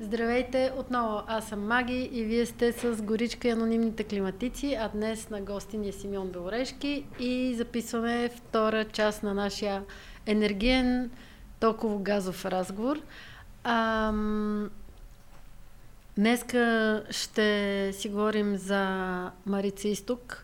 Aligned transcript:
Здравейте 0.00 0.72
отново, 0.76 1.22
аз 1.26 1.48
съм 1.48 1.66
Маги 1.66 2.10
и 2.12 2.24
вие 2.24 2.46
сте 2.46 2.72
с 2.72 3.02
Горичка 3.02 3.48
и 3.48 3.50
анонимните 3.50 4.04
климатици, 4.04 4.76
а 4.80 4.88
днес 4.88 5.30
на 5.30 5.40
гости 5.40 5.78
ни 5.78 5.88
е 5.88 5.92
Симеон 5.92 6.28
Белорешки 6.28 7.04
и 7.18 7.54
записваме 7.54 8.28
втора 8.28 8.84
част 8.84 9.22
на 9.22 9.34
нашия 9.34 9.82
енергиен 10.26 11.10
токово 11.60 11.98
газов 11.98 12.44
разговор. 12.44 13.00
Ам... 13.64 14.70
Днеска 16.16 17.02
ще 17.10 17.90
си 17.92 18.08
говорим 18.08 18.56
за 18.56 19.30
Марица 19.46 19.88
Исток, 19.88 20.43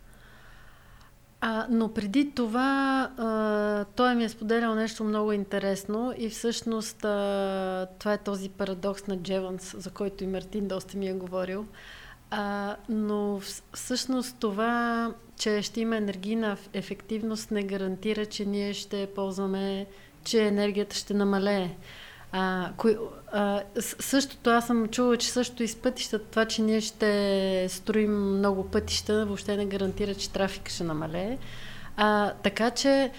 а, 1.40 1.66
но 1.70 1.94
преди 1.94 2.30
това 2.30 3.02
а, 3.16 3.84
той 3.84 4.14
ми 4.14 4.24
е 4.24 4.28
споделял 4.28 4.74
нещо 4.74 5.04
много 5.04 5.32
интересно 5.32 6.14
и 6.18 6.28
всъщност 6.28 7.04
а, 7.04 7.86
това 7.98 8.12
е 8.12 8.18
този 8.18 8.48
парадокс 8.48 9.06
на 9.06 9.16
Джеванс, 9.16 9.74
за 9.78 9.90
който 9.90 10.24
и 10.24 10.26
Мартин 10.26 10.68
доста 10.68 10.98
ми 10.98 11.08
е 11.08 11.12
говорил. 11.12 11.66
А, 12.30 12.76
но 12.88 13.40
всъщност 13.74 14.36
това, 14.40 15.14
че 15.36 15.62
ще 15.62 15.80
има 15.80 15.96
енергийна 15.96 16.56
ефективност, 16.72 17.50
не 17.50 17.62
гарантира, 17.62 18.26
че 18.26 18.44
ние 18.44 18.74
ще 18.74 19.08
ползваме, 19.14 19.86
че 20.24 20.46
енергията 20.46 20.96
ще 20.96 21.14
намалее. 21.14 21.70
А, 22.32 22.70
кои, 22.76 22.96
а, 23.32 23.62
същото, 23.80 24.50
аз 24.50 24.66
съм 24.66 24.88
чула, 24.88 25.16
че 25.16 25.30
също 25.30 25.62
и 25.62 25.68
с 25.68 25.76
пътищата, 25.76 26.24
това, 26.24 26.44
че 26.44 26.62
ние 26.62 26.80
ще 26.80 27.66
строим 27.68 28.38
много 28.38 28.64
пътища, 28.70 29.26
въобще 29.26 29.56
не 29.56 29.66
гарантира, 29.66 30.14
че 30.14 30.30
трафика 30.30 30.70
ще 30.70 30.84
намалее. 30.84 31.38
А, 31.96 32.32
така 32.42 32.70
че, 32.70 33.10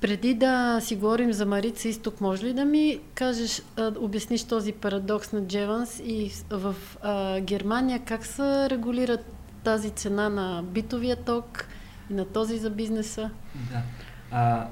преди 0.00 0.34
да 0.34 0.80
си 0.80 0.96
говорим 0.96 1.32
за 1.32 1.46
Марица 1.46 1.88
Изток, 1.88 2.20
може 2.20 2.46
ли 2.46 2.52
да 2.52 2.64
ми 2.64 3.00
кажеш, 3.14 3.62
а, 3.76 3.92
обясниш 3.98 4.44
този 4.44 4.72
парадокс 4.72 5.32
на 5.32 5.46
Джеванс 5.46 6.00
и 6.04 6.32
в 6.50 6.74
а, 7.02 7.40
Германия 7.40 8.00
как 8.04 8.26
се 8.26 8.70
регулира 8.70 9.18
тази 9.64 9.90
цена 9.90 10.28
на 10.28 10.62
битовия 10.62 11.16
ток 11.16 11.68
и 12.10 12.14
на 12.14 12.24
този 12.24 12.58
за 12.58 12.70
бизнеса? 12.70 13.30
Да. 13.54 13.82
А, 14.30 14.66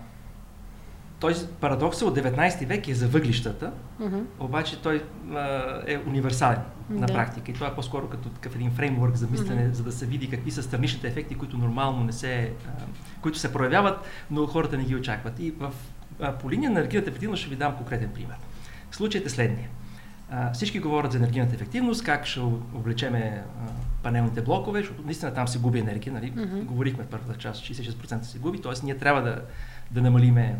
той 1.24 1.34
парадокс 1.60 2.02
от 2.02 2.18
19 2.18 2.66
век 2.66 2.88
е 2.88 2.94
за 2.94 3.08
въглищата, 3.08 3.72
uh-huh. 4.00 4.22
обаче 4.40 4.82
той 4.82 5.04
а, 5.34 5.82
е 5.86 5.98
универсален 6.06 6.58
на 6.90 7.06
да. 7.06 7.12
практика 7.12 7.50
и 7.50 7.54
това 7.54 7.66
е 7.66 7.74
по-скоро 7.74 8.08
като 8.08 8.28
такъв 8.28 8.54
един 8.54 8.70
фреймворк 8.70 9.16
за 9.16 9.26
мислене, 9.30 9.62
uh-huh. 9.62 9.72
за 9.72 9.82
да 9.82 9.92
се 9.92 10.06
види 10.06 10.30
какви 10.30 10.50
са 10.50 10.62
страничните 10.62 11.08
ефекти, 11.08 11.34
които 11.34 11.58
нормално 11.58 12.04
не 12.04 12.12
се, 12.12 12.52
а, 12.66 12.70
които 13.20 13.38
се 13.38 13.52
проявяват, 13.52 14.06
но 14.30 14.46
хората 14.46 14.76
не 14.76 14.84
ги 14.84 14.96
очакват. 14.96 15.40
И 15.40 15.50
в, 15.50 15.72
а, 16.20 16.32
по 16.32 16.50
линия 16.50 16.70
на 16.70 16.78
енергийната 16.78 17.10
ефективност 17.10 17.40
ще 17.40 17.50
ви 17.50 17.56
дам 17.56 17.76
конкретен 17.76 18.10
пример. 18.14 18.36
Случаят 18.90 19.26
е 19.26 19.30
следния. 19.30 19.68
А, 20.30 20.52
всички 20.52 20.78
говорят 20.78 21.12
за 21.12 21.18
енергийната 21.18 21.54
ефективност, 21.54 22.04
как 22.04 22.26
ще 22.26 22.40
облечеме 22.74 23.42
а, 23.44 23.70
панелните 24.02 24.42
блокове, 24.42 24.80
защото 24.80 25.02
наистина 25.04 25.34
там 25.34 25.48
се 25.48 25.58
губи 25.58 25.78
енергия, 25.78 26.12
нали? 26.12 26.32
Uh-huh. 26.32 26.64
Говорихме 26.64 27.04
в 27.04 27.06
първата 27.06 27.38
част, 27.38 27.62
66% 27.62 28.22
се 28.22 28.38
губи, 28.38 28.60
т.е. 28.60 28.72
ние 28.84 28.98
трябва 28.98 29.22
да 29.22 29.42
да 29.90 30.02
намалиме 30.02 30.58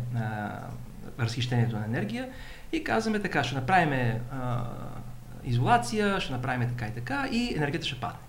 разхищението 1.19 1.79
на 1.79 1.85
енергия 1.85 2.29
и 2.71 2.83
казваме 2.83 3.19
така, 3.19 3.43
ще 3.43 3.55
направим 3.55 4.21
а, 4.31 4.63
изолация, 5.43 6.19
ще 6.19 6.33
направим 6.33 6.69
така 6.69 6.87
и 6.87 6.93
така 6.93 7.27
и 7.31 7.53
енергията 7.55 7.87
ще 7.87 7.99
падне. 7.99 8.19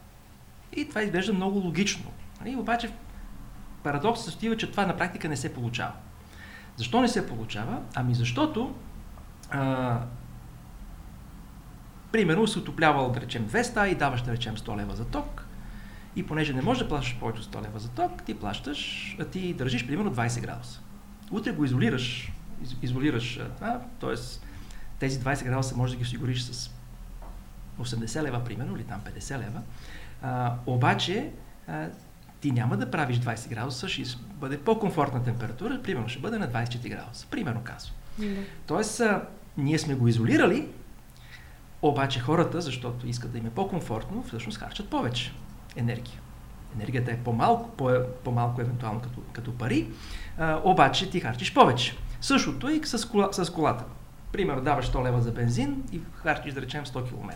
И 0.77 0.89
това 0.89 1.03
изглежда 1.03 1.33
много 1.33 1.59
логично. 1.59 2.13
И 2.41 2.45
нали? 2.45 2.57
обаче 2.57 2.91
парадокс 3.83 4.25
се 4.25 4.31
стоива, 4.31 4.57
че 4.57 4.71
това 4.71 4.87
на 4.87 4.97
практика 4.97 5.29
не 5.29 5.37
се 5.37 5.55
получава. 5.55 5.93
Защо 6.77 7.01
не 7.01 7.09
се 7.09 7.29
получава? 7.29 7.83
Ами 7.95 8.15
защото 8.15 8.75
а, 9.51 10.01
примерно 12.13 12.47
се 12.47 12.59
отоплявал, 12.59 13.11
да 13.11 13.21
речем, 13.21 13.49
200 13.49 13.87
и 13.87 13.95
даваш, 13.95 14.23
да 14.23 14.33
речем, 14.33 14.57
100 14.57 14.79
лева 14.79 14.97
за 14.97 15.05
ток 15.05 15.47
и 16.17 16.27
понеже 16.27 16.53
не 16.53 16.63
можеш 16.63 16.83
да 16.83 16.89
плащаш 16.89 17.17
повече 17.19 17.41
от 17.41 17.47
100 17.47 17.63
лева 17.65 17.79
за 17.79 17.89
ток, 17.89 18.23
ти 18.23 18.35
плащаш, 18.35 19.17
ти 19.33 19.55
държиш 19.55 19.87
примерно 19.87 20.15
20 20.15 20.41
градуса. 20.41 20.81
Утре 21.31 21.53
го 21.53 21.65
изолираш, 21.65 22.33
из, 22.63 22.77
изолираш 22.83 23.41
това, 23.57 23.81
т.е. 24.01 24.15
тези 24.99 25.21
20 25.21 25.45
градуса 25.45 25.77
може 25.77 25.93
да 25.93 25.97
ги 25.97 26.03
осигуриш 26.03 26.43
с 26.43 26.71
80 27.81 28.23
лева, 28.23 28.45
примерно, 28.45 28.77
или 28.77 28.85
там 28.85 29.01
50 29.01 29.39
лева. 29.39 29.63
А, 30.23 30.55
обаче, 30.67 31.31
а, 31.69 31.87
ти 32.41 32.51
няма 32.51 32.77
да 32.77 32.91
правиш 32.91 33.19
20 33.19 33.49
градуса, 33.49 33.89
ще 33.89 34.03
бъде 34.35 34.61
по-комфортна 34.61 35.25
температура, 35.25 35.83
примерно 35.83 36.09
ще 36.09 36.21
бъде 36.21 36.39
на 36.39 36.49
24 36.49 36.89
градуса. 36.89 37.27
Примерно 37.31 37.61
казвам. 37.65 37.95
Тоест, 38.67 39.01
а, 39.01 39.23
ние 39.57 39.79
сме 39.79 39.95
го 39.95 40.09
изолирали, 40.09 40.69
обаче 41.83 42.21
хората, 42.21 42.61
защото 42.61 43.07
искат 43.07 43.33
да 43.33 43.39
им 43.39 43.47
е 43.47 43.51
по-комфортно, 43.51 44.23
всъщност 44.23 44.59
харчат 44.59 44.89
повече 44.89 45.33
енергия. 45.77 46.21
Енергията 46.75 47.11
е 47.11 47.17
по-малко, 47.17 47.69
по- 47.71 48.01
по-малко 48.25 48.61
евентуално 48.61 49.01
като, 49.01 49.21
като 49.33 49.53
пари, 49.53 49.89
а, 50.39 50.61
обаче 50.65 51.11
ти 51.11 51.21
харчиш 51.21 51.55
повече. 51.55 51.97
Същото 52.21 52.69
и 52.69 52.81
с, 52.85 53.09
кола, 53.09 53.29
с 53.33 53.53
колата. 53.53 53.85
Примерно 54.33 54.63
даваш 54.63 54.91
100 54.91 55.05
лева 55.05 55.21
за 55.21 55.33
бензин 55.33 55.83
и 55.93 56.01
харчиш 56.15 56.55
да 56.55 56.61
речем 56.63 56.85
100 56.85 57.09
км. 57.09 57.35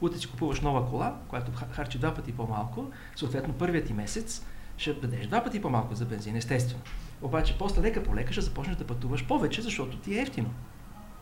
Утре 0.00 0.18
си 0.18 0.30
купуваш 0.30 0.60
нова 0.60 0.90
кола, 0.90 1.14
която 1.28 1.52
харчи 1.72 1.98
два 1.98 2.14
пъти 2.14 2.32
по-малко, 2.32 2.90
съответно 3.16 3.54
първият 3.54 3.86
ти 3.86 3.92
месец 3.92 4.42
ще 4.76 4.92
дадеш 4.92 5.26
два 5.26 5.44
пъти 5.44 5.62
по-малко 5.62 5.94
за 5.94 6.04
бензин, 6.04 6.36
естествено. 6.36 6.82
Обаче 7.22 7.58
после 7.58 7.82
лека 7.82 8.02
по 8.02 8.14
лека 8.14 8.32
ще 8.32 8.40
започнеш 8.40 8.76
да 8.76 8.86
пътуваш 8.86 9.26
повече, 9.26 9.62
защото 9.62 9.96
ти 9.96 10.18
е 10.18 10.22
ефтино. 10.22 10.50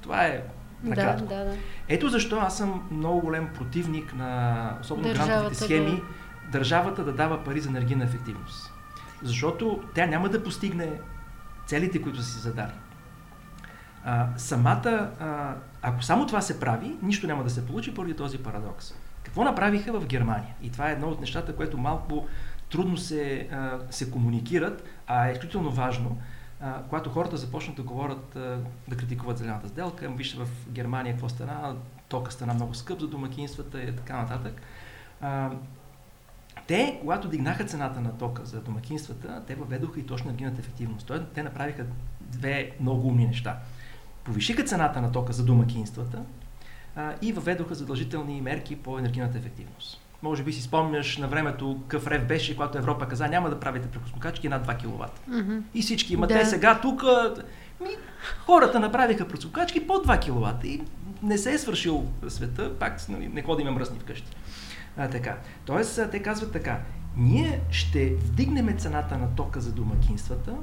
Това 0.00 0.26
е 0.26 0.42
накратко. 0.82 1.26
Да, 1.26 1.36
да, 1.36 1.44
да. 1.44 1.56
Ето 1.88 2.08
защо 2.08 2.36
аз 2.36 2.56
съм 2.56 2.88
много 2.90 3.20
голем 3.20 3.48
противник 3.54 4.14
на 4.14 4.78
особено 4.80 5.14
грантовите 5.14 5.54
схеми, 5.54 5.90
да 5.90 6.02
държавата 6.52 7.04
да 7.04 7.12
дава 7.12 7.44
пари 7.44 7.60
за 7.60 7.68
енергийна 7.68 8.04
ефективност. 8.04 8.72
Защото 9.22 9.82
тя 9.94 10.06
няма 10.06 10.28
да 10.28 10.42
постигне 10.42 10.92
целите, 11.66 12.02
които 12.02 12.22
си 12.22 12.38
задали. 12.38 12.72
А, 14.04 14.28
самата, 14.36 15.10
а, 15.20 15.54
ако 15.82 16.02
само 16.02 16.26
това 16.26 16.40
се 16.40 16.60
прави, 16.60 16.96
нищо 17.02 17.26
няма 17.26 17.44
да 17.44 17.50
се 17.50 17.66
получи 17.66 17.94
поради 17.94 18.16
този 18.16 18.38
парадокс. 18.38 18.94
Какво 19.22 19.44
направиха 19.44 20.00
в 20.00 20.06
Германия? 20.06 20.54
И 20.62 20.70
това 20.72 20.88
е 20.88 20.92
едно 20.92 21.08
от 21.08 21.20
нещата, 21.20 21.56
което 21.56 21.78
малко 21.78 22.26
трудно 22.70 22.96
се, 22.96 23.48
а, 23.52 23.78
се 23.90 24.10
комуникират, 24.10 24.84
а 25.06 25.28
е 25.28 25.32
изключително 25.32 25.70
важно. 25.70 26.18
А, 26.60 26.82
когато 26.82 27.10
хората 27.10 27.36
започнат 27.36 27.76
да 27.76 27.82
говорят, 27.82 28.36
а, 28.36 28.58
да 28.88 28.96
критикуват 28.96 29.38
зелената 29.38 29.68
сделка, 29.68 30.08
вижте 30.08 30.44
в 30.44 30.48
Германия 30.68 31.14
какво 31.14 31.28
стана, 31.28 31.76
тока 32.08 32.32
стана 32.32 32.54
много 32.54 32.74
скъп 32.74 33.00
за 33.00 33.08
домакинствата 33.08 33.82
и 33.82 33.96
така 33.96 34.16
нататък. 34.16 34.62
А, 35.20 35.50
те, 36.68 36.98
когато 37.00 37.28
дигнаха 37.28 37.64
цената 37.64 38.00
на 38.00 38.18
тока 38.18 38.44
за 38.44 38.60
домакинствата, 38.60 39.42
те 39.46 39.54
въведоха 39.54 40.00
и 40.00 40.06
точно 40.06 40.28
енергийната 40.28 40.60
ефективност. 40.60 41.06
Тоест, 41.06 41.24
те 41.34 41.42
направиха 41.42 41.84
две 42.20 42.70
много 42.80 43.08
умни 43.08 43.26
неща. 43.26 43.58
Повишиха 44.24 44.64
цената 44.64 45.00
на 45.00 45.12
тока 45.12 45.32
за 45.32 45.44
домакинствата 45.44 46.22
а, 46.96 47.14
и 47.22 47.32
въведоха 47.32 47.74
задължителни 47.74 48.40
мерки 48.40 48.76
по 48.76 48.98
енергийната 48.98 49.38
ефективност. 49.38 50.00
Може 50.22 50.42
би 50.42 50.52
си 50.52 50.62
спомняш 50.62 51.16
на 51.16 51.28
времето 51.28 51.80
какъв 51.82 52.06
рев 52.06 52.26
беше, 52.26 52.56
когато 52.56 52.78
Европа 52.78 53.08
каза 53.08 53.28
няма 53.28 53.50
да 53.50 53.60
правите 53.60 53.88
прекосмокачки 53.88 54.48
над 54.48 54.66
2 54.66 54.78
кВт. 54.78 55.20
Mm-hmm. 55.30 55.62
И 55.74 55.82
всички 55.82 56.14
имат. 56.14 56.28
Да. 56.28 56.38
Те 56.38 56.46
сега 56.46 56.80
тук 56.80 57.02
ми, 57.80 57.90
хората 58.46 58.80
направиха 58.80 59.28
прекосмокачки 59.28 59.86
по 59.86 59.92
2 59.92 60.20
кВт 60.20 60.64
и 60.64 60.82
не 61.22 61.38
се 61.38 61.52
е 61.52 61.58
свършил 61.58 62.06
света, 62.28 62.78
пак 62.78 63.08
нали, 63.08 63.28
не 63.28 63.42
ходим 63.42 63.68
мръсни 63.68 63.98
вкъщи. 63.98 64.36
А, 64.98 65.08
така. 65.08 65.38
Тоест, 65.64 66.00
те 66.10 66.22
казват 66.22 66.52
така, 66.52 66.80
ние 67.16 67.60
ще 67.70 68.14
вдигнем 68.14 68.78
цената 68.78 69.18
на 69.18 69.34
тока 69.34 69.60
за 69.60 69.72
домакинствата, 69.72 70.56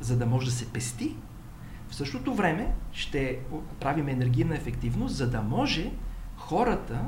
за 0.00 0.18
да 0.18 0.26
може 0.26 0.46
да 0.46 0.52
се 0.52 0.72
пести. 0.72 1.16
В 1.88 1.94
същото 1.94 2.34
време 2.34 2.74
ще 2.92 3.38
правим 3.80 4.08
енергийна 4.08 4.54
ефективност, 4.54 5.16
за 5.16 5.30
да 5.30 5.42
може 5.42 5.92
хората, 6.36 7.04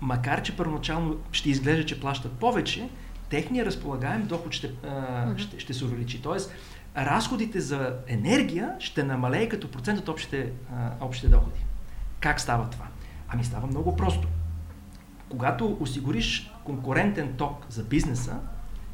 макар 0.00 0.42
че 0.42 0.56
първоначално 0.56 1.16
ще 1.32 1.50
изглежда, 1.50 1.86
че 1.86 2.00
плащат 2.00 2.32
повече, 2.32 2.90
техният 3.28 3.66
разполагаем 3.66 4.26
доход 4.26 4.52
ще, 4.52 4.74
а, 4.84 5.38
ще, 5.38 5.58
ще 5.58 5.74
се 5.74 5.84
увеличи. 5.84 6.22
Тоест, 6.22 6.52
разходите 6.96 7.60
за 7.60 7.96
енергия 8.06 8.74
ще 8.78 9.02
намалее 9.02 9.48
като 9.48 9.70
процент 9.70 9.98
от 9.98 10.08
общите, 10.08 10.52
а, 10.74 10.90
общите 11.00 11.28
доходи. 11.28 11.64
Как 12.20 12.40
става 12.40 12.70
това? 12.70 12.86
Ами 13.28 13.44
става 13.44 13.66
много 13.66 13.96
просто 13.96 14.28
когато 15.30 15.76
осигуриш 15.80 16.52
конкурентен 16.64 17.32
ток 17.36 17.66
за 17.68 17.84
бизнеса, 17.84 18.40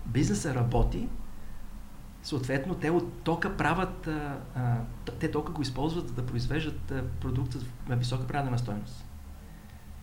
бизнеса 0.07 0.55
работи, 0.55 1.09
съответно 2.23 2.75
те 2.75 2.91
от 2.91 3.23
тока 3.23 3.57
правят, 3.57 4.07
а, 4.07 4.39
а, 4.55 4.77
те 5.21 5.31
тока 5.31 5.53
го 5.53 5.63
използват 5.63 6.09
за 6.09 6.15
да 6.15 6.27
произвеждат 6.27 6.91
а, 6.91 7.05
продукт 7.21 7.53
с 7.53 7.65
висока 7.89 8.27
правена 8.27 8.59
стойност. 8.59 9.07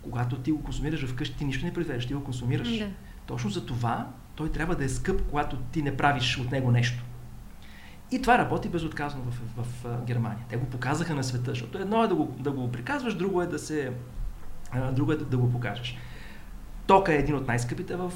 Когато 0.01 0.35
ти 0.35 0.51
го 0.51 0.63
консумираш 0.63 1.05
вкъщи, 1.05 1.37
ти 1.37 1.45
нищо 1.45 1.65
не 1.65 1.73
произвеждаш, 1.73 2.07
ти 2.07 2.13
го 2.13 2.23
консумираш. 2.23 2.77
Да. 2.77 2.89
Точно 3.25 3.49
за 3.49 3.65
това 3.65 4.07
той 4.35 4.51
трябва 4.51 4.75
да 4.75 4.83
е 4.83 4.89
скъп, 4.89 5.21
когато 5.29 5.57
ти 5.57 5.81
не 5.81 5.97
правиш 5.97 6.37
от 6.37 6.51
него 6.51 6.71
нещо. 6.71 7.03
И 8.11 8.21
това 8.21 8.37
работи 8.37 8.69
безотказно 8.69 9.21
в, 9.21 9.41
в, 9.57 9.83
в 9.83 10.05
Германия. 10.05 10.45
Те 10.49 10.57
го 10.57 10.65
показаха 10.65 11.15
на 11.15 11.23
света, 11.23 11.51
защото 11.51 11.77
едно 11.77 12.03
е 12.03 12.07
да 12.07 12.15
го, 12.15 12.35
да 12.39 12.51
го 12.51 12.71
приказваш, 12.71 13.15
друго 13.15 13.41
е 13.41 13.47
да 13.47 13.59
се 13.59 13.93
друго 14.91 15.11
е 15.11 15.15
да, 15.15 15.25
да 15.25 15.37
го 15.37 15.51
покажеш. 15.51 15.97
Тока 16.87 17.13
е 17.13 17.17
един 17.17 17.35
от 17.35 17.47
най-скъпите 17.47 17.95
в, 17.95 18.11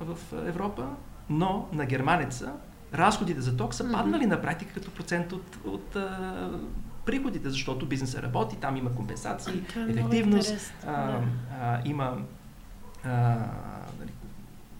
в 0.00 0.18
Европа, 0.32 0.88
но 1.30 1.68
на 1.72 1.86
германеца 1.86 2.52
разходите 2.94 3.40
за 3.40 3.56
ток 3.56 3.74
са 3.74 3.92
паднали 3.92 4.26
на 4.26 4.42
практика 4.42 4.74
като 4.74 4.90
процент 4.90 5.32
от, 5.32 5.58
от 5.64 5.96
а, 5.96 6.50
приходите, 7.06 7.50
защото 7.50 7.86
бизнесът 7.86 8.22
работи, 8.22 8.56
там 8.56 8.76
има 8.76 8.94
компенсации, 8.94 9.62
е 9.76 9.90
ефективност, 9.90 10.74
а, 10.86 11.20
а, 11.60 11.80
има 11.84 12.18
а, 13.04 13.10
нали, 14.00 14.10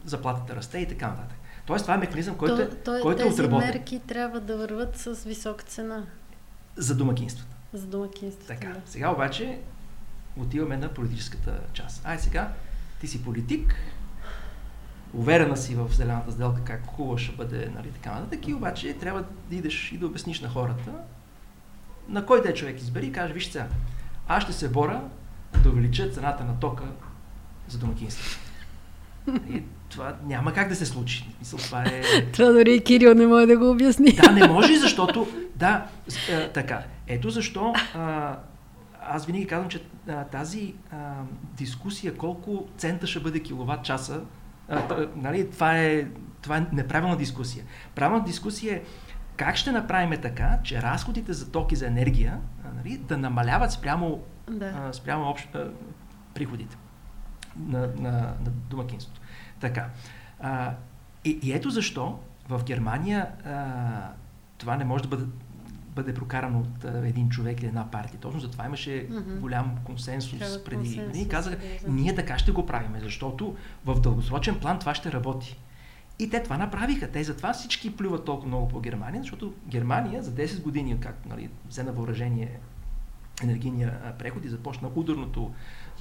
заплатата 0.05 0.57
расте 0.57 0.79
и 0.79 0.89
така 0.89 1.09
нататък. 1.09 1.39
Тоест 1.67 1.85
това 1.85 1.95
е 1.95 1.99
механизъм, 1.99 2.37
който, 2.37 2.63
е- 2.63 2.69
то, 2.69 2.77
то, 2.85 3.03
който 3.03 3.23
е 3.23 3.25
отработен. 3.25 3.61
Тези 3.61 3.79
мерки 3.79 4.01
трябва 4.07 4.41
да 4.41 4.57
върват 4.57 4.99
с 4.99 5.25
висока 5.25 5.65
цена. 5.65 6.03
За 6.77 6.97
домакинствата. 6.97 7.57
За 7.73 7.87
домакинствата, 7.87 8.47
Така. 8.47 8.69
Да. 8.69 8.81
Сега 8.87 9.11
обаче 9.11 9.59
отиваме 10.37 10.77
на 10.77 10.89
политическата 10.89 11.61
част. 11.73 12.07
Ай 12.07 12.19
сега, 12.19 12.53
ти 13.01 13.07
си 13.07 13.25
политик, 13.25 13.75
уверена 15.15 15.57
си 15.57 15.75
в 15.75 15.89
зелената 15.93 16.33
сделка 16.33 16.61
как 16.65 16.87
хубаво 16.87 17.19
ще 17.19 17.37
бъде, 17.37 17.71
нали, 17.75 17.91
така 17.91 18.13
нататък, 18.13 18.49
и 18.49 18.55
обаче 18.55 18.95
трябва 18.95 19.25
да 19.51 19.57
идеш 19.57 19.93
и 19.93 19.99
да 19.99 20.07
обясниш 20.07 20.41
на 20.41 20.49
хората, 20.49 20.93
на 22.09 22.27
кой 22.27 22.43
да 22.43 22.49
е 22.49 22.55
човек 22.55 22.81
избери 22.81 23.07
и 23.07 23.13
каже, 23.13 23.33
виж 23.33 23.47
сега, 23.47 23.67
аз 24.29 24.43
ще 24.43 24.53
се 24.53 24.69
боря 24.69 25.01
да 25.63 25.71
увелича 25.71 26.11
цената 26.11 26.45
на 26.45 26.61
тока 26.61 26.85
за 27.69 27.79
домакинство. 27.79 28.41
И 29.51 29.63
това 29.89 30.17
няма 30.25 30.53
как 30.53 30.69
да 30.69 30.77
се 30.77 30.87
случи. 30.87 31.27
Мисъл, 31.39 31.59
това 31.59 31.83
е... 31.83 32.03
Това 32.33 32.53
дори 32.53 32.75
и 32.75 32.81
Кирил 32.81 33.15
не 33.15 33.27
може 33.27 33.47
да 33.47 33.59
го 33.59 33.71
обясни. 33.71 34.13
Да, 34.13 34.33
не 34.33 34.49
може, 34.49 34.77
защото... 34.77 35.29
Да, 35.55 35.87
е, 36.31 36.49
така. 36.49 36.83
Ето 37.07 37.31
защо 37.31 37.75
а, 37.95 38.37
аз 39.09 39.27
винаги 39.27 39.47
казвам, 39.47 39.69
че 39.69 39.83
а, 40.09 40.25
тази 40.25 40.75
а, 40.93 41.15
дискусия 41.57 42.17
колко 42.17 42.69
цента 42.77 43.07
ще 43.07 43.21
бъде 43.21 43.41
киловатт 43.41 43.85
часа, 43.85 44.21
а, 44.69 45.07
нали, 45.17 45.51
това, 45.51 45.79
е, 45.79 46.07
това 46.43 46.57
е 46.57 46.67
неправилна 46.73 47.17
дискусия. 47.17 47.65
Правилна 47.95 48.25
дискусия 48.25 48.77
е 48.77 48.83
как 49.37 49.57
ще 49.57 49.73
направим 49.73 50.21
така, 50.23 50.59
че 50.65 50.83
разходите 50.83 51.33
за 51.33 51.51
ток 51.51 51.73
и 51.73 51.77
за 51.77 51.87
енергия 51.87 52.41
нали, 52.77 52.99
да 52.99 53.17
намаляват 53.17 53.73
спрямо, 53.73 54.23
да. 54.51 54.67
а, 54.67 54.93
спрямо 54.93 55.31
общ, 55.31 55.55
а, 55.55 55.71
приходите 56.35 56.77
на, 57.57 57.79
на, 57.79 58.11
на 58.11 58.51
домакинството. 58.71 59.21
Така. 59.61 59.89
А, 60.41 60.75
и, 61.25 61.39
и 61.43 61.53
ето 61.53 61.71
защо 61.71 62.19
в 62.49 62.65
Германия 62.65 63.29
а, 63.45 64.11
това 64.59 64.77
не 64.77 64.85
може 64.85 65.03
да 65.03 65.09
бъде 65.09 65.25
бъде 65.97 66.15
прокарано 66.15 66.61
от 66.61 66.85
а, 66.85 67.09
един 67.09 67.29
човек 67.29 67.61
или 67.61 67.67
една 67.67 67.91
партия. 67.91 68.21
Точно 68.21 68.41
затова 68.41 68.67
имаше 68.67 68.91
mm-hmm. 68.91 69.39
голям 69.39 69.77
консенсус 69.85 70.39
Трябва 70.39 70.65
преди. 70.65 70.97
Консенсус, 70.97 71.15
ние 71.15 71.29
казаха, 71.29 71.57
да. 71.57 71.93
ние 71.93 72.15
така 72.15 72.39
ще 72.39 72.53
го 72.53 72.67
правим, 72.67 72.97
защото 73.03 73.57
в 73.85 74.01
дългосрочен 74.01 74.61
план 74.61 74.79
това 74.79 74.95
ще 74.95 75.13
работи. 75.13 75.59
И 76.19 76.31
те 76.31 76.43
това 76.43 76.59
направиха. 76.59 77.11
Те 77.11 77.25
затова 77.25 77.53
всички 77.53 77.97
плюват 77.97 78.25
толкова 78.25 78.49
много 78.49 78.69
по 78.69 78.81
Германия, 78.81 79.23
защото 79.23 79.55
Германия 79.69 80.23
за 80.23 80.31
10 80.31 80.63
години, 80.63 81.01
както 81.01 81.29
нали, 81.29 81.51
взе 81.69 81.83
на 81.83 81.93
въоръжение 81.93 82.61
енергийния 83.43 84.15
преход 84.19 84.45
и 84.45 84.49
започна 84.49 84.91
ударното 84.95 85.55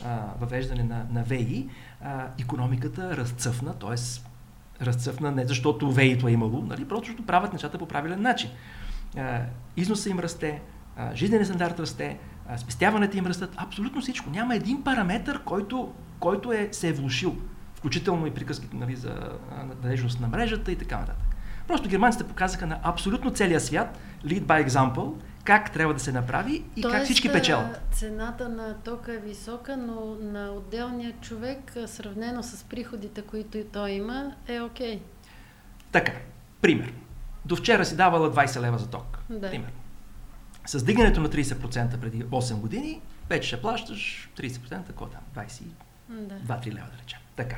а, 0.05 0.33
въвеждане 0.39 0.83
на, 0.83 1.05
на 1.11 1.23
ВЕИ, 1.23 1.69
а, 2.01 2.27
економиката 2.39 3.17
разцъфна, 3.17 3.73
т.е. 3.73 3.95
разцъфна 4.85 5.31
не 5.31 5.47
защото 5.47 5.91
ВЕИ-то 5.91 6.27
е 6.27 6.31
имало, 6.31 6.61
нали, 6.61 6.87
просто 6.87 7.05
защото 7.05 7.25
правят 7.25 7.53
нещата 7.53 7.77
по 7.77 7.87
правилен 7.87 8.21
начин 8.21 8.49
износа 9.77 10.09
им 10.09 10.19
расте, 10.19 10.61
жизненият 11.13 11.47
стандарт 11.47 11.79
расте, 11.79 12.17
спестяването 12.57 13.17
им 13.17 13.25
растат, 13.25 13.53
абсолютно 13.57 14.01
всичко. 14.01 14.29
Няма 14.29 14.55
един 14.55 14.83
параметр, 14.83 15.39
който, 15.45 15.93
който 16.19 16.53
е, 16.53 16.69
се 16.71 16.89
е 16.89 16.93
влушил, 16.93 17.35
включително 17.75 18.27
и 18.27 18.31
приказките 18.31 18.77
нали, 18.77 18.95
за 18.95 19.31
надежност 19.67 20.19
на 20.19 20.27
мрежата 20.27 20.71
и 20.71 20.75
така 20.75 20.99
нататък. 20.99 21.35
Просто 21.67 21.89
германците 21.89 22.23
показаха 22.23 22.67
на 22.67 22.79
абсолютно 22.83 23.31
целия 23.31 23.59
свят, 23.59 23.99
lead 24.25 24.41
by 24.41 24.67
example, 24.67 25.13
как 25.43 25.71
трябва 25.71 25.93
да 25.93 25.99
се 25.99 26.11
направи 26.11 26.63
и 26.75 26.81
Тоест, 26.81 26.97
как 26.97 27.05
всички 27.05 27.31
печелят. 27.31 27.81
цената 27.91 28.49
на 28.49 28.73
тока 28.73 29.13
е 29.13 29.17
висока, 29.17 29.77
но 29.77 30.15
на 30.21 30.51
отделния 30.51 31.13
човек, 31.21 31.73
сравнено 31.85 32.43
с 32.43 32.63
приходите, 32.63 33.21
които 33.21 33.57
и 33.57 33.63
той 33.63 33.91
има, 33.91 34.31
е 34.47 34.61
окей. 34.61 34.95
Okay. 34.95 34.99
Така, 35.91 36.11
пример 36.61 36.93
до 37.45 37.55
вчера 37.55 37.85
си 37.85 37.95
давала 37.95 38.33
20 38.33 38.61
лева 38.61 38.77
за 38.77 38.89
ток. 38.89 39.19
Да. 39.29 39.49
Примерно. 39.49 39.73
С 40.65 40.83
дигането 40.83 41.21
на 41.21 41.29
30% 41.29 41.97
преди 41.97 42.23
8 42.23 42.55
години, 42.55 43.01
вече 43.29 43.47
ще 43.47 43.61
плащаш 43.61 44.29
30%, 44.37 44.87
какво 44.87 45.05
там, 45.05 45.21
22-3 45.35 45.63
да. 46.09 46.55
лева 46.65 46.87
да 46.91 47.03
речем. 47.03 47.19
Така. 47.35 47.57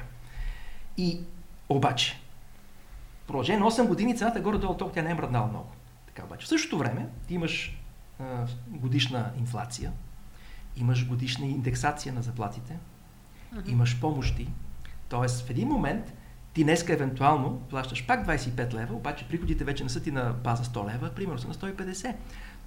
И 0.97 1.21
обаче, 1.69 2.19
продължение 3.27 3.59
на 3.59 3.71
8 3.71 3.87
години 3.87 4.17
цената 4.17 4.39
горе-долу 4.39 4.77
ток 4.77 4.93
тя 4.93 5.01
не 5.01 5.11
е 5.11 5.13
мръднала 5.13 5.47
много. 5.47 5.71
Така 6.07 6.23
обаче. 6.23 6.45
В 6.45 6.49
същото 6.49 6.77
време 6.77 7.07
ти 7.27 7.33
имаш 7.33 7.77
а, 8.19 8.47
годишна 8.67 9.31
инфлация, 9.37 9.91
имаш 10.75 11.07
годишна 11.07 11.45
индексация 11.45 12.13
на 12.13 12.21
заплатите, 12.21 12.77
uh-huh. 13.55 13.69
имаш 13.69 13.99
помощи. 13.99 14.47
Тоест 15.09 15.47
в 15.47 15.49
един 15.49 15.67
момент 15.67 16.13
ти 16.57 16.63
днеска 16.63 16.93
евентуално 16.93 17.59
плащаш 17.69 18.05
пак 18.07 18.27
25 18.27 18.73
лева, 18.73 18.95
обаче 18.95 19.27
приходите 19.27 19.63
вече 19.63 19.83
не 19.83 19.89
са 19.89 20.03
ти 20.03 20.11
на 20.11 20.33
база 20.43 20.63
100 20.63 20.93
лева, 20.93 21.09
примерно 21.09 21.39
са 21.39 21.47
на 21.47 21.53
150. 21.53 22.15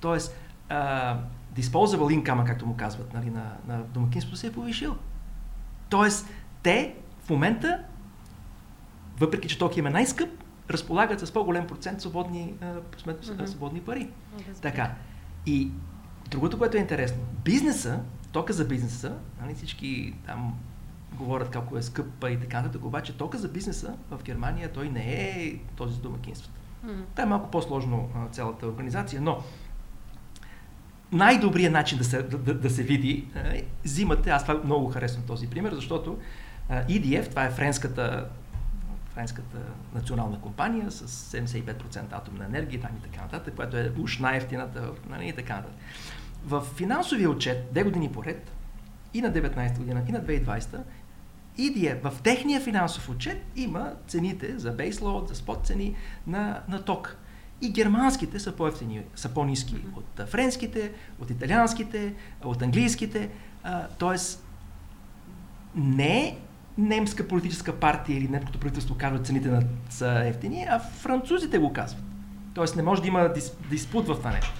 Тоест, 0.01 0.37
uh, 0.71 1.19
disposable 1.57 2.23
income, 2.23 2.47
както 2.47 2.67
му 2.67 2.77
казват, 2.77 3.15
нали, 3.15 3.31
на, 3.31 3.57
на 3.69 3.83
домакинството 3.83 4.37
се 4.37 4.47
е 4.47 4.53
повишил. 4.53 4.97
Тоест, 5.89 6.29
те 6.63 6.95
в 7.25 7.31
момента, 7.31 7.85
въпреки 9.19 9.49
че 9.49 9.59
токи 9.59 9.81
е 9.81 9.83
най-скъп, 9.83 10.31
разполагат 10.71 11.21
с 11.21 11.33
по-голем 11.33 11.67
процент 11.67 12.01
свободни, 12.01 12.55
uh, 12.63 13.47
свободни 13.47 13.81
пари. 13.81 14.09
Mm-hmm. 14.09 14.63
Така. 14.63 14.95
И 15.47 15.71
другото, 16.31 16.59
което 16.59 16.77
е 16.77 16.81
интересно, 16.81 17.23
бизнеса, 17.45 18.01
тока 18.33 18.53
за 18.53 18.65
бизнеса, 18.65 19.17
нали, 19.43 19.55
всички 19.55 20.15
там 20.27 20.59
говорят 21.15 21.53
колко 21.53 21.77
е 21.77 21.83
скъп 21.83 22.25
и 22.31 22.41
така 22.41 22.57
нататък, 22.61 22.85
обаче 22.85 23.17
тока 23.17 23.39
за 23.39 23.49
бизнеса 23.49 23.95
в 24.11 24.23
Германия 24.23 24.73
той 24.73 24.89
не 24.89 25.15
е 25.15 25.59
този 25.77 25.95
за 25.95 26.01
домакинството. 26.01 26.61
Mm-hmm. 26.87 27.05
Това 27.11 27.23
е 27.23 27.27
малко 27.27 27.51
по-сложно 27.51 28.09
цялата 28.33 28.67
организация, 28.67 29.21
но 29.21 29.43
най-добрият 31.12 31.73
начин 31.73 31.99
да 31.99 32.05
се, 32.05 32.23
да, 32.23 32.55
да 32.55 32.70
се 32.70 32.82
види 32.82 33.27
е, 33.37 33.65
зимата, 33.84 34.31
аз 34.31 34.44
това 34.44 34.61
много 34.65 34.89
харесвам 34.89 35.27
този 35.27 35.46
пример, 35.46 35.75
защото 35.75 36.19
EDF, 36.70 37.31
това 37.31 37.44
е 37.44 37.51
френската, 37.51 38.29
френската 39.15 39.58
национална 39.94 40.41
компания 40.41 40.91
с 40.91 41.37
75% 41.37 42.13
атомна 42.13 42.44
енергия 42.44 42.81
там 42.81 42.91
и 42.99 43.03
така 43.03 43.23
нататък, 43.23 43.55
която 43.55 43.77
е 43.77 43.93
уж 43.99 44.19
най-ефтината 44.19 44.93
нали, 45.08 45.29
и 45.29 45.32
така 45.32 45.56
нататък. 45.56 45.77
В 46.44 46.65
финансовия 46.77 47.31
отчет, 47.31 47.69
две 47.73 47.82
години 47.82 48.13
поред, 48.13 48.53
и 49.15 49.20
на 49.20 49.32
19 49.32 49.79
година, 49.79 50.03
и 50.08 50.13
на 50.13 50.25
2020, 50.25 50.79
EDF, 51.59 52.11
в 52.11 52.23
техния 52.23 52.61
финансов 52.61 53.09
отчет 53.09 53.45
има 53.57 53.93
цените 54.07 54.59
за 54.59 54.71
бейслоуд, 54.73 55.29
за 55.29 55.35
спот 55.35 55.67
цени 55.67 55.97
на, 56.27 56.61
на 56.69 56.83
ток. 56.83 57.17
И 57.63 57.71
германските 57.71 58.41
са 58.41 58.53
по-ефтини, 58.53 59.03
са 59.15 59.29
по-низки 59.29 59.77
от 59.97 60.29
френските, 60.29 60.93
от 61.21 61.31
италианските, 61.31 62.15
от 62.45 62.63
английските. 62.63 63.31
тоест, 63.99 64.45
не 65.75 66.39
немска 66.79 67.29
политическа 67.29 67.77
партия 67.77 68.19
или 68.19 68.29
немското 68.29 68.61
правителство 68.61 68.97
казва 68.99 69.19
цените 69.19 69.49
на, 69.49 69.63
са 69.91 70.23
ефтини, 70.27 70.67
а 70.71 70.79
французите 70.79 71.59
го 71.59 71.73
казват. 71.73 72.03
Тоест 72.55 72.77
не 72.77 72.83
може 72.83 73.03
да 73.03 73.09
има 73.09 73.33
дис, 73.33 73.57
диспут 73.71 74.07
в 74.07 74.15
това 74.15 74.31
нещо. 74.31 74.53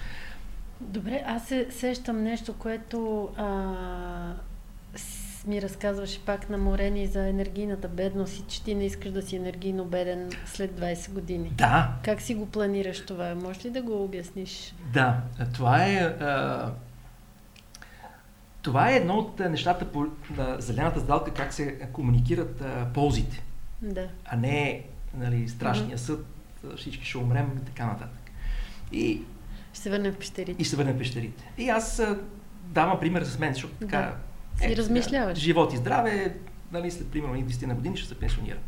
Добре, 0.81 1.23
аз 1.27 1.49
се 1.49 1.67
сещам 1.71 2.23
нещо, 2.23 2.55
което 2.59 3.29
а, 3.37 4.35
ми 5.47 5.63
разказваше 5.63 6.25
пак 6.25 6.51
на 6.51 6.59
Морени 6.59 7.07
за 7.07 7.29
енергийната 7.29 7.89
бедност 7.89 8.39
и 8.39 8.43
че 8.49 8.65
ти 8.65 8.75
не 8.75 8.87
искаш 8.87 9.13
да 9.13 9.23
си 9.23 9.37
енергийно 9.37 9.85
беден 9.85 10.31
след 10.47 10.81
20 10.81 11.13
години. 11.13 11.53
Да. 11.55 11.93
Как 12.05 12.21
си 12.21 12.35
го 12.35 12.47
планираш 12.47 13.07
това? 13.07 13.35
Може 13.35 13.61
ли 13.61 13.71
да 13.71 13.83
го 13.83 14.05
обясниш? 14.05 14.75
Да, 14.93 15.21
това 15.55 15.85
е... 15.85 15.97
А, 15.99 16.73
това 18.63 18.91
е 18.91 18.97
едно 18.97 19.15
от 19.15 19.39
нещата 19.39 19.93
по 19.93 20.07
на 20.37 20.57
зелената 20.61 21.01
сделка, 21.01 21.35
как 21.35 21.53
се 21.53 21.79
комуникират 21.93 22.61
а, 22.61 22.87
ползите. 22.95 23.43
Да. 23.83 24.09
А 24.25 24.37
не 24.37 24.85
нали, 25.15 25.49
страшния 25.49 25.99
mm-hmm. 25.99 26.01
съд, 26.01 26.27
всички 26.77 27.05
ще 27.05 27.19
умрем 27.19 27.61
и 27.63 27.65
така 27.65 27.87
нататък. 27.87 28.21
И 28.93 29.23
ще 29.73 29.83
се 29.83 29.91
върнем 29.91 30.13
в 30.13 30.19
пещерите. 30.19 30.63
И 30.63 30.65
ще 30.65 30.71
се 30.71 30.77
върнем 30.77 30.95
в 30.95 30.99
пещерите. 30.99 31.53
И 31.59 31.69
аз 31.69 32.03
давам 32.65 33.01
пример 33.01 33.23
с 33.23 33.39
мен, 33.39 33.53
защото 33.55 33.75
така 33.75 33.99
да. 33.99 34.17
Е, 34.63 34.77
размишляваш. 34.77 35.39
Живот 35.39 35.73
и 35.73 35.77
здраве, 35.77 36.37
нали, 36.73 36.91
след 36.91 37.11
примерно 37.11 37.35
20 37.35 37.67
на 37.67 37.75
години 37.75 37.97
ще 37.97 38.09
се 38.09 38.19
пенсионира. 38.19 38.59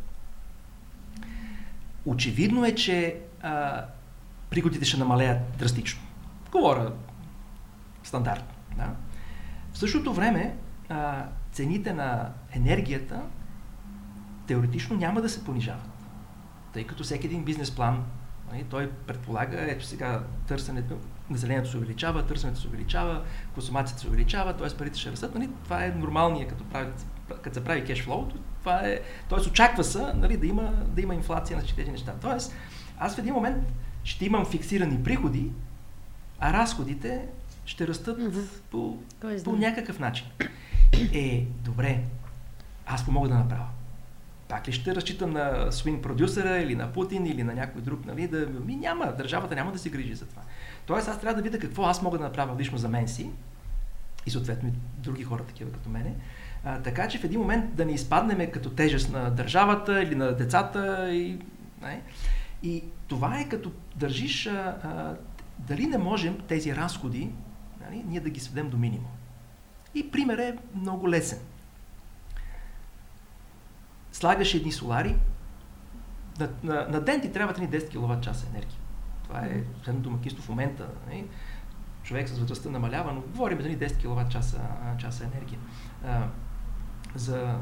Очевидно 2.04 2.64
е, 2.64 2.74
че 2.74 3.16
а, 3.42 3.84
приходите 4.50 4.84
ще 4.84 4.96
намалеят 4.96 5.38
драстично. 5.58 6.02
Говоря 6.52 6.92
стандартно. 8.02 8.54
Да? 8.76 8.90
В 9.72 9.78
същото 9.78 10.14
време 10.14 10.56
а, 10.88 11.26
цените 11.52 11.92
на 11.92 12.32
енергията 12.52 13.22
теоретично 14.46 14.96
няма 14.96 15.22
да 15.22 15.28
се 15.28 15.44
понижават. 15.44 15.88
Тъй 16.72 16.86
като 16.86 17.04
всеки 17.04 17.26
един 17.26 17.44
бизнес 17.44 17.70
план, 17.70 18.04
нали, 18.52 18.64
той 18.64 18.90
предполага, 18.90 19.56
ето 19.60 19.84
сега 19.84 20.22
търсенето, 20.46 20.98
населението 21.32 21.70
се 21.70 21.76
увеличава, 21.76 22.26
търсенето 22.26 22.60
се 22.60 22.68
увеличава, 22.68 23.22
консумацията 23.54 24.00
се 24.00 24.08
увеличава, 24.08 24.56
т.е. 24.56 24.76
парите 24.76 24.98
ще 24.98 25.10
растат. 25.10 25.34
Нали, 25.34 25.50
това 25.64 25.84
е 25.84 25.88
нормалния, 25.88 26.48
като, 26.48 26.64
прави, 26.64 26.90
като 27.42 27.54
се 27.54 27.64
прави 27.64 27.84
кешфлоу, 27.84 28.28
това 28.60 28.80
е, 28.80 29.00
т.е. 29.28 29.48
очаква 29.48 29.84
се 29.84 30.12
нали, 30.14 30.36
да, 30.36 30.46
има, 30.46 30.72
да 30.86 31.00
има 31.00 31.14
инфлация 31.14 31.56
на 31.56 31.62
тези 31.76 31.90
неща. 31.90 32.14
Тоест, 32.20 32.54
аз 32.98 33.14
в 33.14 33.18
един 33.18 33.34
момент 33.34 33.64
ще 34.04 34.24
имам 34.24 34.46
фиксирани 34.46 35.02
приходи, 35.02 35.50
а 36.40 36.52
разходите 36.52 37.26
ще 37.64 37.86
растат 37.86 38.18
mm-hmm. 38.18 38.46
по, 38.70 38.98
по 39.44 39.56
някакъв 39.56 39.98
начин. 39.98 40.26
Е, 41.12 41.46
добре, 41.64 42.02
аз 42.86 43.00
какво 43.00 43.12
мога 43.12 43.28
да 43.28 43.34
направя? 43.34 43.66
Пак 44.48 44.68
ли 44.68 44.72
ще 44.72 44.94
разчитам 44.94 45.30
на 45.30 45.72
свин 45.72 46.02
продюсера 46.02 46.58
или 46.58 46.74
на 46.74 46.92
Путин 46.92 47.26
или 47.26 47.42
на 47.42 47.54
някой 47.54 47.82
друг, 47.82 48.06
нали? 48.06 48.28
Да, 48.28 48.46
ми 48.46 48.76
няма, 48.76 49.12
държавата 49.18 49.54
няма 49.54 49.72
да 49.72 49.78
се 49.78 49.90
грижи 49.90 50.14
за 50.14 50.26
това. 50.26 50.42
Тоест 50.86 51.08
аз 51.08 51.20
трябва 51.20 51.36
да 51.36 51.42
видя 51.42 51.58
какво 51.58 51.84
аз 51.84 52.02
мога 52.02 52.18
да 52.18 52.24
направя 52.24 52.56
лично 52.58 52.78
за 52.78 52.88
мен 52.88 53.08
си 53.08 53.30
и 54.26 54.30
съответно 54.30 54.68
и 54.68 54.72
други 54.98 55.24
хора 55.24 55.44
такива 55.44 55.72
като 55.72 55.88
мене. 55.88 56.14
А, 56.64 56.82
така 56.82 57.08
че 57.08 57.18
в 57.18 57.24
един 57.24 57.40
момент 57.40 57.74
да 57.74 57.84
не 57.84 57.92
изпаднем 57.92 58.50
като 58.50 58.70
тежест 58.70 59.12
на 59.12 59.30
държавата 59.30 60.02
или 60.02 60.14
на 60.14 60.36
децата 60.36 61.14
и, 61.14 61.38
не? 61.82 62.02
и 62.62 62.84
това 63.08 63.38
е 63.38 63.48
като 63.48 63.72
държиш 63.96 64.46
а, 64.46 64.76
а, 64.84 65.16
дали 65.58 65.86
не 65.86 65.98
можем 65.98 66.38
тези 66.48 66.76
разходи 66.76 67.30
нали, 67.84 68.04
ние 68.06 68.20
да 68.20 68.30
ги 68.30 68.40
сведем 68.40 68.70
до 68.70 68.76
минимум. 68.76 69.10
И 69.94 70.10
пример 70.10 70.38
е 70.38 70.58
много 70.74 71.08
лесен. 71.08 71.38
Слагаш 74.12 74.54
едни 74.54 74.72
солари, 74.72 75.16
на, 76.38 76.48
на, 76.62 76.86
на 76.88 77.00
ден 77.00 77.20
ти 77.20 77.32
трябва 77.32 77.60
ни 77.60 77.68
10 77.68 77.88
кВт 77.88 78.22
часа 78.22 78.46
енергия. 78.50 78.78
Това 79.32 79.44
е 79.46 79.62
средно 79.84 80.00
домакинство 80.00 80.42
в 80.42 80.48
момента. 80.48 80.88
Нали? 81.06 81.26
Човек 82.02 82.28
с 82.28 82.38
възрастта 82.38 82.70
намалява, 82.70 83.12
но 83.12 83.20
говорим 83.20 83.62
за 83.62 83.68
ни 83.68 83.78
10 83.78 83.96
кВт 83.98 84.30
часа, 84.30 84.60
часа 84.98 85.24
енергия 85.24 85.58
а, 86.06 86.26
за 87.14 87.56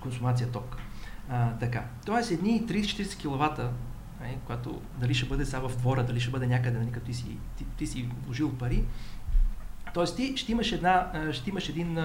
консумация 0.00 0.50
ток. 0.52 0.76
А, 1.28 1.52
така. 1.58 1.84
Тоест 2.06 2.30
едни 2.30 2.66
30-40 2.66 3.18
кВт, 3.18 3.60
когато 4.46 4.80
дали 4.98 5.14
ще 5.14 5.26
бъде 5.26 5.44
сега 5.44 5.68
в 5.68 5.76
двора, 5.76 6.04
дали 6.04 6.20
ще 6.20 6.30
бъде 6.30 6.46
някъде, 6.46 6.78
нали, 6.78 6.92
като 6.92 7.06
ти 7.06 7.14
си, 7.14 7.38
ти, 7.56 7.64
ти 7.64 7.86
си 7.86 8.08
вложил 8.26 8.52
пари, 8.58 8.84
Тоест 9.94 10.16
ти 10.16 10.36
ще 10.36 10.52
имаш, 10.52 10.72
една, 10.72 11.12
ще 11.32 11.50
имаш 11.50 11.68
един, 11.68 11.98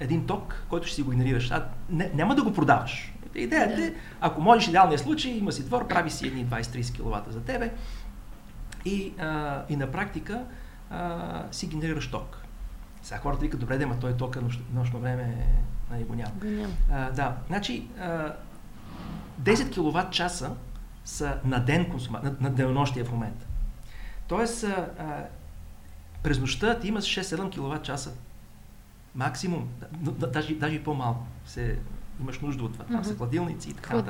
един 0.00 0.26
ток, 0.26 0.64
който 0.68 0.86
ще 0.86 0.96
си 0.96 1.02
го 1.02 1.10
генерираш. 1.10 1.50
А, 1.50 1.68
не, 1.90 2.10
няма 2.14 2.34
да 2.34 2.42
го 2.42 2.52
продаваш. 2.52 3.12
Идеята 3.34 3.84
е, 3.84 3.94
ако 4.20 4.40
можеш 4.40 4.68
идеалния 4.68 4.98
случай, 4.98 5.32
има 5.32 5.52
си 5.52 5.64
двор, 5.64 5.88
прави 5.88 6.10
си 6.10 6.26
едни 6.26 6.46
20-30 6.46 6.92
кВт 6.92 7.32
за 7.32 7.40
тебе 7.40 7.72
и, 8.84 9.12
а, 9.18 9.62
и 9.68 9.76
на 9.76 9.90
практика 9.92 10.44
а, 10.90 11.42
си 11.50 11.66
генерираш 11.66 12.10
ток. 12.10 12.42
Сега 13.02 13.20
хората 13.20 13.40
викат, 13.40 13.60
добре, 13.60 13.78
да, 13.78 13.86
ма 13.86 14.00
той 14.00 14.16
тока 14.16 14.40
нощ, 14.40 14.60
нощно 14.72 15.00
време 15.00 15.46
нали, 15.90 16.04
го 16.04 16.14
няма. 16.14 16.32
А, 16.90 17.10
да, 17.10 17.36
значи 17.46 17.88
а, 18.00 18.32
10 19.42 19.74
кВт 19.74 20.12
часа 20.12 20.56
са 21.04 21.38
на 21.44 21.64
ден 21.64 21.90
консума, 21.90 22.20
на, 22.22 22.36
на 22.40 22.50
денонощия 22.50 23.04
в 23.04 23.12
момента. 23.12 23.46
Тоест, 24.28 24.64
а, 24.64 25.26
през 26.22 26.40
нощта 26.40 26.78
ти 26.80 26.88
имаш 26.88 27.04
6-7 27.04 27.50
кВт 27.54 27.84
часа. 27.84 28.12
Максимум. 29.14 29.68
Даже, 30.32 30.54
даже 30.54 30.84
по-малко. 30.84 31.26
Се, 31.46 31.78
имаш 32.20 32.40
нужда 32.40 32.64
от 32.64 32.72
това. 32.72 32.84
Там 32.84 33.04
са 33.04 33.16
хладилници 33.16 33.70
и 33.70 33.72
така. 33.72 34.02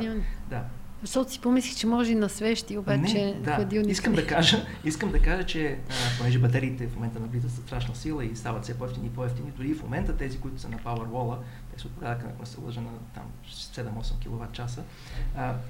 Да. 0.50 0.64
Защото 1.02 1.32
си 1.32 1.40
помислих, 1.40 1.76
че 1.76 1.86
може 1.86 2.12
и 2.12 2.14
на 2.14 2.28
свещи, 2.28 2.78
обаче 2.78 3.14
не, 3.14 3.34
да. 3.34 3.54
хладилници. 3.54 3.90
Искам 3.90 4.14
да 4.14 4.26
кажа, 4.26 4.66
искам 4.84 5.12
да 5.12 5.22
кажа, 5.22 5.46
че 5.46 5.78
а, 5.90 6.18
понеже 6.18 6.38
батериите 6.38 6.86
в 6.86 6.94
момента 6.94 7.20
навлизат 7.20 7.50
със 7.50 7.64
страшна 7.64 7.94
сила 7.94 8.24
и 8.24 8.36
стават 8.36 8.64
все 8.64 8.78
по-ефтини 8.78 9.06
и 9.06 9.10
по-ефтини, 9.10 9.52
дори 9.56 9.74
в 9.74 9.82
момента 9.82 10.16
тези, 10.16 10.40
които 10.40 10.60
са 10.60 10.68
на 10.68 10.78
Powerwall, 10.78 11.38
те 11.74 11.80
са 11.80 11.86
от 11.86 11.92
порядъка, 11.92 12.26
на 12.40 12.46
се 12.46 12.60
лъжа 12.60 12.80
на 12.80 12.90
там 13.14 13.24
7-8 13.48 14.18
кВт 14.24 14.52
часа. 14.52 14.82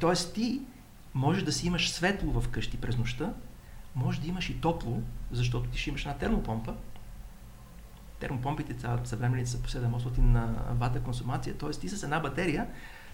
Тоест 0.00 0.34
ти 0.34 0.60
можеш 1.14 1.42
да 1.42 1.52
си 1.52 1.66
имаш 1.66 1.90
светло 1.90 2.40
в 2.40 2.48
къщи 2.48 2.76
през 2.76 2.98
нощта, 2.98 3.32
може 3.94 4.20
да 4.20 4.28
имаш 4.28 4.50
и 4.50 4.60
топло, 4.60 5.02
защото 5.32 5.68
ти 5.68 5.78
ще 5.78 5.90
имаш 5.90 6.00
една 6.00 6.14
термопомпа. 6.14 6.74
Термопомпите 8.20 8.74
съвременните 9.04 9.50
са 9.50 9.62
по 9.62 9.68
700 9.68 10.18
на 10.18 10.54
вата 10.70 11.00
консумация, 11.00 11.54
т.е. 11.54 11.70
ти 11.70 11.88
с 11.88 12.02
една 12.02 12.20
батерия 12.20 12.66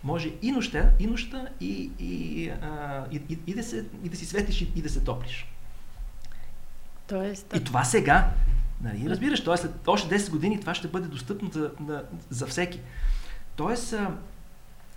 може 0.05 0.33
и 0.43 0.53
нощта, 0.53 0.91
и 0.99 1.07
нощта, 1.07 1.49
и, 1.61 1.91
и, 1.99 2.49
а, 2.49 3.05
и, 3.13 3.23
и, 3.29 3.39
и, 3.47 3.55
да, 3.55 3.63
се, 3.63 3.87
и 4.05 4.09
да 4.09 4.17
си 4.17 4.27
светиш, 4.27 4.61
и, 4.61 4.73
и 4.77 4.83
да 4.83 4.89
се 4.89 5.01
топлиш. 5.01 5.47
Тоест, 7.07 7.57
И 7.57 7.65
това 7.65 7.85
сега, 7.85 8.31
нали, 8.81 9.11
разбираш, 9.11 9.45
т.е. 9.45 9.57
след 9.57 9.89
още 9.89 10.19
10 10.19 10.31
години 10.31 10.61
това 10.61 10.75
ще 10.75 10.89
бъде 10.89 11.09
достъпно 11.09 11.51
за, 11.51 11.71
на, 11.81 12.03
за 12.31 12.47
всеки. 12.47 12.81
Тоест, 13.57 13.93
а, 13.93 14.17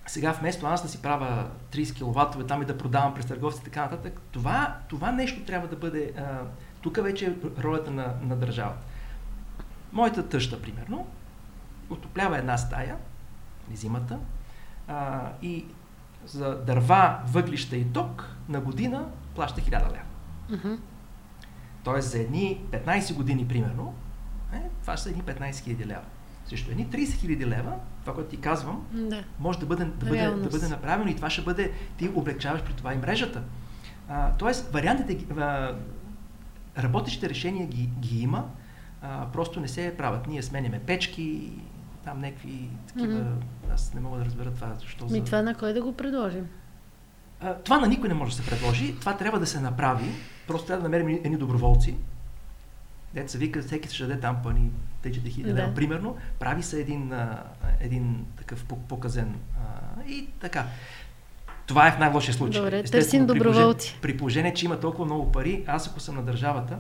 сега 0.07 0.31
вместо 0.31 0.65
аз 0.65 0.83
да 0.83 0.89
си 0.89 1.01
правя 1.01 1.49
30 1.71 1.93
кВт 1.93 2.47
там 2.47 2.61
и 2.61 2.65
да 2.65 2.77
продавам 2.77 3.13
през 3.13 3.25
търговци 3.25 3.59
и 3.61 3.63
така 3.63 3.81
нататък, 3.81 4.21
това, 4.31 4.77
това 4.89 5.11
нещо 5.11 5.43
трябва 5.43 5.67
да 5.67 5.75
бъде, 5.75 6.13
а, 6.17 6.41
тук 6.81 7.03
вече 7.03 7.25
е 7.25 7.61
ролята 7.63 7.91
на, 7.91 8.13
на 8.21 8.35
държавата. 8.35 8.81
Моята 9.91 10.29
тъща, 10.29 10.61
примерно, 10.61 11.07
отоплява 11.89 12.37
една 12.37 12.57
стая, 12.57 12.97
зимата, 13.73 14.19
а, 14.87 15.29
и 15.41 15.65
за 16.25 16.63
дърва, 16.65 17.19
въглища 17.25 17.75
и 17.75 17.85
ток 17.85 18.35
на 18.49 18.61
година 18.61 19.05
плаща 19.35 19.61
1000 19.61 19.71
лева. 19.71 20.03
Тоест 21.83 22.11
за 22.11 22.19
едни 22.19 22.61
15 22.71 23.13
години, 23.13 23.47
примерно, 23.47 23.93
е, 24.53 24.61
това 24.81 24.97
са 24.97 25.09
едни 25.09 25.23
15 25.23 25.51
000 25.51 25.85
лева. 25.85 26.01
Срещу 26.45 26.71
едни 26.71 26.87
30 26.87 27.05
000 27.05 27.45
лева 27.45 27.73
това, 28.01 28.15
което 28.15 28.29
ти 28.29 28.37
казвам, 28.37 28.87
да. 28.91 29.23
може 29.39 29.59
да 29.59 29.65
бъде, 29.65 29.85
да, 29.85 30.05
бъде, 30.05 30.27
да 30.27 30.49
бъде 30.49 30.67
направено 30.67 31.11
и 31.11 31.15
това 31.15 31.29
ще 31.29 31.41
бъде, 31.41 31.71
ти 31.97 32.09
облегчаваш 32.09 32.63
при 32.63 32.73
това 32.73 32.93
и 32.93 32.97
мрежата. 32.97 33.43
А, 34.09 34.31
тоест, 34.31 34.71
вариантите, 34.71 35.33
а, 35.39 35.75
работещите 36.77 37.29
решения 37.29 37.67
ги, 37.67 37.89
ги 37.99 38.21
има, 38.21 38.45
а, 39.01 39.27
просто 39.33 39.59
не 39.59 39.67
се 39.67 39.95
правят. 39.97 40.27
Ние 40.27 40.43
сменяме 40.43 40.79
печки, 40.79 41.51
там 42.07 42.21
някакви 42.21 42.69
такива, 42.87 43.13
mm-hmm. 43.13 43.73
аз 43.73 43.93
не 43.93 44.01
мога 44.01 44.17
да 44.17 44.25
разбера 44.25 44.51
това, 44.51 44.73
защо 44.81 45.05
Ми 45.05 45.19
за... 45.19 45.23
това 45.23 45.41
на 45.41 45.55
кой 45.55 45.73
да 45.73 45.81
го 45.81 45.93
предложим? 45.93 46.47
А, 47.41 47.53
това 47.53 47.79
на 47.79 47.87
никой 47.87 48.09
не 48.09 48.15
може 48.15 48.35
да 48.35 48.43
се 48.43 48.49
предложи, 48.49 48.95
това 48.99 49.17
трябва 49.17 49.39
да 49.39 49.45
се 49.45 49.59
направи, 49.59 50.11
просто 50.47 50.67
трябва 50.67 50.83
да 50.83 50.89
намерим 50.89 51.21
едни 51.23 51.37
доброволци, 51.37 51.95
Деца 53.13 53.37
вика, 53.37 53.61
всеки 53.61 53.95
ще 53.95 54.05
даде 54.05 54.19
там 54.19 54.37
пани, 54.43 54.71
те 55.01 55.11
4000 55.11 55.53
да. 55.53 55.73
примерно, 55.73 56.17
прави 56.39 56.63
се 56.63 56.79
един, 56.79 57.13
а, 57.13 57.43
един 57.79 58.25
такъв 58.37 58.65
показен 58.65 59.35
а, 59.57 60.03
и 60.07 60.27
така. 60.39 60.65
Това 61.65 61.87
е 61.87 61.91
в 61.91 61.99
най-лошия 61.99 62.33
случай. 62.33 62.61
Добре, 62.61 62.83
търсим 62.83 63.25
доброволци. 63.25 63.99
При 64.01 64.17
положение, 64.17 64.53
че 64.53 64.65
има 64.65 64.79
толкова 64.79 65.05
много 65.05 65.31
пари, 65.31 65.63
аз 65.67 65.87
ако 65.87 65.99
съм 65.99 66.15
на 66.15 66.23
държавата, 66.23 66.77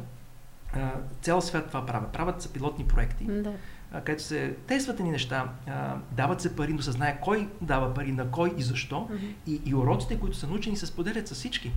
цял 1.21 1.41
свят 1.41 1.67
това 1.67 1.85
правят. 1.85 2.11
Правят 2.11 2.41
се 2.41 2.53
пилотни 2.53 2.85
проекти, 2.85 3.25
да. 3.25 3.53
Където 3.91 4.23
се 4.23 4.55
тестват 4.67 4.99
ни 4.99 5.11
неща, 5.11 5.49
а, 5.67 5.95
дават 6.11 6.41
се 6.41 6.55
пари, 6.55 6.73
но 6.73 6.81
се 6.81 6.91
знае 6.91 7.19
кой 7.21 7.49
дава 7.61 7.93
пари, 7.93 8.11
на 8.11 8.31
кой 8.31 8.53
и 8.57 8.61
защо. 8.61 8.95
Mm-hmm. 8.95 9.33
И, 9.47 9.61
и 9.65 9.75
уроците, 9.75 10.19
които 10.19 10.37
са 10.37 10.47
научени, 10.47 10.77
се 10.77 10.85
споделят 10.85 11.27
с 11.27 11.33
всички. 11.33 11.71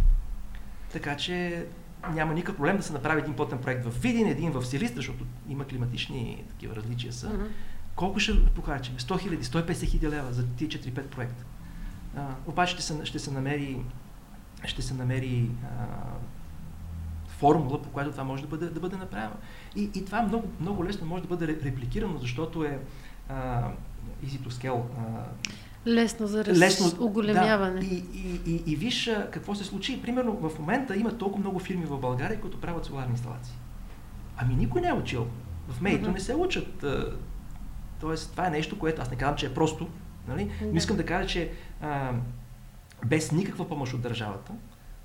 Така 0.92 1.16
че 1.16 1.66
няма 2.12 2.34
никакъв 2.34 2.56
проблем 2.56 2.76
да 2.76 2.82
се 2.82 2.92
направи 2.92 3.20
един 3.20 3.34
плътен 3.34 3.58
проект 3.58 3.84
в 3.84 4.02
Видин, 4.02 4.26
един 4.26 4.50
в 4.50 4.64
Силистра, 4.64 4.96
защото 4.96 5.24
има 5.48 5.64
климатични 5.64 6.44
такива 6.48 6.76
различия 6.76 7.12
са. 7.12 7.30
Mm-hmm. 7.30 7.48
Колко 7.94 8.20
ще 8.20 8.44
похарчим? 8.44 8.94
100 8.98 9.20
хиляди, 9.20 9.44
150 9.44 9.86
хиляди 9.86 10.16
лева 10.16 10.32
за 10.32 10.46
тия 10.46 10.68
4-5 10.68 11.02
проекта. 11.02 11.44
А, 12.16 12.26
обаче 12.46 12.72
ще 12.72 12.82
се, 12.82 13.04
ще 13.04 13.18
се 13.18 13.30
намери, 13.30 13.80
ще 14.64 14.82
се 14.82 14.94
намери 14.94 15.50
а, 15.64 15.86
формула, 17.28 17.82
по 17.82 17.88
която 17.88 18.10
това 18.10 18.24
може 18.24 18.42
да 18.42 18.48
бъде, 18.48 18.66
да 18.70 18.80
бъде 18.80 18.96
направено. 18.96 19.36
И, 19.76 19.90
и 19.94 20.04
това 20.04 20.22
много, 20.22 20.48
много 20.60 20.84
лесно 20.84 21.06
може 21.06 21.22
да 21.22 21.28
бъде 21.28 21.48
репликирано, 21.48 22.18
защото 22.18 22.64
е 22.64 22.78
а, 23.28 23.62
easy 24.24 24.40
to 24.40 24.48
scale. 24.48 24.82
А, 24.98 25.24
Лесно 25.86 26.26
за 26.26 26.44
раз... 26.44 26.58
Лесно, 26.58 27.04
оголемяване. 27.04 27.80
Да, 27.80 27.86
и, 27.86 28.04
и, 28.14 28.40
и, 28.46 28.62
и 28.66 28.76
виж 28.76 29.10
какво 29.32 29.54
се 29.54 29.64
случи. 29.64 30.02
Примерно 30.02 30.32
в 30.32 30.58
момента 30.58 30.96
има 30.96 31.18
толкова 31.18 31.40
много 31.40 31.58
фирми 31.58 31.84
в 31.84 31.98
България, 31.98 32.40
които 32.40 32.60
правят 32.60 32.84
соларни 32.84 33.10
инсталации. 33.10 33.54
Ами 34.36 34.54
никой 34.54 34.80
не 34.80 34.88
е 34.88 34.92
учил. 34.92 35.26
В 35.68 35.80
медиите 35.80 36.08
mm-hmm. 36.08 36.14
не 36.14 36.20
се 36.20 36.34
учат. 36.34 36.84
Тоест, 38.00 38.30
това 38.30 38.46
е 38.46 38.50
нещо, 38.50 38.78
което 38.78 39.02
аз 39.02 39.10
не 39.10 39.16
казвам, 39.16 39.36
че 39.36 39.46
е 39.46 39.54
просто. 39.54 39.88
Нали? 40.28 40.40
Mm-hmm. 40.40 40.70
Но 40.70 40.76
искам 40.76 40.96
да 40.96 41.06
кажа, 41.06 41.28
че 41.28 41.52
а, 41.80 42.12
без 43.06 43.32
никаква 43.32 43.68
помощ 43.68 43.94
от 43.94 44.00
държавата, 44.00 44.52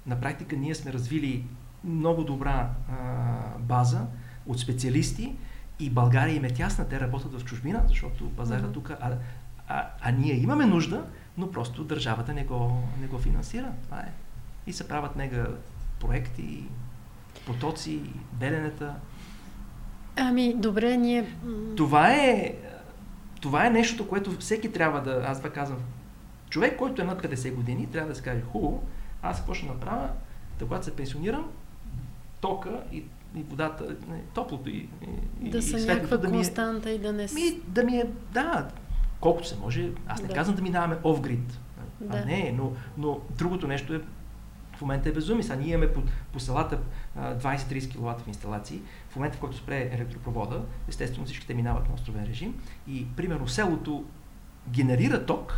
на 0.05 0.21
практика 0.21 0.55
ние 0.55 0.75
сме 0.75 0.93
развили 0.93 1.45
много 1.83 2.23
добра 2.23 2.69
а, 2.89 3.59
база 3.59 4.07
от 4.47 4.59
специалисти 4.59 5.35
и 5.79 5.89
България 5.89 6.35
им 6.35 6.45
е 6.45 6.49
тясна, 6.49 6.87
те 6.89 6.99
работят 6.99 7.39
в 7.41 7.45
чужбина, 7.45 7.83
защото 7.87 8.29
пазара 8.29 8.61
mm-hmm. 8.61 8.73
тук, 8.73 8.89
а, 8.89 9.17
а, 9.67 9.87
а 10.01 10.11
ние 10.11 10.33
имаме 10.33 10.65
нужда, 10.65 11.05
но 11.37 11.51
просто 11.51 11.83
държавата 11.83 12.33
не 12.33 12.43
го, 12.43 12.83
не 13.01 13.07
го 13.07 13.17
финансира. 13.17 13.71
Това 13.83 13.99
е. 13.99 14.11
И 14.67 14.73
се 14.73 14.87
правят 14.87 15.15
мега 15.15 15.47
проекти, 15.99 16.63
потоци, 17.45 18.01
беленета. 18.33 18.95
Ами, 20.15 20.53
добре, 20.53 20.97
ние... 20.97 21.35
Това 21.77 22.11
е, 22.11 22.55
това 23.41 23.65
е 23.65 23.69
нещото, 23.69 24.07
което 24.07 24.37
всеки 24.39 24.71
трябва 24.71 25.01
да... 25.01 25.23
Аз 25.27 25.37
това 25.37 25.49
казвам. 25.49 25.79
Човек, 26.49 26.77
който 26.77 27.01
е 27.01 27.05
над 27.05 27.23
50 27.23 27.53
години, 27.53 27.87
трябва 27.87 28.09
да 28.09 28.15
се 28.15 28.23
каже, 28.23 28.41
хубаво, 28.41 28.83
аз 29.21 29.37
какво 29.37 29.53
ще 29.53 29.65
направя, 29.65 30.09
да 30.59 30.65
когато 30.65 30.85
се 30.85 30.95
пенсионирам, 30.95 31.51
тока 32.41 32.83
и, 32.91 33.03
и 33.35 33.43
водата, 33.43 33.95
не, 34.09 34.21
топлото 34.33 34.69
и, 34.69 34.89
и 35.41 35.49
Да 35.49 35.61
са 35.61 35.85
някаква 35.85 36.17
да 36.17 36.29
константа 36.29 36.89
е, 36.89 36.93
и 36.93 36.99
да 36.99 37.13
не... 37.13 37.27
Ми, 37.33 37.59
да 37.67 37.83
ми 37.83 37.97
е, 37.97 38.09
да, 38.33 38.67
колкото 39.19 39.47
се 39.47 39.57
може. 39.57 39.89
Аз 40.07 40.21
не 40.21 40.27
да. 40.27 40.33
казвам 40.33 40.55
да 40.55 40.61
минаваме 40.61 40.95
off-grid. 40.95 41.51
Да. 42.01 42.17
А 42.17 42.25
не, 42.25 42.53
но, 42.57 42.71
но 42.97 43.19
другото 43.37 43.67
нещо 43.67 43.93
е 43.93 44.01
в 44.77 44.81
момента 44.81 45.09
е 45.09 45.11
безумие. 45.11 45.43
Сега 45.43 45.55
ние 45.55 45.69
имаме 45.69 45.93
по, 45.93 46.01
по 46.33 46.39
селата 46.39 46.79
20-30 47.17 47.89
кВт 47.89 48.27
инсталации. 48.27 48.81
В 49.09 49.15
момента, 49.15 49.37
в 49.37 49.39
който 49.39 49.57
спре 49.57 49.89
електропровода, 49.93 50.61
естествено 50.87 51.25
всичките 51.25 51.53
минават 51.53 51.89
на 51.89 51.95
островен 51.95 52.23
режим 52.23 52.61
и 52.87 53.07
примерно 53.15 53.47
селото 53.47 54.05
генерира 54.69 55.25
ток, 55.25 55.53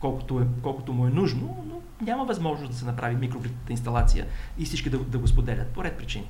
колкото, 0.00 0.40
е, 0.40 0.46
колкото 0.62 0.92
му 0.92 1.06
е 1.06 1.10
нужно, 1.10 1.64
но 1.68 2.06
няма 2.06 2.24
възможност 2.24 2.72
да 2.72 2.78
се 2.78 2.84
направи 2.84 3.16
микрогридната 3.16 3.72
инсталация 3.72 4.26
и 4.58 4.64
всички 4.64 4.90
да, 4.90 4.98
да 4.98 5.18
го 5.18 5.28
споделят 5.28 5.68
по 5.68 5.84
ред 5.84 5.96
причини. 5.98 6.28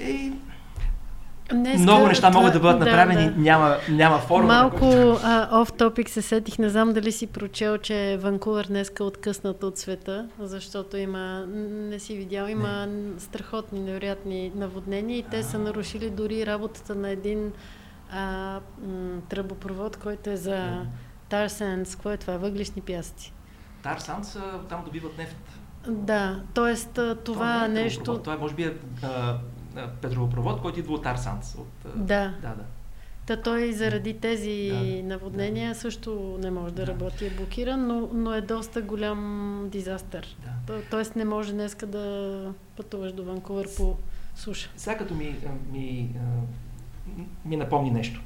И 0.00 0.32
Днеска, 1.50 1.82
Много 1.82 2.06
неща 2.06 2.28
това, 2.28 2.40
могат 2.40 2.54
да 2.54 2.60
бъдат 2.60 2.80
направени, 2.80 3.30
да. 3.30 3.40
Няма, 3.40 3.76
няма 3.88 4.18
форма. 4.18 4.46
Малко 4.46 4.86
оф 5.52 5.72
топик 5.72 6.08
се 6.08 6.22
сетих, 6.22 6.58
не 6.58 6.68
знам 6.68 6.92
дали 6.92 7.12
си 7.12 7.26
прочел, 7.26 7.78
че 7.78 8.18
Ванкувър 8.20 8.66
днеска 8.66 9.04
е 9.04 9.06
откъснат 9.06 9.62
от 9.62 9.78
света, 9.78 10.28
защото 10.40 10.96
има, 10.96 11.46
не 11.70 11.98
си 11.98 12.16
видял, 12.16 12.46
има 12.46 12.86
не. 12.86 13.20
страхотни, 13.20 13.80
невероятни 13.80 14.52
наводнения 14.54 15.18
и 15.18 15.22
те 15.22 15.42
са 15.42 15.58
нарушили 15.58 16.10
дори 16.10 16.46
работата 16.46 16.94
на 16.94 17.10
един 17.10 17.52
а, 18.10 18.60
м, 18.86 19.20
тръбопровод, 19.28 19.96
който 19.96 20.30
е 20.30 20.36
за 20.36 20.82
Тарсенс, 21.28 21.94
какво 21.94 22.10
е 22.10 22.16
това? 22.16 22.36
Въглишни 22.36 22.82
пясъци. 22.82 23.32
Тарсанс, 23.82 24.38
там 24.68 24.82
добиват 24.84 25.18
нефт. 25.18 25.36
Да, 25.88 26.40
т.е. 26.54 26.74
това, 26.74 27.14
това 27.14 27.64
е 27.64 27.68
нещо... 27.68 28.18
Това 28.18 28.34
е, 28.34 28.36
може 28.36 28.54
би 28.54 28.62
е 28.62 28.72
а, 29.02 29.36
петролопровод, 30.02 30.60
който 30.60 30.80
идва 30.80 30.94
от 30.94 31.06
Арсанс. 31.06 31.54
От, 31.54 31.68
да. 31.96 32.34
да, 32.42 32.48
да. 32.48 32.64
Та 33.26 33.42
той 33.42 33.72
заради 33.72 34.14
тези 34.20 34.70
да, 34.72 35.08
наводнения 35.08 35.68
да. 35.68 35.80
също 35.80 36.38
не 36.42 36.50
може 36.50 36.74
да, 36.74 36.84
да. 36.84 36.92
работи, 36.92 37.26
е 37.26 37.30
блокиран, 37.30 37.86
но, 37.86 38.08
но 38.12 38.34
е 38.34 38.40
доста 38.40 38.82
голям 38.82 39.68
дизастър. 39.72 40.36
Да. 40.44 40.50
То, 40.66 40.82
тоест 40.90 41.16
не 41.16 41.24
може 41.24 41.52
днеска 41.52 41.86
да 41.86 42.54
пътуваш 42.76 43.12
до 43.12 43.24
Ванкувър 43.24 43.68
по 43.76 43.96
суша. 44.36 44.70
Сега 44.76 44.98
като 44.98 45.14
ми, 45.14 45.36
ми, 45.72 46.10
ми 47.44 47.56
напомни 47.56 47.90
нещо. 47.90 48.20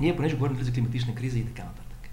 Ние, 0.00 0.16
понеже 0.16 0.36
говорим 0.36 0.62
за 0.62 0.72
климатична 0.72 1.14
криза 1.14 1.38
и 1.38 1.46
така 1.46 1.62
нататък, 1.62 2.10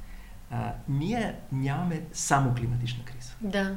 а, 0.52 0.74
ние 0.90 1.36
нямаме 1.52 2.02
само 2.14 2.56
климатична 2.56 3.04
криза. 3.06 3.32
Да. 3.42 3.76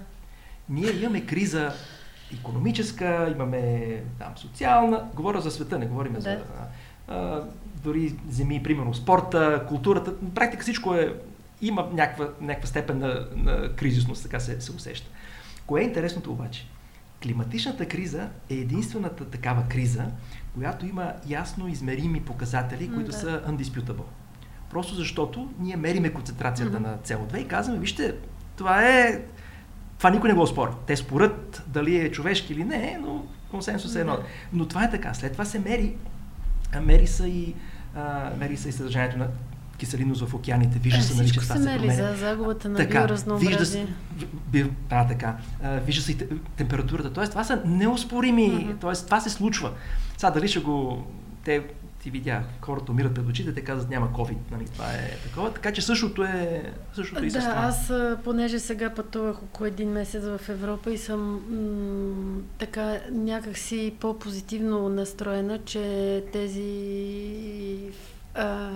Ние 0.69 0.91
имаме 0.91 1.27
криза 1.27 1.73
економическа, 2.35 3.29
имаме 3.35 3.93
там 4.19 4.33
социална, 4.37 5.09
говоря 5.15 5.41
за 5.41 5.51
света, 5.51 5.79
не 5.79 5.87
говорим 5.87 6.13
да. 6.13 6.21
за 6.21 6.39
а, 7.09 7.43
дори 7.85 8.15
земи, 8.29 8.63
примерно 8.63 8.95
спорта, 8.95 9.65
културата, 9.69 10.15
на 10.23 10.31
практика 10.35 10.63
всичко 10.63 10.95
е, 10.95 11.15
има 11.63 11.89
някаква, 11.93 12.29
някаква 12.41 12.69
степен 12.69 12.99
на, 12.99 13.27
на 13.37 13.73
кризисност, 13.77 14.23
така 14.23 14.41
се, 14.41 14.61
се 14.61 14.73
усеща. 14.73 15.11
Кое 15.67 15.81
е 15.81 15.85
интересното 15.85 16.33
обаче? 16.33 16.67
Климатичната 17.23 17.87
криза 17.87 18.29
е 18.51 18.55
единствената 18.55 19.25
такава 19.25 19.65
криза, 19.69 20.05
която 20.55 20.87
има 20.87 21.13
ясно 21.27 21.69
измерими 21.69 22.21
показатели, 22.21 22.91
които 22.95 23.11
да. 23.11 23.17
са 23.17 23.43
undisputable. 23.49 24.05
Просто 24.71 24.95
защото 24.95 25.51
ние 25.61 25.77
мериме 25.77 26.13
концентрацията 26.13 26.77
mm-hmm. 26.77 26.81
на 26.81 26.99
CO2 26.99 27.37
и 27.37 27.49
казваме, 27.49 27.79
вижте, 27.79 28.15
това 28.57 28.89
е 28.89 29.23
това 29.99 30.11
никой 30.11 30.29
не 30.29 30.35
го 30.35 30.47
спори. 30.47 30.71
Те 30.87 30.97
спорят 30.97 31.63
дали 31.67 31.97
е 31.97 32.11
човешки 32.11 32.53
или 32.53 32.65
не, 32.65 32.99
но 33.03 33.25
консенсус 33.51 33.97
е 33.97 34.01
едно. 34.01 34.19
Но 34.53 34.67
това 34.67 34.85
е 34.85 34.91
така. 34.91 35.15
След 35.15 35.33
това 35.33 35.45
се 35.45 35.59
мери. 35.59 35.97
Мери 36.83 37.07
са 37.07 37.29
и, 37.29 37.55
а, 37.97 38.31
мери 38.39 38.57
са 38.57 38.69
и 38.69 38.73
съдържанието 38.73 39.19
на 39.19 39.29
киселиност 39.79 40.27
в 40.27 40.35
океаните. 40.35 40.79
Вижда 40.79 40.99
е, 40.99 41.03
се, 41.03 41.17
нали, 41.17 41.31
че 41.31 41.41
това 41.41 41.57
се, 41.57 41.63
се 41.63 41.79
променя. 41.79 41.95
за 41.95 42.17
загубата 42.17 42.69
на 42.69 42.77
така, 42.77 42.99
биоразнообразие. 42.99 43.87
Вижда, 44.15 44.27
би, 44.47 44.71
а, 44.91 45.07
така. 45.07 45.37
А, 45.63 45.77
вижда 45.79 46.03
се 46.03 46.13
и 46.13 46.19
температурата. 46.57 47.13
Тоест, 47.13 47.31
това 47.31 47.45
са 47.45 47.63
неоспорими. 47.67 48.51
Mm-hmm. 48.51 48.81
Тоест, 48.81 49.05
това 49.05 49.21
се 49.21 49.31
случва. 49.31 49.73
Сега 50.17 50.31
дали 50.31 50.49
ще 50.49 50.61
го... 50.61 51.07
Те 51.45 51.63
ти 52.03 52.11
видях, 52.11 52.45
хората 52.61 52.93
умират 52.93 53.15
пред 53.15 53.29
очите, 53.29 53.55
те 53.55 53.65
казват 53.65 53.91
няма 53.91 54.09
COVID, 54.09 54.37
нали, 54.51 54.65
това 54.65 54.93
е 54.93 55.17
такова, 55.25 55.55
така 55.55 55.73
че 55.73 55.83
същото 55.83 56.25
е 56.25 56.73
същото 56.95 57.25
и 57.25 57.31
Да, 57.31 57.39
аз 57.57 57.93
понеже 58.25 58.59
сега 58.59 58.95
пътувах 58.95 59.43
около 59.43 59.67
един 59.67 59.91
месец 59.91 60.25
в 60.25 60.41
Европа 60.49 60.91
и 60.91 60.99
съм 60.99 61.21
м- 61.35 62.43
така 62.59 63.01
някакси 63.11 63.95
по-позитивно 64.01 64.89
настроена, 64.89 65.59
че 65.65 66.25
тези 66.33 67.93
а, 68.35 68.71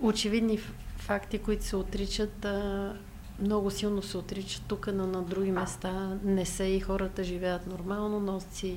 очевидни 0.00 0.58
факти, 0.96 1.38
които 1.38 1.64
се 1.64 1.76
отричат, 1.76 2.44
а, 2.44 2.92
много 3.40 3.70
силно 3.70 4.02
се 4.02 4.18
отричат 4.18 4.62
тук, 4.68 4.88
но 4.94 5.06
на 5.06 5.22
други 5.22 5.50
места 5.50 6.16
не 6.24 6.44
се 6.44 6.64
и 6.64 6.80
хората 6.80 7.24
живеят 7.24 7.66
нормално, 7.66 8.20
носят 8.20 8.54
си 8.54 8.76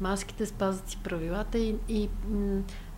маските, 0.00 0.46
спазват 0.46 0.90
си 0.90 0.98
правилата 1.04 1.58
и, 1.58 1.74
и 1.88 2.08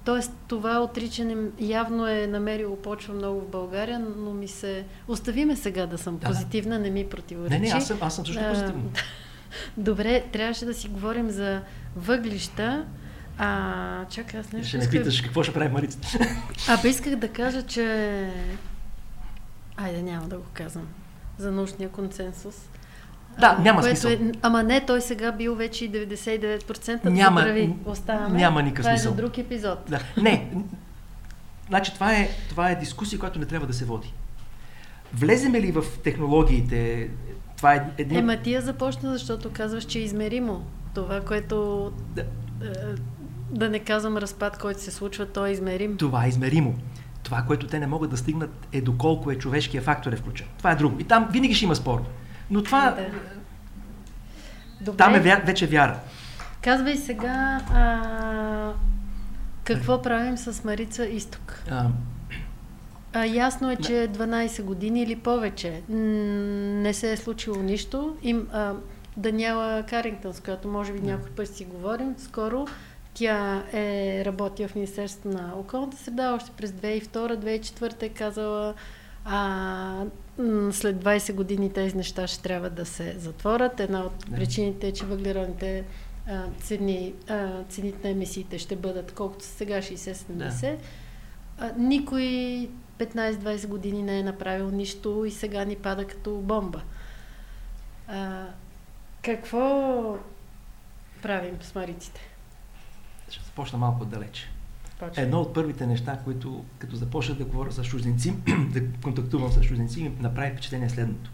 Тоест, 0.08 0.32
това 0.46 0.80
отричане 0.80 1.36
явно 1.60 2.06
е 2.06 2.26
намерило 2.26 2.76
почва 2.76 3.14
много 3.14 3.40
в 3.40 3.48
България, 3.48 3.98
но 4.16 4.34
ми 4.34 4.48
се... 4.48 4.84
Оставиме 5.08 5.56
сега 5.56 5.86
да 5.86 5.98
съм 5.98 6.18
да, 6.18 6.26
позитивна, 6.26 6.78
не 6.78 6.90
ми 6.90 7.08
противоречи. 7.08 7.60
Не, 7.60 7.68
не, 7.68 7.72
аз 7.74 7.86
съм, 7.86 7.98
аз 8.00 8.16
съм 8.16 8.26
също 8.26 8.42
позитивна. 8.50 8.82
Добре, 9.76 10.24
трябваше 10.32 10.64
да 10.64 10.74
си 10.74 10.88
говорим 10.88 11.30
за 11.30 11.62
въглища. 11.96 12.86
А, 13.38 14.04
чакай, 14.04 14.40
аз 14.40 14.52
нещо... 14.52 14.68
Ще 14.68 14.78
не 14.78 14.90
питаш 14.90 15.20
какво 15.20 15.42
ще 15.42 15.52
прави 15.52 15.72
Марицата. 15.72 16.08
Абе, 16.68 16.88
исках 16.88 17.16
да 17.16 17.28
кажа, 17.28 17.62
че... 17.62 18.30
Айде, 19.76 20.02
няма 20.02 20.28
да 20.28 20.36
го 20.36 20.44
казвам. 20.52 20.86
За 21.38 21.52
научния 21.52 21.88
консенсус. 21.88 22.54
Да, 23.40 23.58
няма 23.58 23.82
смисъл. 23.82 24.10
Е, 24.10 24.18
ама 24.42 24.62
не, 24.62 24.86
той 24.86 25.00
сега 25.00 25.32
бил 25.32 25.54
вече 25.54 25.84
и 25.84 25.90
99%. 25.90 27.04
Няма, 27.04 27.40
прави. 27.40 27.74
Оставаме. 27.84 28.38
Няма 28.38 28.62
никакъв 28.62 28.84
това 28.84 28.96
смисъл. 28.96 29.12
Това 29.12 29.20
е 29.20 29.22
за 29.22 29.28
друг 29.28 29.38
епизод. 29.38 29.78
Да. 29.88 30.00
Не, 30.22 30.50
значи 31.68 31.94
това 31.94 32.12
е, 32.12 32.28
това 32.48 32.70
е 32.70 32.76
дискусия, 32.76 33.18
която 33.18 33.38
не 33.38 33.46
трябва 33.46 33.66
да 33.66 33.72
се 33.72 33.84
води. 33.84 34.12
Влеземе 35.14 35.60
ли 35.60 35.72
в 35.72 35.84
технологиите, 36.04 37.10
това 37.56 37.74
е 37.74 37.90
един... 37.98 38.18
Ема 38.18 38.36
тия 38.36 38.62
започна, 38.62 39.12
защото 39.12 39.50
казваш, 39.52 39.84
че 39.84 39.98
е 39.98 40.02
измеримо. 40.02 40.64
Това, 40.94 41.20
което... 41.20 41.90
Да. 42.14 42.20
Е, 42.20 42.24
да 43.50 43.68
не 43.68 43.78
казвам 43.78 44.16
разпад, 44.16 44.58
който 44.58 44.82
се 44.82 44.90
случва, 44.90 45.26
то 45.26 45.46
е 45.46 45.50
измерим. 45.50 45.96
Това 45.96 46.24
е 46.24 46.28
измеримо. 46.28 46.74
Това, 47.22 47.42
което 47.42 47.66
те 47.66 47.78
не 47.80 47.86
могат 47.86 48.10
да 48.10 48.16
стигнат 48.16 48.66
е 48.72 48.80
доколко 48.80 49.30
е 49.30 49.34
човешкия 49.34 49.82
фактор 49.82 50.12
е 50.12 50.16
включен. 50.16 50.46
Това 50.58 50.70
е 50.70 50.76
друго. 50.76 51.00
И 51.00 51.04
там 51.04 51.28
винаги 51.32 51.54
ще 51.54 51.64
има 51.64 51.76
спор. 51.76 52.02
Но 52.50 52.62
това... 52.62 52.90
Да. 52.90 53.06
Добре. 54.80 54.96
Там 54.96 55.14
е 55.14 55.20
вя... 55.20 55.42
вече 55.44 55.66
вяра. 55.66 55.98
Казвай 56.62 56.96
сега 56.96 57.60
а, 57.72 58.72
какво 59.64 60.02
правим 60.02 60.36
с 60.36 60.64
Марица 60.64 61.06
Изток? 61.06 61.62
А, 61.70 61.86
а, 63.12 63.24
ясно 63.24 63.70
е, 63.70 63.76
че 63.76 63.92
12 63.92 64.62
години 64.62 65.02
или 65.02 65.16
повече 65.16 65.82
не 65.88 66.94
се 66.94 67.12
е 67.12 67.16
случило 67.16 67.56
нищо. 67.56 68.16
Им, 68.22 68.48
а, 68.52 68.74
Даниела 69.16 69.84
Карингтън, 69.90 70.34
с 70.34 70.40
която 70.40 70.68
може 70.68 70.92
би 70.92 71.00
някой 71.00 71.30
път 71.30 71.48
си 71.48 71.64
говорим, 71.64 72.14
скоро 72.18 72.66
тя 73.14 73.62
е 73.72 74.22
работила 74.24 74.68
в 74.68 74.74
Министерството 74.74 75.28
на 75.28 75.52
околната 75.56 75.96
среда, 75.96 76.34
още 76.34 76.50
през 76.56 76.70
2002-2004 76.70 78.02
е 78.02 78.08
казала 78.08 78.74
а, 79.24 80.02
след 80.72 80.96
20 80.96 81.34
години 81.34 81.72
тези 81.72 81.96
неща 81.96 82.26
ще 82.26 82.42
трябва 82.42 82.70
да 82.70 82.86
се 82.86 83.18
затворят. 83.18 83.80
Една 83.80 84.04
от 84.04 84.30
причините 84.30 84.88
е, 84.88 84.92
че 84.92 85.06
въглеродните 85.06 85.84
а, 86.28 86.44
цени, 86.60 87.14
а, 87.28 87.62
цените 87.68 87.98
на 88.04 88.10
емисиите 88.10 88.58
ще 88.58 88.76
бъдат 88.76 89.12
колкото 89.12 89.44
са 89.44 89.50
сега 89.50 89.78
60-70. 89.78 90.76
Да. 91.58 91.74
никой 91.76 92.22
15-20 92.98 93.66
години 93.66 94.02
не 94.02 94.18
е 94.18 94.22
направил 94.22 94.70
нищо 94.70 95.24
и 95.24 95.30
сега 95.30 95.64
ни 95.64 95.76
пада 95.76 96.06
като 96.06 96.30
бомба. 96.30 96.82
А, 98.08 98.46
какво 99.22 100.18
правим 101.22 101.58
с 101.62 101.74
мариците? 101.74 102.20
Ще 103.30 103.44
започна 103.44 103.78
малко 103.78 104.02
отдалече. 104.02 104.48
Едно 105.16 105.40
от 105.40 105.54
първите 105.54 105.86
неща, 105.86 106.18
които 106.24 106.64
като 106.78 106.96
започна 106.96 107.34
да 107.34 107.44
говоря 107.44 107.72
с 107.72 107.84
чужденци, 107.84 108.34
да 108.72 108.80
контактувам 109.02 109.52
с 109.52 109.60
чужденци, 109.60 110.02
ми 110.02 110.12
направи 110.20 110.52
впечатление 110.52 110.88
следното. 110.88 111.30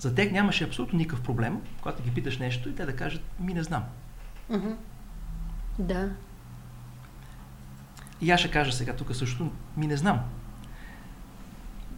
За 0.00 0.14
тях 0.14 0.30
нямаше 0.30 0.64
абсолютно 0.64 0.98
никакъв 0.98 1.24
проблем, 1.24 1.60
когато 1.82 2.02
ги 2.02 2.10
питаш 2.10 2.38
нещо 2.38 2.68
и 2.68 2.74
те 2.74 2.86
да 2.86 2.96
кажат, 2.96 3.22
ми 3.40 3.54
не 3.54 3.62
знам. 3.62 3.84
Uh-huh. 4.52 4.74
Да. 5.78 6.10
И 8.20 8.30
аз 8.30 8.40
ще 8.40 8.50
кажа 8.50 8.72
сега 8.72 8.92
тук 8.92 9.16
също, 9.16 9.50
ми 9.76 9.86
не 9.86 9.96
знам. 9.96 10.20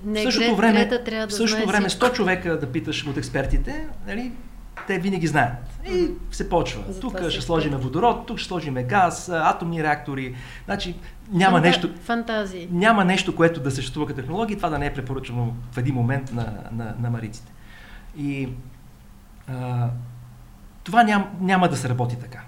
Не, 0.04 0.20
в 0.20 0.22
същото 0.22 0.56
време, 0.56 0.88
трябва 0.88 1.26
да 1.26 1.32
в 1.32 1.36
същото 1.36 1.68
време 1.68 1.88
100 1.88 2.12
човека 2.12 2.58
да 2.58 2.72
питаш 2.72 3.06
от 3.06 3.16
експертите, 3.16 3.88
нали, 4.06 4.32
те 4.86 4.98
винаги 4.98 5.26
знаят. 5.26 5.80
И 5.86 6.10
се 6.30 6.48
почва. 6.48 6.92
За 6.92 7.00
тук 7.00 7.28
ще 7.28 7.40
сложим 7.40 7.72
водород, 7.72 8.26
тук 8.26 8.38
ще 8.38 8.48
сложим 8.48 8.74
газ, 8.74 9.28
атомни 9.28 9.82
реактори. 9.82 10.34
Значи 10.64 10.96
няма 11.32 11.56
Фанта... 11.56 11.68
нещо. 11.68 11.94
Фантазии. 12.02 12.68
Няма 12.70 13.04
нещо, 13.04 13.36
което 13.36 13.60
да 13.60 13.70
съществува 13.70 14.06
като 14.06 14.20
технология. 14.20 14.56
Това 14.56 14.68
да 14.68 14.78
не 14.78 14.86
е 14.86 14.94
препоръчано 14.94 15.54
в 15.72 15.78
един 15.78 15.94
момент 15.94 16.32
на, 16.32 16.52
на, 16.72 16.94
на 16.98 17.10
мариците. 17.10 17.52
И 18.16 18.48
а, 19.48 19.88
това 20.84 21.02
ням, 21.02 21.24
няма 21.40 21.68
да 21.68 21.76
се 21.76 21.88
работи 21.88 22.16
така. 22.20 22.40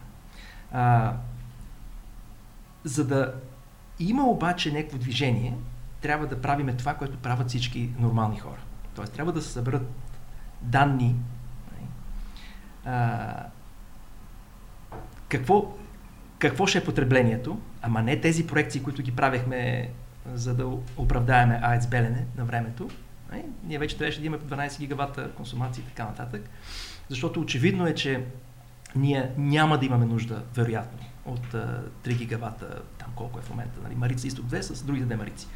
А, 0.73 1.13
за 2.85 3.07
да 3.07 3.35
има 3.99 4.25
обаче 4.25 4.73
някакво 4.73 4.99
движение, 4.99 5.55
трябва 6.01 6.27
да 6.27 6.41
правиме 6.41 6.77
това, 6.77 6.95
което 6.95 7.19
правят 7.19 7.49
всички 7.49 7.91
нормални 7.99 8.39
хора. 8.39 8.61
Тоест, 8.95 9.13
трябва 9.13 9.33
да 9.33 9.43
се 9.43 9.53
съберат 9.53 9.91
данни. 10.63 11.15
А, 12.89 13.47
какво, 15.29 15.75
какво 16.39 16.67
ще 16.67 16.79
е 16.79 16.85
потреблението, 16.85 17.61
ама 17.83 18.03
не 18.03 18.21
тези 18.21 18.47
проекции, 18.47 18.83
които 18.83 19.03
ги 19.03 19.17
правехме 19.17 19.91
за 20.35 20.55
да 20.55 20.67
оправдаеме 20.97 21.61
АЕЦ 21.63 21.87
Белене 21.87 22.27
на 22.37 22.45
времето. 22.45 22.91
Ние 23.65 23.79
вече 23.79 23.99
трябваше 23.99 24.21
да 24.21 24.27
имаме 24.27 24.43
12 24.43 24.79
гигавата 24.79 25.31
консумация 25.31 25.83
и 25.83 25.85
така 25.85 26.05
нататък. 26.05 26.51
Защото 27.09 27.41
очевидно 27.41 27.87
е, 27.87 27.95
че 27.95 28.25
ние 28.97 29.31
няма 29.37 29.79
да 29.79 29.87
имаме 29.87 30.07
нужда, 30.07 30.43
вероятно, 30.55 30.99
от 31.27 31.55
а, 31.55 31.83
3 32.05 32.17
гигавата, 32.17 32.83
там 32.99 33.09
колко 33.15 33.39
е 33.39 33.43
в 33.43 33.51
момента, 33.51 33.81
нали, 33.83 33.95
Марица 33.95 34.27
Изток 34.27 34.47
2 34.47 34.61
с 34.61 34.83
другите 34.83 35.07
две 35.07 35.17
Марици, 35.17 35.47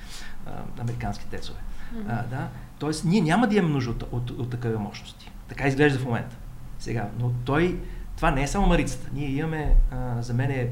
а, 0.47 0.51
американски 0.81 1.27
тецове. 1.27 1.59
Mm-hmm. 1.95 2.05
А, 2.09 2.27
да? 2.27 2.49
Тоест, 2.79 3.05
ние 3.05 3.21
няма 3.21 3.49
да 3.49 3.57
имаме 3.57 3.75
нужда 3.75 3.90
от, 3.90 4.03
от, 4.03 4.12
от, 4.12 4.31
от 4.31 4.51
такива 4.51 4.79
мощности. 4.79 5.31
Така 5.49 5.68
изглежда 5.68 5.99
в 5.99 6.05
момента. 6.05 6.37
Сега, 6.83 7.11
но 7.18 7.33
той, 7.45 7.81
това 8.16 8.31
не 8.31 8.42
е 8.42 8.47
само 8.47 8.66
Марицата. 8.66 9.11
Ние 9.14 9.31
имаме, 9.31 9.75
а, 9.90 10.23
за 10.23 10.35
мен 10.35 10.51
е 10.51 10.71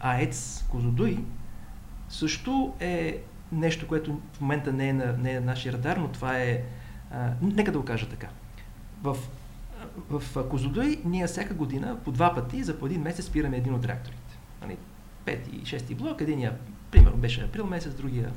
АЕЦ 0.00 0.64
Козодуй, 0.70 1.24
също 2.08 2.74
е 2.80 3.18
нещо, 3.52 3.88
което 3.88 4.20
в 4.32 4.40
момента 4.40 4.72
не 4.72 4.88
е 4.88 4.92
на, 4.92 5.12
не 5.12 5.32
е 5.32 5.40
на 5.40 5.46
нашия 5.46 5.72
радар, 5.72 5.96
но 5.96 6.08
това 6.08 6.38
е... 6.38 6.62
А, 7.10 7.30
нека 7.42 7.72
да 7.72 7.78
го 7.78 7.84
кажа 7.84 8.08
така. 8.08 8.28
В 9.02 9.16
в 10.10 10.48
Козлодуй 10.48 11.00
ние 11.04 11.26
всяка 11.26 11.54
година 11.54 11.96
по 12.04 12.12
два 12.12 12.34
пъти 12.34 12.62
за 12.62 12.78
по 12.78 12.86
един 12.86 13.02
месец 13.02 13.24
спираме 13.24 13.56
един 13.56 13.74
от 13.74 13.84
реакторите. 13.84 14.38
Нали, 14.60 14.76
пети 15.24 15.50
и 15.62 15.66
шести 15.66 15.94
блок, 15.94 16.20
единия, 16.20 16.56
примерно, 16.90 17.16
беше 17.16 17.44
април 17.44 17.66
месец, 17.66 17.94
другия 17.94 18.32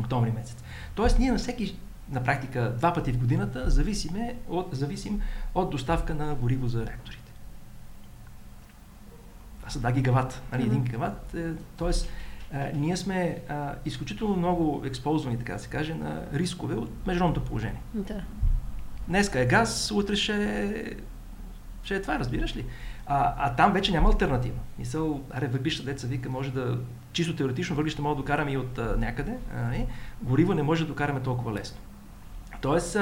октомври 0.00 0.30
месец. 0.30 0.64
Тоест 0.94 1.18
ние 1.18 1.32
на 1.32 1.38
всеки, 1.38 1.76
на 2.10 2.24
практика, 2.24 2.74
два 2.78 2.92
пъти 2.92 3.12
в 3.12 3.18
годината 3.18 3.70
зависиме 3.70 4.34
от, 4.48 4.68
зависим 4.72 5.20
от 5.54 5.70
доставка 5.70 6.14
на 6.14 6.34
гориво 6.34 6.68
за 6.68 6.86
реакторите. 6.86 7.32
Това 9.58 9.70
са 9.70 9.78
2 9.78 9.92
гигават, 9.92 10.42
нали, 10.52 10.70
1 10.70 10.82
гигават. 10.82 11.34
Е, 11.34 11.52
а, 12.52 12.70
ние 12.74 12.96
сме 12.96 13.38
а, 13.48 13.74
изключително 13.84 14.36
много 14.36 14.82
експозвани, 14.84 15.38
така 15.38 15.52
да 15.52 15.58
се 15.58 15.68
каже, 15.68 15.94
на 15.94 16.22
рискове 16.34 16.74
от 16.74 17.06
международното 17.06 17.48
положение. 17.48 17.80
Да. 17.94 18.22
Днеска 19.08 19.40
е 19.40 19.46
газ, 19.46 19.90
утре 19.90 20.16
ще, 20.16 20.96
ще 21.82 21.96
е 21.96 22.02
това, 22.02 22.18
разбираш 22.18 22.56
ли? 22.56 22.64
А, 23.06 23.34
а 23.38 23.56
там 23.56 23.72
вече 23.72 23.92
няма 23.92 24.08
альтернатива. 24.08 24.58
Мисъл, 24.78 25.20
аре, 25.30 25.46
въглища, 25.46 25.84
деца 25.84 26.06
вика, 26.06 26.30
може 26.30 26.52
да, 26.52 26.78
чисто 27.12 27.36
теоретично, 27.36 27.76
въглища 27.76 28.02
може 28.02 28.16
да 28.16 28.22
докараме 28.22 28.52
и 28.52 28.56
от 28.56 28.78
а, 28.78 28.96
някъде, 28.98 29.38
а, 29.56 29.74
и 29.74 29.86
гориво 30.22 30.54
не 30.54 30.62
може 30.62 30.82
да 30.82 30.88
докараме 30.88 31.20
толкова 31.20 31.52
лесно. 31.52 31.78
Тоест, 32.60 32.96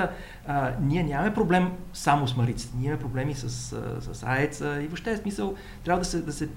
а, 0.46 0.72
ние 0.80 1.02
нямаме 1.02 1.34
проблем 1.34 1.72
само 1.92 2.28
с 2.28 2.36
мариците, 2.36 2.76
ние 2.76 2.86
имаме 2.86 3.00
проблеми 3.00 3.34
с, 3.34 3.50
с 4.00 4.22
АЕЦа 4.26 4.82
и 4.82 4.86
въобще 4.86 5.10
е 5.10 5.16
смисъл, 5.16 5.54
трябва 5.84 5.98
да 5.98 6.04
се, 6.04 6.22
да 6.22 6.32
се 6.32 6.48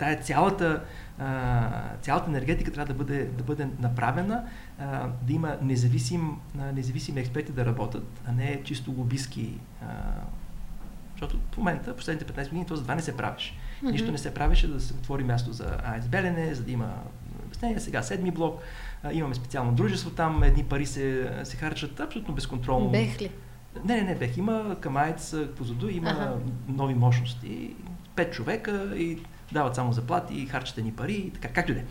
тая 0.00 0.20
цялата, 0.20 0.82
а, 1.18 1.68
цялата 2.02 2.30
енергетика 2.30 2.72
трябва 2.72 2.92
да 2.92 2.98
бъде, 2.98 3.24
да 3.24 3.44
бъде 3.44 3.68
направена, 3.80 4.44
а, 4.78 5.08
да 5.22 5.32
има 5.32 5.56
независим, 5.62 6.36
а, 6.58 6.72
независими 6.72 7.20
експерти 7.20 7.52
да 7.52 7.66
работят, 7.66 8.20
а 8.26 8.32
не 8.32 8.62
чисто 8.64 8.94
лобистки. 8.98 9.58
А, 9.82 9.86
защото 11.12 11.40
в 11.52 11.56
момента, 11.56 11.96
последните 11.96 12.32
15 12.32 12.48
години, 12.48 12.66
това 12.66 12.94
не 12.94 13.02
се 13.02 13.16
правеше. 13.16 13.52
Mm-hmm. 13.52 13.90
Нищо 13.90 14.12
не 14.12 14.18
се 14.18 14.34
правеше 14.34 14.68
да 14.68 14.80
се 14.80 14.94
отвори 14.94 15.24
място 15.24 15.52
за 15.52 15.78
АЕС 15.84 16.08
Белене, 16.08 16.54
за 16.54 16.62
да 16.62 16.72
има 16.72 16.94
обяснение. 17.46 17.80
Сега 17.80 18.02
седми 18.02 18.30
блок, 18.30 18.60
имаме 19.12 19.34
специално 19.34 19.72
дружество 19.72 20.10
там, 20.10 20.42
едни 20.42 20.64
пари 20.64 20.86
се, 20.86 21.32
се 21.44 21.56
харчат 21.56 22.00
абсолютно 22.00 22.34
безконтролно. 22.34 22.90
Бех 22.90 23.20
ли? 23.20 23.30
Не, 23.84 23.94
не, 23.94 24.02
не, 24.02 24.14
бех. 24.14 24.36
Има 24.36 24.76
към 24.80 24.96
АЕЦ, 24.96 25.34
позаду 25.56 25.88
има 25.88 26.10
ага. 26.10 26.34
нови 26.68 26.94
мощности. 26.94 27.74
Пет 28.16 28.32
човека 28.32 28.96
и 28.96 29.18
дават 29.52 29.74
само 29.74 29.92
заплати, 29.92 30.46
харчат 30.46 30.84
ни 30.84 30.92
пари 30.92 31.12
и 31.12 31.30
така, 31.30 31.48
както 31.48 31.72
и 31.72 31.74
да 31.74 31.80
е. 31.80 31.84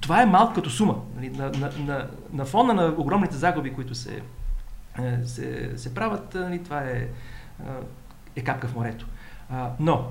Това 0.00 0.22
е 0.22 0.26
малко 0.26 0.54
като 0.54 0.70
сума. 0.70 1.02
Нали, 1.16 1.30
на, 1.30 1.50
на, 1.50 1.70
на, 1.78 2.08
на 2.32 2.44
фона 2.44 2.74
на 2.74 2.94
огромните 2.98 3.36
загуби, 3.36 3.74
които 3.74 3.94
се, 3.94 4.22
е, 4.98 5.24
се, 5.24 5.72
се 5.76 5.94
правят, 5.94 6.34
нали, 6.34 6.62
това 6.62 6.80
е, 6.80 7.08
е 8.36 8.44
капка 8.44 8.68
в 8.68 8.74
морето. 8.74 9.06
А, 9.50 9.70
но, 9.80 10.08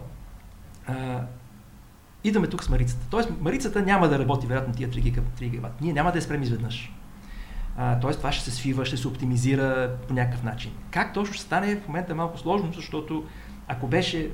а, 0.87 1.21
идваме 2.23 2.47
тук 2.47 2.63
с 2.63 2.69
Марицата. 2.69 3.05
Тоест, 3.09 3.29
Марицата 3.41 3.81
няма 3.81 4.09
да 4.09 4.19
работи, 4.19 4.47
вероятно, 4.47 4.73
тия 4.73 4.89
3 4.89 5.01
гигават. 5.39 5.81
Ние 5.81 5.93
няма 5.93 6.11
да 6.11 6.17
я 6.17 6.21
спрем 6.21 6.43
изведнъж. 6.43 6.93
А, 7.77 7.99
тоест, 7.99 8.19
това 8.19 8.31
ще 8.31 8.43
се 8.43 8.51
свива, 8.51 8.85
ще 8.85 8.97
се 8.97 9.07
оптимизира 9.07 9.95
по 10.07 10.13
някакъв 10.13 10.43
начин. 10.43 10.71
Как 10.91 11.13
точно 11.13 11.33
ще 11.33 11.43
стане, 11.43 11.75
в 11.75 11.87
момента 11.87 12.11
е 12.11 12.15
малко 12.15 12.37
сложно, 12.37 12.73
защото 12.73 13.23
ако 13.67 13.87
беше, 13.87 14.31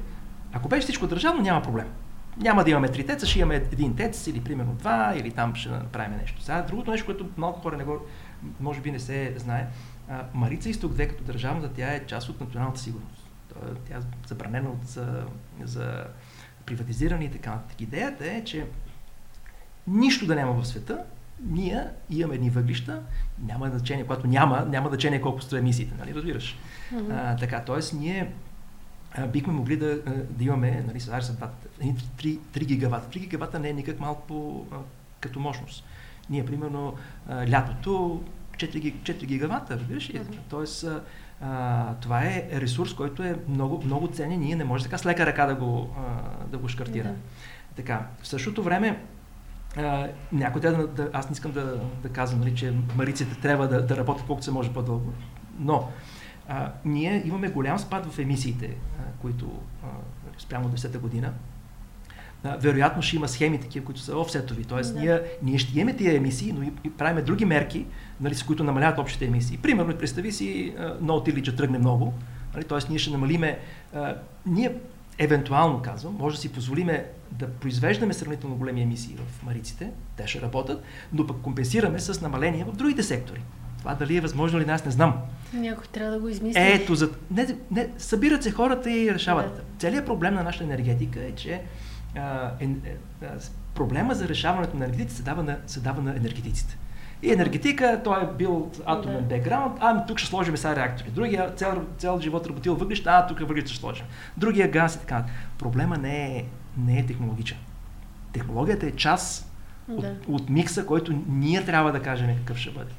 ако 0.53 0.69
беше 0.69 0.81
всичко 0.81 1.07
държавно, 1.07 1.41
няма 1.41 1.61
проблем 1.61 1.87
няма 2.37 2.63
да 2.63 2.69
имаме 2.69 2.89
три 2.89 3.05
теца, 3.05 3.25
ще 3.25 3.39
имаме 3.39 3.55
един 3.55 3.95
тец 3.95 4.27
или 4.27 4.41
примерно 4.41 4.73
два, 4.73 5.13
или 5.15 5.31
там 5.31 5.55
ще 5.55 5.69
направим 5.69 6.17
нещо. 6.17 6.41
Сега, 6.41 6.61
другото 6.61 6.91
нещо, 6.91 7.05
което 7.05 7.29
малко 7.37 7.59
хора 7.59 7.77
не 7.77 7.83
го, 7.83 7.99
може 8.59 8.81
би 8.81 8.91
не 8.91 8.99
се 8.99 9.33
знае, 9.37 9.67
Марица 10.33 10.69
Изток 10.69 10.93
2 10.93 11.09
като 11.09 11.23
държавната, 11.23 11.73
тя 11.73 11.93
е 11.93 12.05
част 12.05 12.29
от 12.29 12.41
националната 12.41 12.79
сигурност. 12.79 13.29
Тя 13.87 13.97
е 13.97 14.01
забранена 14.27 14.69
от, 14.69 14.85
за, 14.87 15.23
за 15.63 16.03
приватизиране 16.65 17.23
и 17.25 17.31
така 17.31 17.49
нататък. 17.49 17.81
Идеята 17.81 18.31
е, 18.31 18.43
че 18.43 18.65
нищо 19.87 20.25
да 20.25 20.35
няма 20.35 20.53
в 20.53 20.67
света, 20.67 21.03
ние 21.43 21.87
имаме 22.09 22.35
едни 22.35 22.49
въглища, 22.49 23.01
няма 23.45 23.69
значение, 23.69 24.03
когато 24.03 24.27
няма, 24.27 24.65
няма 24.65 24.89
значение 24.89 25.21
колко 25.21 25.41
стоят 25.41 25.61
емисиите, 25.61 25.93
нали, 25.99 26.15
разбираш? 26.15 26.57
Mm-hmm. 26.93 27.33
А, 27.33 27.37
така, 27.37 27.61
т.е. 27.61 27.95
ние 27.95 28.31
бихме 29.27 29.53
могли 29.53 29.77
да, 29.77 30.01
да 30.29 30.43
имаме, 30.43 30.83
нали, 30.87 30.99
сега 30.99 31.21
са 31.21 31.37
3, 31.81 31.99
3 32.19 32.65
гигавата. 32.65 33.19
3 33.19 33.19
гигавата 33.19 33.59
не 33.59 33.69
е 33.69 33.73
никак 33.73 33.99
малко 33.99 34.27
по, 34.27 34.65
като 35.19 35.39
мощност. 35.39 35.85
Ние, 36.29 36.45
примерно, 36.45 36.93
лятото 37.29 38.23
4, 38.57 38.95
4 38.95 39.25
гигавата, 39.25 39.79
разбираш 39.79 40.09
ли? 40.09 40.19
Mm-hmm. 40.19 40.39
Тоест, 40.49 40.85
а, 41.41 41.93
това 41.93 42.23
е 42.23 42.49
ресурс, 42.53 42.93
който 42.93 43.23
е 43.23 43.35
много, 43.47 43.81
много 43.85 44.07
ценен. 44.07 44.39
Ние 44.39 44.55
не 44.55 44.63
може 44.63 44.83
така 44.83 44.97
с 44.97 45.05
лека 45.05 45.25
ръка 45.25 45.45
да 45.45 45.55
го, 45.55 45.89
а, 45.97 46.47
да 46.47 46.57
го 46.57 46.67
шкартира. 46.67 47.07
Mm-hmm. 47.07 47.75
Така, 47.75 48.07
в 48.21 48.27
същото 48.27 48.63
време, 48.63 49.03
а, 49.77 50.07
някой 50.31 50.61
трябва 50.61 50.87
да, 50.87 50.87
да, 50.87 51.09
аз 51.13 51.29
не 51.29 51.33
искам 51.33 51.51
да, 51.51 51.79
да 52.03 52.09
казвам, 52.09 52.39
нали, 52.39 52.55
че 52.55 52.73
мариците 52.95 53.41
трябва 53.41 53.67
да, 53.67 53.85
да 53.85 53.97
работят 53.97 54.25
колкото 54.25 54.45
се 54.45 54.51
може 54.51 54.73
по-дълго, 54.73 55.13
но 55.59 55.89
а, 56.47 56.71
ние 56.85 57.21
имаме 57.25 57.49
голям 57.49 57.79
спад 57.79 58.05
в 58.05 58.19
емисиите, 58.19 58.65
а, 58.99 59.01
които 59.21 59.51
а, 59.83 59.87
спрямо 60.37 60.69
10-та 60.69 60.99
година. 60.99 61.33
Вероятно 62.59 63.01
ще 63.01 63.15
има 63.15 63.27
схеми 63.27 63.61
такива, 63.61 63.85
които 63.85 64.01
са 64.01 64.17
офсетови. 64.17 64.63
Тоест, 64.63 64.93
да. 64.93 64.99
ние, 64.99 65.21
ние 65.43 65.57
ще 65.57 65.79
имаме 65.79 65.97
тия 65.97 66.15
емисии, 66.15 66.53
но 66.57 66.63
и, 66.63 66.71
и 66.83 66.89
правим 66.89 67.25
други 67.25 67.45
мерки, 67.45 67.85
нали, 68.21 68.35
с 68.35 68.43
които 68.43 68.63
намаляват 68.63 68.99
общите 68.99 69.25
емисии. 69.25 69.57
Примерно, 69.57 69.97
представи 69.97 70.31
си 70.31 70.73
ноутили, 71.01 71.43
че 71.43 71.55
тръгне 71.55 71.79
много. 71.79 72.13
Нали, 72.53 72.63
тоест, 72.63 72.89
ние 72.89 72.99
ще 72.99 73.11
намалиме. 73.11 73.59
А, 73.95 74.15
ние, 74.45 74.75
евентуално 75.17 75.81
казвам, 75.81 76.15
може 76.19 76.35
да 76.35 76.41
си 76.41 76.51
позволиме 76.51 77.05
да 77.31 77.47
произвеждаме 77.47 78.13
сравнително 78.13 78.55
големи 78.55 78.81
емисии 78.81 79.15
в 79.15 79.43
мариците, 79.43 79.91
те 80.17 80.27
ще 80.27 80.41
работят, 80.41 80.83
но 81.13 81.27
пък 81.27 81.37
компенсираме 81.41 81.99
с 81.99 82.21
намаление 82.21 82.63
в 82.63 82.75
другите 82.75 83.03
сектори. 83.03 83.41
Това 83.79 83.95
дали 83.95 84.17
е 84.17 84.21
възможно 84.21 84.59
или 84.59 84.65
не, 84.65 84.73
аз 84.73 84.85
не 84.85 84.91
знам. 84.91 85.13
Някой 85.53 85.85
трябва 85.91 86.11
да 86.11 86.19
го 86.19 86.29
измисли. 86.29 86.61
Ето, 86.61 86.95
за... 86.95 87.09
не, 87.31 87.47
не, 87.71 87.89
събират 87.97 88.43
се 88.43 88.51
хората 88.51 88.91
и 88.91 89.13
решават. 89.13 89.55
Да. 89.55 89.61
Целият 89.79 90.05
проблем 90.05 90.33
на 90.33 90.43
нашата 90.43 90.63
енергетика 90.63 91.19
е, 91.23 91.31
че 91.31 91.61
а, 92.15 92.51
е, 92.59 92.65
е, 92.65 93.27
проблема 93.75 94.15
за 94.15 94.27
решаването 94.27 94.77
на 94.77 94.85
енергетиците 94.85 95.15
се 95.15 95.23
дава 95.23 95.43
на, 95.43 95.57
се 95.67 95.79
дава 95.79 96.01
на 96.01 96.15
енергетиците. 96.15 96.77
И 97.23 97.31
енергетика, 97.31 98.01
той 98.03 98.23
е 98.23 98.27
бил 98.37 98.71
атомен 98.85 99.25
бекграунд, 99.25 99.77
а 99.79 100.05
тук 100.05 100.19
ще 100.19 100.29
сложим 100.29 100.57
сега 100.57 100.75
реактори. 100.75 101.09
Другия 101.09 101.53
цял, 101.55 101.83
цял 101.97 102.19
живот 102.19 102.47
работил 102.47 102.75
въглища, 102.75 103.09
а 103.13 103.27
тук 103.27 103.39
въглища 103.39 103.69
ще 103.69 103.79
сложим. 103.79 104.05
Другия 104.37 104.71
газ 104.71 104.95
и 104.95 104.99
така. 104.99 105.25
Проблема 105.57 105.97
не 105.97 106.37
е, 106.37 106.45
не 106.77 106.99
е 106.99 107.05
технологичен. 107.05 107.57
Технологията 108.33 108.85
е 108.85 108.91
част 108.91 109.51
да. 109.87 109.95
от, 109.95 110.05
от 110.27 110.49
микса, 110.49 110.85
който 110.85 111.23
ние 111.27 111.65
трябва 111.65 111.91
да 111.91 112.01
кажем 112.01 112.37
какъв 112.37 112.57
ще 112.57 112.71
бъде. 112.71 112.91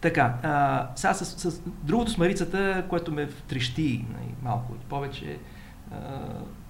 Така, 0.00 0.34
а, 0.42 0.86
сега 0.96 1.14
с, 1.14 1.50
с 1.50 1.60
другото 1.64 2.10
с 2.10 2.18
Марицата, 2.18 2.84
което 2.88 3.12
ме 3.12 3.28
трещи 3.48 4.04
нали, 4.12 4.34
малко 4.42 4.74
и 4.74 4.88
повече, 4.88 5.38
а, 5.92 5.96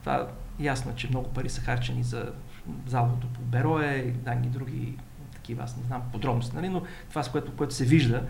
това 0.09 0.27
ясно, 0.61 0.93
че 0.97 1.09
много 1.09 1.29
пари 1.29 1.49
са 1.49 1.61
харчени 1.61 2.03
за 2.03 2.33
залото 2.87 3.27
по 3.35 3.41
Берое 3.41 3.97
и 3.97 4.11
данги 4.11 4.49
други 4.49 4.97
такива, 5.33 5.65
аз 5.65 5.77
не 5.77 5.83
знам 5.83 6.03
подробности, 6.13 6.57
нали, 6.57 6.69
но 6.69 6.83
това, 7.09 7.23
с 7.23 7.31
което, 7.31 7.53
което 7.57 7.75
се 7.75 7.85
вижда, 7.85 8.23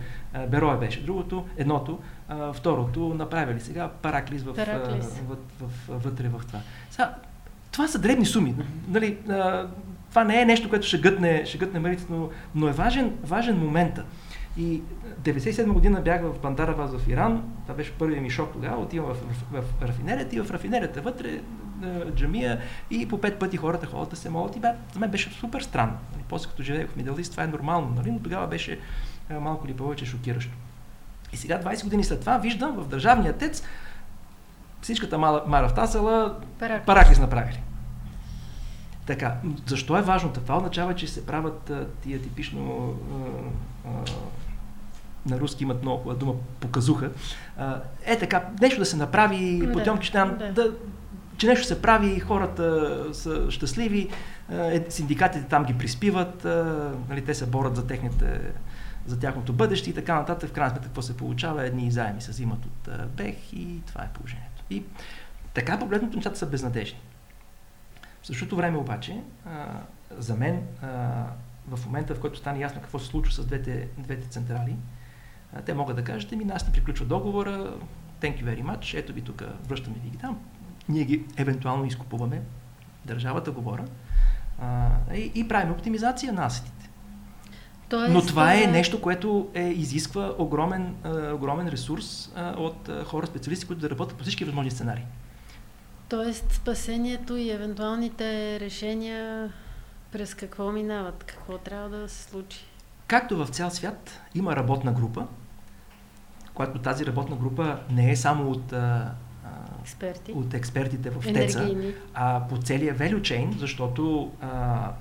Берое 0.47 0.77
беше 0.77 1.03
другото, 1.03 1.45
едното, 1.57 1.99
а, 2.27 2.53
второто, 2.53 3.13
направили 3.13 3.59
сега 3.59 3.87
параклис, 3.87 4.43
в, 4.43 4.55
параклис. 4.55 5.19
В, 5.19 5.35
в, 5.59 5.69
в, 5.87 6.03
вътре 6.03 6.29
в 6.29 6.41
това. 6.47 6.59
Сега, 6.89 7.15
това 7.71 7.87
са 7.87 7.99
дребни 7.99 8.25
суми. 8.25 8.55
Нали, 8.87 9.17
а, 9.29 9.67
това 10.09 10.23
не 10.23 10.41
е 10.41 10.45
нещо, 10.45 10.69
което 10.69 10.87
ще 10.87 10.97
гътне, 10.97 11.45
ще 11.45 11.57
гътне 11.57 11.79
Марица, 11.79 12.05
но, 12.09 12.29
но 12.55 12.67
е 12.67 12.71
важен, 12.71 13.17
важен 13.23 13.57
момента. 13.57 14.05
И 14.57 14.81
97 15.23 15.71
година 15.71 16.01
бях 16.01 16.21
в 16.21 16.39
Бандарава 16.41 16.99
в 16.99 17.07
Иран, 17.07 17.43
това 17.63 17.73
беше 17.75 17.91
първият 17.91 18.23
ми 18.23 18.29
шок 18.29 18.53
тогава, 18.53 18.81
отивам 18.81 19.13
в, 19.13 19.13
в, 19.13 19.61
в, 19.61 19.61
в 19.61 19.81
рафинерията 19.81 20.35
и 20.35 20.41
в 20.41 20.51
рафинерията 20.51 21.01
вътре 21.01 21.39
джамия 22.15 22.61
и 22.91 23.07
по 23.07 23.21
пет 23.21 23.39
пъти 23.39 23.57
хората 23.57 23.85
ходят 23.85 24.09
да 24.09 24.15
се 24.15 24.29
молят 24.29 24.55
и 24.55 24.59
бе, 24.59 24.67
за 24.93 24.99
мен 24.99 25.11
беше 25.11 25.31
супер 25.31 25.61
странно. 25.61 25.97
Нали, 26.13 26.23
после 26.29 26.49
като 26.49 26.63
живеех 26.63 26.89
в 26.89 26.95
Мидалист, 26.95 27.31
това 27.31 27.43
е 27.43 27.47
нормално, 27.47 27.93
нали, 27.95 28.11
но 28.11 28.19
тогава 28.19 28.47
беше 28.47 28.79
малко 29.29 29.67
или 29.67 29.73
повече 29.73 30.05
шокиращо. 30.05 30.53
И 31.33 31.37
сега, 31.37 31.61
20 31.61 31.83
години 31.83 32.03
след 32.03 32.19
това, 32.19 32.37
виждам 32.37 32.75
в 32.75 32.87
Държавния 32.87 33.33
тец 33.37 33.63
всичката 34.81 35.17
Мара 35.17 35.69
в 35.69 35.73
Тасала 35.73 36.35
параклис 36.85 37.19
направили. 37.19 37.59
Така, 39.05 39.35
защо 39.65 39.97
е 39.97 40.01
важно? 40.01 40.33
Това 40.33 40.57
означава, 40.57 40.95
че 40.95 41.07
се 41.07 41.25
правят 41.25 41.69
а, 41.69 41.87
тия 42.01 42.21
типично 42.21 42.93
а, 43.85 43.89
а, 43.89 43.89
на 45.29 45.39
руски 45.39 45.63
имат 45.63 45.81
много 45.81 46.13
дума 46.13 46.33
показуха. 46.59 47.11
А, 47.57 47.81
е 48.05 48.19
така, 48.19 48.49
нещо 48.61 48.79
да 48.79 48.85
се 48.85 48.97
направи, 48.97 49.59
да, 49.59 49.71
потемки 49.71 50.11
да. 50.11 50.51
да, 50.51 50.71
че 51.39 51.47
нещо 51.47 51.65
се 51.65 51.81
прави, 51.81 52.19
хората 52.19 53.05
са 53.13 53.51
щастливи, 53.51 54.09
е, 54.51 54.85
синдикатите 54.89 55.45
там 55.45 55.63
ги 55.63 55.77
приспиват, 55.77 56.43
нали, 57.09 57.25
те 57.25 57.33
се 57.33 57.45
борят 57.45 57.75
за, 57.75 57.87
техните, 57.87 58.41
за 59.05 59.19
тяхното 59.19 59.53
бъдеще 59.53 59.89
и 59.89 59.93
така 59.93 60.15
нататък. 60.15 60.49
В 60.49 60.53
крайна 60.53 60.69
сметка, 60.69 60.87
какво 60.87 61.01
се 61.01 61.17
получава? 61.17 61.65
Едни 61.65 61.91
заеми 61.91 62.21
се 62.21 62.31
взимат 62.31 62.65
от 62.65 62.89
БЕХ 63.15 63.53
и 63.53 63.81
това 63.85 64.03
е 64.03 64.09
положението. 64.13 64.63
И 64.69 64.83
така 65.53 65.79
погледнато 65.79 66.15
нещата 66.15 66.37
са 66.37 66.45
безнадежни. 66.45 66.99
В 68.21 68.27
същото 68.27 68.55
време 68.55 68.77
обаче, 68.77 69.21
за 70.17 70.35
мен, 70.35 70.61
в 71.67 71.85
момента, 71.85 72.15
в 72.15 72.19
който 72.19 72.39
стане 72.39 72.59
ясно 72.59 72.81
какво 72.81 72.99
се 72.99 73.05
случва 73.05 73.33
с 73.33 73.45
двете, 73.45 73.87
двете 73.97 74.27
централи, 74.27 74.75
те 75.65 75.73
могат 75.73 75.95
да 75.95 76.03
кажат, 76.03 76.31
ми 76.31 76.45
нас 76.45 76.67
не 76.67 76.73
приключва 76.73 77.05
договора, 77.05 77.73
thank 78.21 78.43
you 78.43 78.43
very 78.43 78.63
much, 78.63 78.99
ето 78.99 79.13
ви 79.13 79.21
тук, 79.21 79.43
връщаме 79.67 79.95
ви 80.03 80.09
ги 80.09 80.17
там, 80.17 80.39
ние 80.89 81.03
ги 81.03 81.25
евентуално 81.37 81.85
изкупуваме, 81.85 82.41
държавата 83.05 83.51
говоря, 83.51 83.85
а, 84.61 84.87
и, 85.15 85.31
и 85.35 85.47
правим 85.47 85.71
оптимизация 85.71 86.33
на 86.33 86.45
асетите. 86.45 86.89
Тоест, 87.89 88.13
Но 88.13 88.21
това 88.21 88.53
е 88.53 88.67
нещо, 88.67 89.01
което 89.01 89.49
е, 89.53 89.63
изисква 89.63 90.33
огромен, 90.37 90.95
а, 91.03 91.33
огромен 91.33 91.67
ресурс 91.67 92.31
а, 92.35 92.53
от 92.57 92.89
а, 92.89 93.03
хора, 93.03 93.27
специалисти, 93.27 93.67
които 93.67 93.81
да 93.81 93.89
работят 93.89 94.17
по 94.17 94.23
всички 94.23 94.45
възможни 94.45 94.71
сценарии. 94.71 95.05
Тоест 96.09 96.53
спасението 96.53 97.35
и 97.35 97.51
евентуалните 97.51 98.59
решения 98.59 99.51
през 100.11 100.35
какво 100.35 100.71
минават? 100.71 101.23
Какво 101.23 101.57
трябва 101.57 101.89
да 101.89 102.09
се 102.09 102.23
случи? 102.23 102.65
Както 103.07 103.37
в 103.37 103.47
цял 103.47 103.69
свят 103.69 104.19
има 104.35 104.55
работна 104.55 104.91
група, 104.91 105.27
която 106.53 106.79
тази 106.79 107.05
работна 107.05 107.35
група 107.35 107.79
не 107.91 108.11
е 108.11 108.15
само 108.15 108.51
от 108.51 108.73
а, 108.73 109.11
Експерти. 109.81 110.31
от 110.31 110.53
експертите 110.53 111.09
в 111.09 111.33
ТЕЦа, 111.33 111.75
а 112.13 112.47
по 112.49 112.57
целия 112.57 112.95
value 112.95 113.21
chain, 113.21 113.57
защото 113.57 114.31
а, 114.41 114.91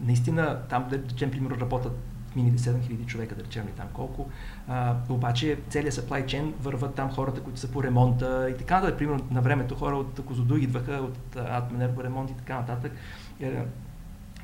наистина 0.00 0.58
там, 0.68 0.86
да 0.90 0.96
речем, 0.96 1.30
примерно, 1.30 1.60
работят 1.60 1.92
мините 2.36 2.58
7000 2.62 3.06
човека, 3.06 3.34
да 3.34 3.44
речем 3.44 3.66
ли 3.66 3.70
там 3.70 3.86
колко. 3.92 4.30
А, 4.68 4.96
обаче 5.08 5.58
целият 5.68 5.94
supply 5.94 6.24
chain 6.24 6.52
върват 6.60 6.94
там 6.94 7.10
хората, 7.10 7.40
които 7.40 7.60
са 7.60 7.68
по 7.68 7.82
ремонта 7.82 8.50
и 8.50 8.56
така 8.56 8.74
нататък. 8.74 8.98
Примерно 8.98 9.26
на 9.30 9.40
времето 9.40 9.74
хора 9.74 9.96
от 9.96 10.20
Козодуй 10.26 10.60
идваха 10.60 10.92
от 10.92 11.36
Атменерго 11.36 12.04
ремонт 12.04 12.30
и 12.30 12.34
така 12.34 12.54
нататък 12.54 12.92
е, 13.40 13.64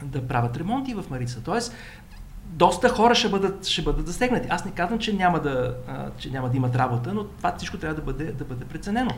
да 0.03 0.29
правят 0.29 0.57
ремонти 0.57 0.95
в 0.95 1.05
Марица. 1.11 1.43
Тоест, 1.43 1.75
доста 2.49 2.89
хора 2.89 3.15
ще 3.15 3.29
бъдат, 3.29 3.67
ще 3.67 3.83
бъдат 3.83 4.07
засегнати. 4.07 4.49
Аз 4.51 4.65
не 4.65 4.71
казвам, 4.71 4.99
че 4.99 5.13
няма, 5.13 5.41
да, 5.41 5.77
а, 5.89 6.11
че 6.19 6.31
няма 6.31 6.51
да 6.51 6.57
имат 6.57 6.77
работа, 6.77 7.15
но 7.15 7.25
това 7.25 7.55
всичко 7.57 7.79
трябва 7.79 7.95
да 7.95 8.03
бъде, 8.03 8.33
да 8.33 8.45
бъде 8.45 8.65
преценено. 8.65 9.11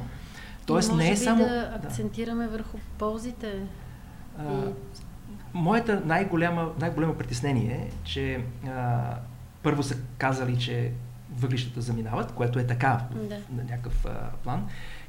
Тоест 0.66 0.94
не 0.94 1.10
е 1.10 1.16
само... 1.16 1.44
да 1.44 1.80
акцентираме 1.84 2.44
да. 2.44 2.50
върху 2.50 2.78
ползите? 2.98 3.62
А. 4.38 4.44
Моята 5.54 6.02
най-голяма, 6.04 6.68
най-голямо 6.80 7.14
притеснение 7.14 7.72
е, 7.72 7.90
че 8.04 8.44
а, 8.68 9.00
първо 9.62 9.82
са 9.82 9.96
казали, 10.18 10.58
че 10.58 10.92
въглищата 11.36 11.80
заминават, 11.80 12.32
което 12.32 12.58
е 12.58 12.66
така 12.66 13.00
да. 13.14 13.38
на 13.52 13.62
някакъв 13.62 14.06
а, 14.06 14.30
план. 14.42 14.66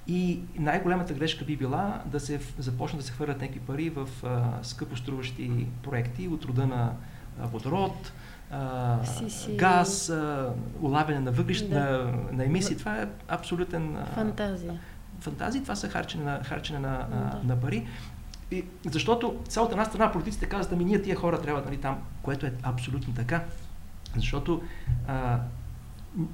И 0.08 0.40
най-голямата 0.56 1.14
грешка 1.14 1.46
би 1.46 1.58
била 1.58 2.02
да 2.06 2.20
се 2.20 2.40
започне 2.58 3.00
да 3.00 3.06
се 3.06 3.12
хвърлят 3.12 3.42
някакви 3.42 3.60
пари 3.60 3.90
в 3.90 4.10
а, 4.24 4.64
скъпо 4.64 4.98
струващи 4.98 5.68
проекти 5.84 6.28
от 6.28 6.46
рода 6.46 6.68
на 6.68 6.94
а, 7.42 7.48
водород, 7.48 8.12
а, 8.52 8.98
газ, 9.56 10.10
а, 10.10 10.54
улавяне 10.82 11.20
на 11.20 11.32
въглища, 11.32 11.70
да. 11.70 11.80
на, 11.80 12.14
на 12.32 12.46
емисии. 12.46 12.78
Това 12.78 13.02
е 13.02 13.08
абсолютен... 13.28 13.98
А, 13.98 14.06
Фантазия 14.06 14.80
фантазии, 15.22 15.62
това 15.62 15.76
са 15.76 15.90
харчене 15.90 16.24
на, 16.24 16.44
харчене 16.44 16.80
на, 16.80 17.08
да. 17.10 17.40
на 17.44 17.62
пари. 17.62 17.88
И, 18.52 18.66
защото 18.86 19.40
цялата 19.48 19.74
една 19.74 19.86
страна 19.86 20.12
политиците 20.12 20.46
казват, 20.46 20.74
ами 20.74 20.86
ние 20.86 21.02
тия 21.02 21.16
хора 21.16 21.42
трябва 21.42 21.62
нали, 21.66 21.78
там, 21.78 21.98
което 22.22 22.46
е 22.46 22.54
абсолютно 22.64 23.14
така. 23.14 23.44
Защото 24.16 24.62
а, 25.08 25.40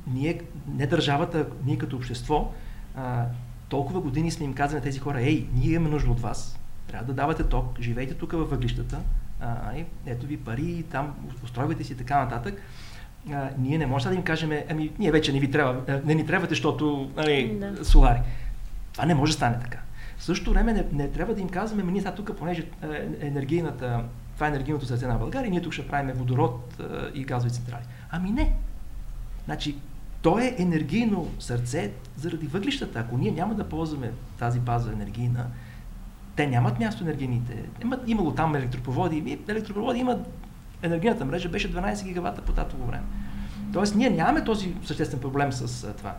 ние, 0.08 0.42
не 0.68 0.88
държавата, 0.88 1.48
ние 1.66 1.78
като 1.78 1.96
общество, 1.96 2.54
а, 2.96 3.26
толкова 3.70 4.02
години 4.02 4.32
сме 4.32 4.46
им 4.46 4.54
казали 4.54 4.78
на 4.78 4.84
тези 4.84 5.00
хора, 5.00 5.22
ей, 5.22 5.48
ние 5.54 5.74
имаме 5.74 5.90
нужда 5.90 6.12
от 6.12 6.20
вас, 6.20 6.60
трябва 6.88 7.08
да 7.08 7.14
давате 7.14 7.44
ток, 7.44 7.80
живейте 7.80 8.14
тук 8.14 8.32
във 8.32 8.50
въглищата, 8.50 9.00
а, 9.42 9.74
ето 10.06 10.26
ви 10.26 10.38
пари, 10.38 10.84
там 10.92 11.16
устройвайте 11.44 11.84
си 11.84 11.94
и 11.94 11.96
така 11.96 12.20
нататък. 12.20 12.62
А, 13.32 13.50
ние 13.58 13.78
не 13.78 13.86
можем 13.86 14.12
да 14.12 14.16
им 14.16 14.24
кажем, 14.24 14.52
ами 14.70 14.92
ние 15.00 15.12
вече 15.12 15.34
не 15.34 15.40
ви 15.40 15.52
трябва, 15.52 16.02
не 16.06 16.16
ни 16.16 16.26
трябвате, 16.26 16.52
защото 16.52 17.12
нали, 17.16 17.58
да. 17.60 17.86
солари. 17.86 18.20
Това 18.94 19.06
не 19.06 19.16
може 19.16 19.32
да 19.32 19.36
стане 19.36 19.60
така. 19.60 19.80
В 20.18 20.24
същото 20.24 20.54
време 20.54 20.74
не, 20.74 20.86
не 20.92 21.12
трябва 21.12 21.34
да 21.34 21.42
им 21.42 21.50
казваме, 21.50 21.92
ние 21.92 22.02
сега 22.02 22.16
тук, 22.16 22.38
понеже 22.38 22.68
е, 22.84 23.28
енергийната, 23.28 24.04
това 24.34 24.48
е 24.48 24.50
енергийното 24.50 24.86
сърце 24.86 25.08
на 25.08 25.16
България, 25.16 25.52
ние 25.52 25.62
тук 25.62 25.74
ще 25.74 25.88
правим 25.88 26.16
водород 26.16 26.76
е, 26.80 26.84
и 27.14 27.24
газови 27.24 27.52
централи. 27.52 27.84
Ами 28.12 28.32
не. 28.32 28.54
Значи, 29.46 29.76
то 30.22 30.40
е 30.40 30.56
енергийно 30.58 31.28
сърце 31.40 31.92
заради 32.18 32.48
въглищата. 32.48 33.00
Ако 33.00 33.18
ние 33.18 33.32
няма 33.32 33.56
да 33.56 33.70
ползваме 33.70 34.12
тази 34.40 34.60
база 34.60 34.92
енергийна, 34.92 35.46
те 36.38 36.48
нямат 36.48 36.80
място 36.80 37.04
енергийните. 37.04 37.64
Имало 38.08 38.32
там 38.32 38.56
електропроводи. 38.56 39.40
Електропроводи 39.48 40.00
имат 40.00 40.20
енергийната 40.82 41.26
мрежа 41.26 41.50
беше 41.50 41.74
12 41.74 42.04
гигавата 42.04 42.42
по 42.42 42.52
татово 42.52 42.86
време. 42.86 43.04
Тоест 43.74 43.96
ние 43.96 44.10
нямаме 44.10 44.44
този 44.44 44.76
съществен 44.84 45.20
проблем 45.20 45.52
с 45.52 45.94
това. 45.94 46.16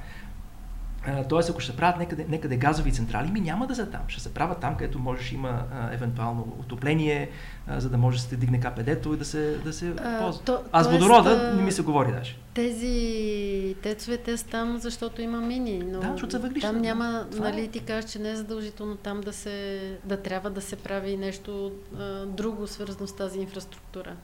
Тоест, 1.29 1.51
ако 1.51 1.61
ще 1.61 1.71
се 1.71 1.77
правят 1.77 1.99
некъде, 1.99 2.27
некъде 2.29 2.57
газови 2.57 2.93
централи, 2.93 3.31
ми 3.31 3.41
няма 3.41 3.67
да 3.67 3.75
са 3.75 3.91
там. 3.91 4.01
Ще 4.09 4.21
се 4.21 4.35
правят 4.35 4.61
там, 4.61 4.77
където 4.77 4.99
можеш 4.99 5.33
има 5.33 5.65
а, 5.73 5.95
евентуално 5.95 6.57
отопление, 6.61 7.31
а, 7.67 7.81
за 7.81 7.91
да 7.91 7.99
може 7.99 8.17
да 8.17 8.23
се 8.23 8.37
дигне 8.37 8.61
КПД-то 8.61 9.15
и 9.15 9.17
да 9.17 9.25
се, 9.25 9.57
да 9.65 9.73
се 9.73 9.89
а, 9.89 10.19
ползва. 10.19 10.45
То, 10.45 10.63
Аз 10.73 10.91
водорода 10.91 11.55
не 11.57 11.63
ми 11.63 11.73
се 11.73 11.83
говори 11.83 12.13
даже. 12.13 12.37
Тези 12.55 13.77
тецовете 13.83 14.37
са 14.37 14.47
там, 14.47 14.79
защото 14.79 15.23
има 15.23 15.41
мини, 15.41 15.79
но 15.79 16.01
да, 16.01 16.11
защото 16.13 16.33
са 16.33 16.39
въглища. 16.39 16.73
там 16.73 16.81
няма, 16.81 17.27
Това 17.31 17.49
нали 17.49 17.65
е. 17.65 17.69
ти 17.69 17.81
кажеш, 17.81 18.11
че 18.11 18.19
не 18.19 18.31
е 18.31 18.37
задължително 18.37 18.97
там 18.97 19.21
да, 19.21 19.33
се, 19.33 19.99
да 20.05 20.17
трябва 20.23 20.51
да 20.51 20.61
се 20.61 20.77
прави 20.77 21.17
нещо 21.17 21.73
а, 21.99 22.27
друго, 22.27 22.67
свързано 22.67 23.07
с 23.07 23.17
тази 23.17 23.39
инфраструктура. 23.39 24.17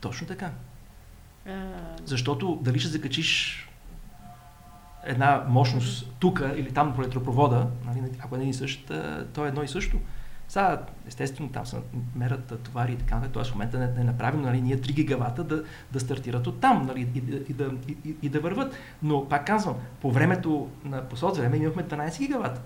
Точно 0.00 0.26
така. 0.26 0.50
А... 1.46 1.62
Защото 2.04 2.58
дали 2.62 2.78
ще 2.78 2.88
закачиш 2.88 3.68
една 5.04 5.44
мощност 5.48 6.12
тук 6.18 6.42
или 6.56 6.72
там 6.72 6.94
по 6.94 7.02
електропровода, 7.02 7.66
нали, 7.86 8.02
ако 8.20 8.34
е 8.34 8.38
един 8.38 8.50
и 8.50 8.54
същ, 8.54 8.92
то 9.34 9.44
е 9.44 9.48
едно 9.48 9.62
и 9.62 9.68
също. 9.68 9.98
Сега, 10.48 10.82
естествено, 11.08 11.48
там 11.48 11.66
се 11.66 11.76
мерят 12.16 12.60
товари 12.64 12.92
и 12.92 12.96
така 12.96 13.14
нататък. 13.14 13.32
Тоест 13.32 13.50
в 13.50 13.54
момента 13.54 13.78
не, 13.78 13.86
не 13.86 14.00
е 14.00 14.04
направено 14.04 14.42
нали, 14.42 14.60
ние 14.60 14.78
3 14.78 14.92
гигавата 14.92 15.44
да, 15.44 15.64
да 15.92 16.00
стартират 16.00 16.46
от 16.46 16.60
там 16.60 16.86
нали, 16.86 17.00
и, 17.14 17.18
и, 17.48 17.52
да, 17.52 17.70
и, 18.04 18.16
и, 18.22 18.28
да 18.28 18.40
върват. 18.40 18.74
Но 19.02 19.28
пак 19.28 19.46
казвам, 19.46 19.76
по 20.00 20.10
времето 20.10 20.68
на 20.84 21.02
посолство 21.02 21.42
време 21.42 21.56
имахме 21.56 21.84
12 21.84 22.18
гигавата. 22.18 22.60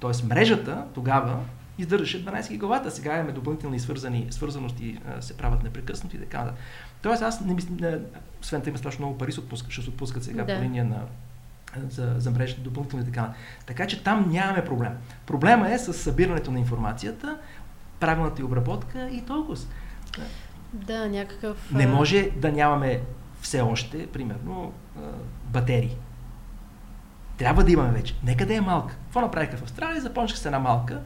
Тоест 0.00 0.24
мрежата 0.24 0.84
тогава 0.94 1.38
издържаше 1.78 2.24
12 2.24 2.50
гигавата. 2.50 2.90
Сега 2.90 3.14
имаме 3.14 3.32
допълнителни 3.32 3.80
свързани, 3.80 4.26
свързаности, 4.30 4.98
се 5.20 5.36
правят 5.36 5.62
непрекъснато 5.62 6.16
и 6.16 6.20
така 6.20 6.38
нататък. 6.38 6.60
Тоест 7.02 7.22
аз 7.22 7.40
не 7.40 7.54
мисля, 7.54 7.98
освен 8.40 8.62
има 8.66 8.78
страшно 8.78 9.06
много 9.06 9.18
пари, 9.18 9.32
ще 9.68 9.82
се 9.82 9.90
отпускат 9.90 10.24
сега 10.24 10.44
да. 10.44 10.56
по 10.56 10.62
линия 10.62 10.84
на 10.84 11.06
за, 11.88 12.14
за 12.18 12.30
мрежите 12.30 12.60
допълнително 12.60 13.04
и 13.04 13.06
така. 13.06 13.32
Така 13.66 13.86
че 13.86 14.04
там 14.04 14.30
нямаме 14.30 14.64
проблем. 14.64 14.92
Проблема 15.26 15.72
е 15.72 15.78
с 15.78 15.92
събирането 15.92 16.50
на 16.50 16.58
информацията, 16.58 17.38
правилната 18.00 18.42
и 18.42 18.44
обработка 18.44 19.08
и 19.08 19.20
толкова. 19.20 19.56
Да, 20.72 21.08
някакъв... 21.08 21.72
Не 21.72 21.86
може 21.86 22.30
да 22.36 22.52
нямаме 22.52 23.00
все 23.40 23.60
още, 23.60 24.06
примерно, 24.06 24.72
батерии. 25.44 25.96
Трябва 27.36 27.64
да 27.64 27.72
имаме 27.72 27.92
вече. 27.92 28.14
Нека 28.24 28.46
да 28.46 28.54
е 28.54 28.60
малка. 28.60 28.94
Какво 28.94 29.20
направиха 29.20 29.56
в 29.56 29.62
Австралия? 29.62 30.00
Започнаха 30.00 30.40
с 30.40 30.46
една 30.46 30.58
малка. 30.58 31.00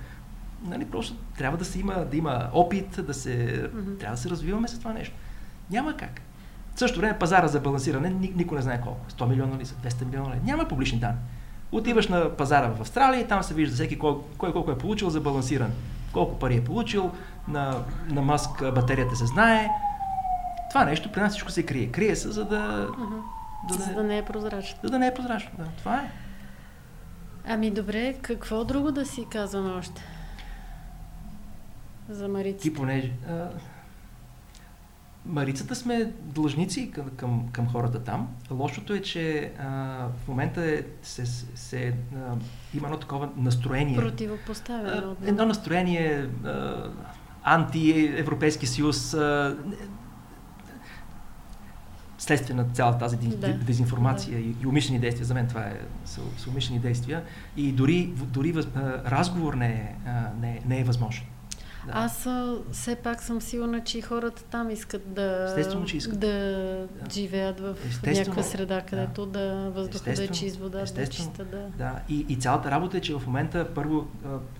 Нали, 0.62 0.84
просто 0.84 1.16
трябва 1.38 1.58
да, 1.58 1.64
се 1.64 1.80
има, 1.80 1.94
да 1.94 2.16
има 2.16 2.50
опит, 2.52 3.06
да 3.06 3.14
се, 3.14 3.62
mm-hmm. 3.62 3.98
трябва 3.98 4.16
да 4.16 4.22
се 4.22 4.30
развиваме 4.30 4.68
с 4.68 4.78
това 4.78 4.92
нещо. 4.92 5.14
Няма 5.70 5.96
как. 5.96 6.20
В 6.76 6.78
същото 6.78 7.00
време 7.00 7.18
пазара 7.18 7.48
за 7.48 7.60
балансиране 7.60 8.10
никой 8.10 8.56
не 8.56 8.62
знае 8.62 8.80
колко. 8.80 9.06
100 9.10 9.28
милиона 9.28 9.58
ли 9.58 9.66
са, 9.66 9.74
200 9.74 10.04
милиона 10.04 10.34
ли? 10.34 10.40
Няма 10.44 10.68
публични 10.68 10.98
данни. 10.98 11.18
Отиваш 11.72 12.08
на 12.08 12.36
пазара 12.36 12.68
в 12.68 12.80
Австралия 12.80 13.20
и 13.20 13.28
там 13.28 13.42
се 13.42 13.54
вижда 13.54 13.74
всеки 13.74 13.98
кой, 13.98 14.14
кой 14.38 14.52
колко 14.52 14.70
е 14.70 14.78
получил 14.78 15.10
за 15.10 15.20
балансиране. 15.20 15.70
Колко 16.12 16.38
пари 16.38 16.56
е 16.56 16.64
получил, 16.64 17.10
на, 17.48 17.84
на 18.08 18.22
Маск 18.22 18.74
батерията 18.74 19.16
се 19.16 19.26
знае. 19.26 19.68
Това 20.70 20.84
нещо 20.84 21.12
при 21.12 21.20
нас 21.20 21.32
всичко 21.32 21.50
се 21.50 21.66
крие. 21.66 21.86
Крие 21.86 22.16
се, 22.16 22.30
за 22.30 22.44
да... 22.44 22.88
Uh-huh. 22.88 23.22
Да, 23.68 23.74
за 23.74 23.94
да 23.94 24.02
не 24.02 24.18
е 24.18 24.24
прозрачно. 24.24 24.78
За 24.82 24.90
да 24.90 24.98
не 24.98 25.06
е 25.06 25.14
прозрачно, 25.14 25.50
да. 25.58 25.64
Това 25.78 25.96
е. 25.96 26.10
Ами 27.48 27.70
добре, 27.70 28.14
какво 28.22 28.64
друго 28.64 28.92
да 28.92 29.06
си 29.06 29.26
казваме 29.30 29.70
още? 29.70 30.02
За 32.08 32.28
Марици. 32.28 32.58
Ти 32.58 32.74
понеже... 32.74 33.12
А, 33.28 33.48
Марицата 35.28 35.74
сме 35.74 36.12
длъжници 36.22 36.90
към, 36.90 37.10
към, 37.16 37.48
към 37.52 37.68
хората 37.68 38.04
там. 38.04 38.28
Лошото 38.50 38.92
е, 38.92 39.02
че 39.02 39.52
а, 39.58 39.66
в 40.24 40.28
момента 40.28 40.64
е, 40.64 40.82
се, 41.02 41.26
се, 41.54 41.94
а, 42.14 42.18
има 42.74 42.86
едно 42.86 42.98
такова 42.98 43.28
настроение. 43.36 43.96
Противопоставяне. 43.96 45.02
едно 45.24 45.46
настроение 45.46 46.28
а, 46.44 46.84
анти-Европейски 47.42 48.66
съюз. 48.66 49.14
А, 49.14 49.56
следствие 52.18 52.56
на 52.56 52.64
цялата 52.64 52.98
тази 52.98 53.16
да, 53.16 53.52
дезинформация 53.52 54.38
да. 54.38 54.44
и, 54.44 54.54
и 54.62 54.66
умишлени 54.66 55.00
действия. 55.00 55.26
За 55.26 55.34
мен 55.34 55.48
това 55.48 55.60
е, 55.60 55.80
са, 56.04 56.20
са 56.36 56.50
умишлени 56.50 56.80
действия. 56.80 57.22
И 57.56 57.72
дори, 57.72 58.06
дори 58.06 58.54
разговор 59.06 59.54
не 59.54 59.66
е, 59.66 59.94
не, 60.40 60.62
не 60.66 60.80
е 60.80 60.84
възможен. 60.84 61.24
Да. 61.86 61.92
Аз 61.94 62.28
все 62.72 62.96
пак 62.96 63.22
съм 63.22 63.40
сигурна, 63.40 63.84
че 63.84 63.98
и 63.98 64.00
хората 64.00 64.44
там 64.44 64.70
искат 64.70 65.14
да, 65.14 65.44
Естествено, 65.48 65.84
че 65.84 65.96
искат. 65.96 66.20
да, 66.20 66.28
да. 66.28 67.10
живеят 67.10 67.60
в 67.60 67.76
Естествено, 67.88 68.18
някаква 68.18 68.42
среда, 68.42 68.82
където 68.82 69.26
да, 69.26 69.40
да 69.40 69.70
въздуха 69.70 70.12
да 70.12 70.24
е 70.24 70.28
чист, 70.28 70.56
вода 70.56 70.84
да 70.94 71.02
е 71.02 71.06
чиста. 71.06 71.44
Да. 71.44 71.66
да. 71.78 72.00
И, 72.08 72.26
и 72.28 72.36
цялата 72.36 72.70
работа 72.70 72.96
е, 72.96 73.00
че 73.00 73.14
в 73.14 73.22
момента 73.26 73.68
първо 73.74 74.06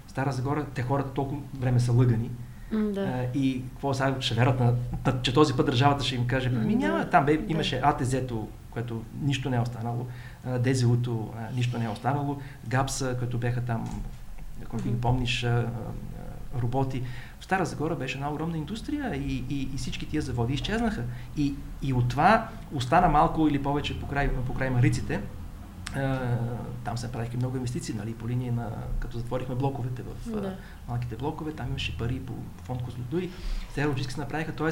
Стара 0.08 0.32
Загора 0.32 0.66
те 0.74 0.82
хората 0.82 1.10
толкова 1.10 1.40
време 1.60 1.80
са 1.80 1.92
лъгани, 1.92 2.30
да. 2.72 3.26
И 3.34 3.62
какво 3.72 3.94
сега 3.94 4.16
ще 4.20 4.34
верят 4.34 4.60
на, 4.60 4.74
че 5.22 5.34
този 5.34 5.54
път 5.54 5.66
държавата 5.66 6.04
ще 6.04 6.14
им 6.14 6.26
каже, 6.26 6.50
ами 6.54 6.74
няма, 6.74 7.10
там 7.10 7.24
бе, 7.24 7.40
имаше 7.48 7.80
да. 7.80 7.86
АТЗ-то, 7.86 8.48
което 8.70 9.02
нищо 9.22 9.50
не 9.50 9.56
е 9.56 9.60
останало, 9.60 10.06
ДЗУ-то 10.58 11.34
нищо 11.54 11.78
не 11.78 11.84
е 11.84 11.88
останало, 11.88 12.38
ГАПСа, 12.68 13.16
които 13.18 13.38
бяха 13.38 13.60
там, 13.60 14.02
ако 14.64 14.76
ги 14.76 15.00
помниш, 15.00 15.46
роботи. 16.58 17.02
В 17.40 17.44
Стара 17.44 17.64
Загора 17.64 17.96
беше 17.96 18.14
една 18.14 18.30
огромна 18.30 18.58
индустрия 18.58 19.16
и, 19.16 19.44
и, 19.50 19.70
и 19.74 19.76
всички 19.76 20.08
тия 20.08 20.22
заводи 20.22 20.54
изчезнаха. 20.54 21.02
И, 21.36 21.54
и 21.82 21.92
от 21.92 22.08
това 22.08 22.48
остана 22.74 23.08
малко 23.08 23.48
или 23.48 23.62
повече 23.62 24.00
по 24.00 24.06
край, 24.06 24.30
по 24.32 24.54
край 24.54 24.70
мариците. 24.70 25.20
Там 26.84 26.98
се 26.98 27.12
правиха 27.12 27.36
много 27.36 27.56
инвестиции, 27.56 27.94
нали, 27.94 28.14
по 28.14 28.28
линия 28.28 28.52
на, 28.52 28.70
като 28.98 29.18
затворихме 29.18 29.54
блоковете 29.54 30.02
в 30.02 30.30
да. 30.40 30.56
малките 30.88 31.16
блокове, 31.16 31.52
там 31.52 31.68
имаше 31.68 31.98
пари 31.98 32.20
по, 32.20 32.32
по 32.32 32.64
фонд 32.64 32.82
Козлодуй, 32.82 33.30
те 33.74 33.84
логически 33.84 34.14
се 34.14 34.20
направиха, 34.20 34.52
т.е. 34.52 34.70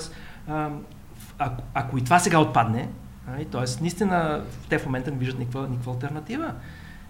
Ако, 1.38 1.62
ако 1.74 1.98
и 1.98 2.04
това 2.04 2.18
сега 2.18 2.38
отпадне, 2.38 2.88
нали, 3.28 3.44
т.е. 3.44 3.80
наистина 3.80 4.44
те 4.68 4.78
в 4.78 4.86
момента 4.86 5.10
не 5.10 5.16
виждат 5.16 5.38
никаква, 5.38 5.68
никаква 5.68 5.92
альтернатива, 5.92 6.54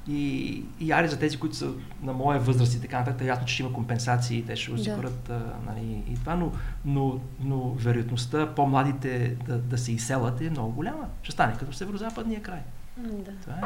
и, 0.09 0.65
и 0.81 0.93
ари 0.93 1.09
за 1.09 1.19
тези, 1.19 1.37
които 1.37 1.57
са 1.57 1.73
на 2.03 2.13
моя 2.13 2.41
възраст 2.41 2.75
и 2.75 2.81
така 2.81 2.99
нататък, 2.99 3.21
е 3.21 3.25
ясно, 3.25 3.47
че 3.47 3.55
ще 3.55 3.63
има 3.63 3.73
компенсации, 3.73 4.45
те 4.45 4.57
ще 4.57 4.73
осигурят 4.73 5.25
да. 5.29 5.53
нали, 5.67 6.03
и 6.09 6.15
това, 6.15 6.35
но, 6.35 6.53
но, 6.85 7.21
но 7.41 7.75
вероятността 7.75 8.55
по-младите 8.55 9.37
да, 9.47 9.59
да 9.59 9.79
се 9.79 9.93
изселят 9.93 10.41
е 10.41 10.51
много 10.51 10.73
голяма. 10.73 11.09
Ще 11.23 11.33
стане 11.33 11.57
като 11.59 11.73
северо-западния 11.73 12.43
край. 12.43 12.61
Да. 12.97 13.33
Това 13.43 13.55
е. 13.55 13.61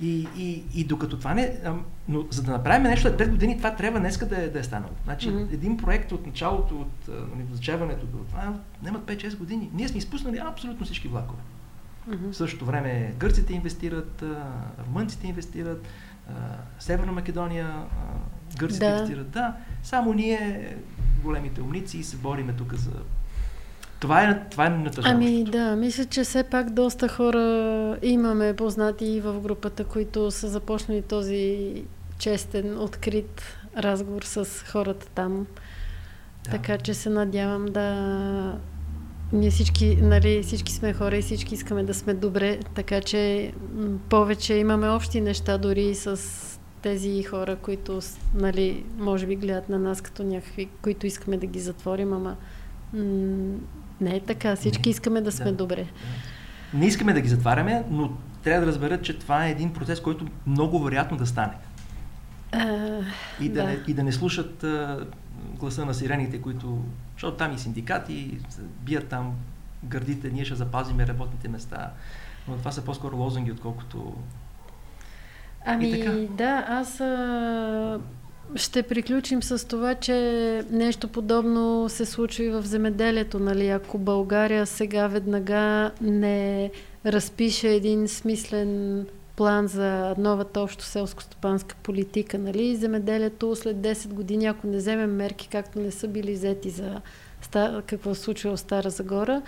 И, 0.00 0.28
и, 0.36 0.64
и 0.74 0.84
докато 0.84 1.18
това 1.18 1.34
не... 1.34 1.58
Но 2.08 2.24
за 2.30 2.42
да 2.42 2.50
направим 2.50 2.82
нещо 2.82 3.02
след 3.02 3.20
5 3.20 3.30
години, 3.30 3.56
това 3.56 3.76
трябва 3.76 4.00
днеска 4.00 4.28
да 4.28 4.42
е, 4.42 4.48
да 4.48 4.58
е 4.58 4.62
станало. 4.62 4.92
Значи 5.04 5.30
mm-hmm. 5.30 5.54
един 5.54 5.76
проект 5.76 6.12
от 6.12 6.26
началото, 6.26 6.80
от 6.80 7.08
нали, 7.08 7.46
зачеването 7.52 8.06
до 8.06 8.18
това, 8.18 8.54
немат 8.82 9.02
5-6 9.02 9.36
години. 9.36 9.70
Ние 9.74 9.88
сме 9.88 9.98
изпуснали 9.98 10.38
абсолютно 10.38 10.84
всички 10.84 11.08
влакове. 11.08 11.42
Mm-hmm. 12.08 12.32
В 12.32 12.36
същото 12.36 12.64
време 12.64 13.14
гърците 13.18 13.52
инвестират, 13.52 14.24
румънците 14.86 15.26
инвестират, 15.26 15.86
Северна 16.78 17.12
Македония, 17.12 17.84
гърците 18.58 18.84
да. 18.84 18.90
инвестират. 18.90 19.30
Да, 19.30 19.56
само 19.82 20.12
ние, 20.12 20.76
големите 21.22 21.60
умници, 21.60 22.02
се 22.02 22.16
бориме 22.16 22.52
тук 22.52 22.74
за 22.74 22.90
това 24.00 24.22
е, 24.22 24.48
това 24.50 24.66
е 24.66 24.70
натъжаващо. 24.70 25.16
Ами 25.16 25.44
да, 25.44 25.76
мисля, 25.76 26.04
че 26.04 26.24
все 26.24 26.42
пак 26.44 26.70
доста 26.70 27.08
хора 27.08 27.98
имаме 28.02 28.56
познати 28.56 29.20
в 29.20 29.40
групата, 29.40 29.84
които 29.84 30.30
са 30.30 30.48
започнали 30.48 31.02
този 31.02 31.72
честен, 32.18 32.78
открит 32.78 33.42
разговор 33.76 34.22
с 34.22 34.64
хората 34.72 35.06
там. 35.14 35.46
Да. 36.44 36.50
Така 36.50 36.78
че 36.78 36.94
се 36.94 37.10
надявам 37.10 37.66
да 37.66 38.58
ние 39.32 39.50
всички, 39.50 39.96
нали, 39.96 40.42
всички 40.42 40.72
сме 40.72 40.92
хора 40.92 41.16
и 41.16 41.22
всички 41.22 41.54
искаме 41.54 41.82
да 41.82 41.94
сме 41.94 42.14
добре, 42.14 42.58
така 42.74 43.00
че 43.00 43.52
повече 44.08 44.54
имаме 44.54 44.88
общи 44.88 45.20
неща 45.20 45.58
дори 45.58 45.94
с 45.94 46.18
тези 46.82 47.22
хора, 47.22 47.56
които, 47.56 48.00
нали, 48.34 48.84
може 48.98 49.26
би 49.26 49.36
гледат 49.36 49.68
на 49.68 49.78
нас 49.78 50.00
като 50.00 50.22
някакви, 50.22 50.68
които 50.82 51.06
искаме 51.06 51.36
да 51.36 51.46
ги 51.46 51.60
затворим, 51.60 52.12
ама 52.12 52.36
м- 52.92 53.58
не 54.00 54.16
е 54.16 54.20
така. 54.20 54.56
Всички 54.56 54.88
не. 54.88 54.90
искаме 54.90 55.20
да 55.20 55.32
сме 55.32 55.44
да. 55.44 55.52
добре. 55.52 55.86
Не 56.74 56.86
искаме 56.86 57.12
да 57.12 57.20
ги 57.20 57.28
затваряме, 57.28 57.84
но 57.90 58.10
трябва 58.44 58.60
да 58.60 58.66
разберат, 58.66 59.02
че 59.02 59.18
това 59.18 59.46
е 59.46 59.50
един 59.50 59.72
процес, 59.72 60.00
който 60.00 60.26
много 60.46 60.84
вероятно 60.84 61.16
да 61.16 61.26
стане. 61.26 61.52
И, 63.40 63.48
да, 63.48 63.62
да. 63.62 63.64
Не, 63.64 63.78
и 63.88 63.94
да 63.94 64.02
не 64.02 64.12
слушат 64.12 64.64
а, 64.64 65.06
гласа 65.58 65.86
на 65.86 65.94
сирените, 65.94 66.42
които 66.42 66.78
защото 67.12 67.36
там 67.36 67.54
и 67.54 67.58
синдикати 67.58 68.38
бият 68.80 69.08
там 69.08 69.34
гърдите, 69.84 70.30
ние 70.30 70.44
ще 70.44 70.54
запазиме 70.54 71.06
работните 71.06 71.48
места. 71.48 71.90
Но 72.48 72.56
това 72.56 72.72
са 72.72 72.84
по-скоро 72.84 73.16
лозунги, 73.16 73.52
отколкото... 73.52 74.14
Ами 75.66 76.28
да, 76.38 76.64
аз 76.68 77.00
а, 77.00 78.00
ще 78.56 78.82
приключим 78.82 79.42
с 79.42 79.68
това, 79.68 79.94
че 79.94 80.14
нещо 80.70 81.08
подобно 81.08 81.88
се 81.88 82.06
случва 82.06 82.44
и 82.44 82.50
в 82.50 82.62
земеделието. 82.62 83.38
Нали? 83.38 83.68
Ако 83.68 83.98
България 83.98 84.66
сега 84.66 85.06
веднага 85.06 85.90
не 86.00 86.70
разпише 87.06 87.68
един 87.68 88.08
смислен 88.08 89.06
план 89.36 89.68
за 89.68 90.14
новата 90.18 90.60
общо 90.60 90.84
селско-стопанска 90.84 91.74
политика. 91.82 92.38
Нали? 92.38 92.76
Земеделието 92.76 93.56
след 93.56 93.76
10 93.76 94.08
години, 94.08 94.46
ако 94.46 94.66
не 94.66 94.76
вземем 94.76 95.16
мерки, 95.16 95.48
както 95.48 95.78
не 95.80 95.90
са 95.90 96.08
били 96.08 96.32
взети 96.32 96.70
за 96.70 97.00
какво 97.86 98.14
се 98.14 98.20
случва 98.20 98.56
в 98.56 98.60
Стара 98.60 98.90
Загора, 98.90 99.42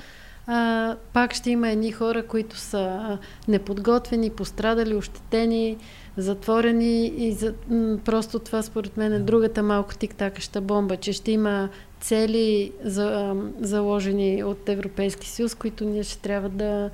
а, 0.46 0.96
пак 1.12 1.34
ще 1.34 1.50
има 1.50 1.68
едни 1.68 1.92
хора, 1.92 2.26
които 2.26 2.56
са 2.56 3.18
неподготвени, 3.48 4.30
пострадали, 4.30 4.94
ощетени, 4.94 5.76
затворени 6.16 7.06
и 7.06 7.32
за, 7.32 7.54
м- 7.68 7.98
просто 8.04 8.38
това 8.38 8.62
според 8.62 8.96
мен 8.96 9.12
е 9.12 9.18
другата 9.18 9.62
малко 9.62 9.94
тик-такаща 9.94 10.60
бомба, 10.60 10.96
че 10.96 11.12
ще 11.12 11.30
има 11.30 11.68
цели 12.00 12.72
за, 12.84 13.36
заложени 13.60 14.44
от 14.44 14.68
Европейски 14.68 15.28
съюз, 15.28 15.54
които 15.54 15.84
ние 15.84 16.02
ще 16.02 16.18
трябва 16.18 16.48
да 16.48 16.90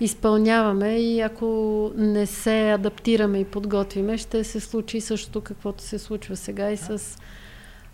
изпълняваме 0.00 0.98
и 0.98 1.20
ако 1.20 1.90
не 1.96 2.26
се 2.26 2.70
адаптираме 2.70 3.38
и 3.38 3.44
подготвиме, 3.44 4.18
ще 4.18 4.44
се 4.44 4.60
случи 4.60 5.00
същото, 5.00 5.40
каквото 5.40 5.82
се 5.82 5.98
случва 5.98 6.36
сега 6.36 6.70
и 6.70 6.76
с 6.76 7.18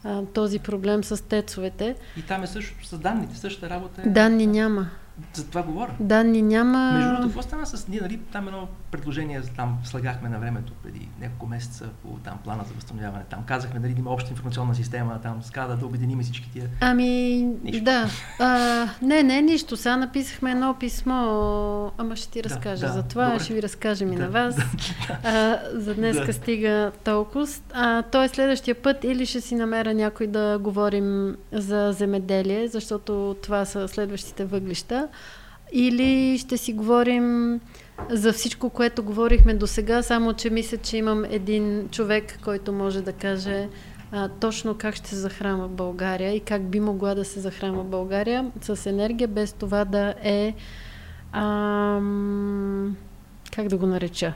а, 0.05 0.23
този 0.23 0.59
проблем 0.59 1.05
с 1.05 1.25
тецовете. 1.25 1.97
И 2.17 2.23
там 2.23 2.43
е 2.43 2.47
същото 2.47 2.87
с 2.87 2.99
данните, 2.99 3.37
същата 3.37 3.71
работа 3.71 4.03
е... 4.03 4.09
Данни 4.09 4.47
няма. 4.47 4.91
За 5.33 5.47
това 5.47 5.63
говоря. 5.63 5.95
Данни 6.01 6.43
няма. 6.43 6.93
Между 6.93 7.09
другото, 7.09 7.27
какво 7.27 7.43
стана 7.43 7.67
с 7.67 7.89
ние, 7.89 8.01
нали, 8.01 8.19
там 8.33 8.49
едно 8.49 8.69
предложение, 8.91 9.43
там 9.57 9.79
слагахме 9.85 10.29
на 10.29 10.39
времето 10.39 10.73
преди 10.83 11.09
няколко 11.21 11.47
месеца 11.47 11.89
по 12.03 12.09
там 12.09 12.39
плана 12.45 12.65
за 12.69 12.75
възстановяване. 12.75 13.25
Там 13.31 13.43
казахме, 13.47 13.81
нали, 13.81 13.95
има 13.99 14.11
обща 14.11 14.31
информационна 14.31 14.75
система, 14.75 15.21
там 15.23 15.43
скада 15.43 15.77
да 15.77 15.87
обединим 15.87 16.23
всички 16.23 16.51
тия. 16.53 16.69
Ами, 16.81 17.43
нищо. 17.63 17.85
да. 17.85 18.09
А, 18.39 18.89
не, 19.03 19.23
не, 19.23 19.43
нищо. 19.43 19.77
Сега 19.77 19.97
написахме 19.97 20.51
едно 20.51 20.75
писмо, 20.81 21.15
ама 21.99 22.17
ще 22.17 22.31
ти 22.31 22.45
разкажа 22.45 22.87
да, 22.87 22.93
за 22.93 23.03
това, 23.03 23.31
добре. 23.31 23.45
ще 23.45 23.55
ви 23.55 23.63
разкажем 23.63 24.13
и 24.13 24.17
да, 24.17 24.23
на 24.23 24.29
вас. 24.29 24.57
Да, 24.57 25.19
а, 25.25 25.59
за 25.75 25.95
днеска 25.95 26.27
да. 26.27 26.33
стига 26.33 26.93
толкова. 27.05 27.47
А, 27.73 28.03
той 28.03 28.29
следващия 28.29 28.75
път 28.75 29.05
или 29.05 29.27
ще 29.27 29.41
си 29.41 29.55
намеря 29.55 29.95
някой 29.95 30.27
да 30.27 30.59
говорим 30.59 31.37
за 31.53 31.93
земеделие, 31.93 32.69
защото 32.69 33.37
това 33.43 33.65
са 33.65 33.89
следващите 33.89 34.45
въглища 34.45 35.00
или 35.73 36.39
ще 36.39 36.57
си 36.57 36.73
говорим 36.73 37.61
за 38.11 38.33
всичко, 38.33 38.71
което 38.71 39.03
говорихме 39.03 39.55
до 39.55 39.67
сега, 39.67 40.03
само 40.03 40.35
че 40.35 40.51
мисля, 40.51 40.77
че 40.77 40.97
имам 40.97 41.25
един 41.25 41.89
човек, 41.89 42.39
който 42.45 42.73
може 42.73 43.03
да 43.03 43.13
каже 43.13 43.69
а, 44.13 44.29
точно 44.29 44.75
как 44.75 44.95
ще 44.95 45.09
се 45.09 45.17
захранва 45.17 45.69
България 45.69 46.35
и 46.35 46.41
как 46.41 46.63
би 46.63 46.81
могла 46.81 47.15
да 47.15 47.25
се 47.25 47.41
захранва 47.41 47.85
България 47.85 48.51
с 48.61 48.87
енергия, 48.87 49.29
без 49.29 49.53
това 49.53 49.85
да 49.85 50.15
е. 50.23 50.55
Ам, 51.33 52.97
как 53.55 53.69
да 53.69 53.77
го 53.77 53.87
нареча? 53.87 54.33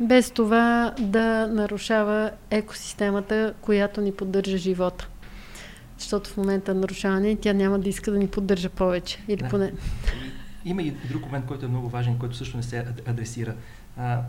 Без 0.00 0.30
това 0.30 0.94
да 0.98 1.46
нарушава 1.46 2.30
екосистемата, 2.50 3.54
която 3.60 4.00
ни 4.00 4.12
поддържа 4.12 4.58
живота 4.58 5.08
защото 5.98 6.30
в 6.30 6.36
момента 6.36 6.74
нарушаване 6.74 7.36
тя 7.36 7.52
няма 7.52 7.78
да 7.78 7.88
иска 7.88 8.10
да 8.10 8.18
ни 8.18 8.28
поддържа 8.28 8.68
повече. 8.68 9.24
Или 9.28 9.42
да. 9.42 9.48
поне. 9.48 9.72
Има 10.64 10.82
и 10.82 10.90
друг 10.90 11.22
момент, 11.22 11.46
който 11.46 11.64
е 11.64 11.68
много 11.68 11.88
важен, 11.88 12.18
който 12.18 12.36
също 12.36 12.56
не 12.56 12.62
се 12.62 12.86
адресира. 13.06 13.54
А, 13.96 14.22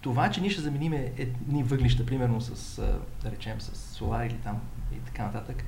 това, 0.00 0.30
че 0.30 0.40
ние 0.40 0.50
ще 0.50 0.62
заменим 0.62 0.92
едни 0.92 1.62
въглища, 1.62 2.06
примерно 2.06 2.40
с, 2.40 2.82
да 3.22 3.30
речем, 3.30 3.60
с 3.60 3.94
сола 3.94 4.26
или 4.26 4.36
там 4.44 4.60
и 4.92 4.98
така 4.98 5.22
нататък, 5.22 5.64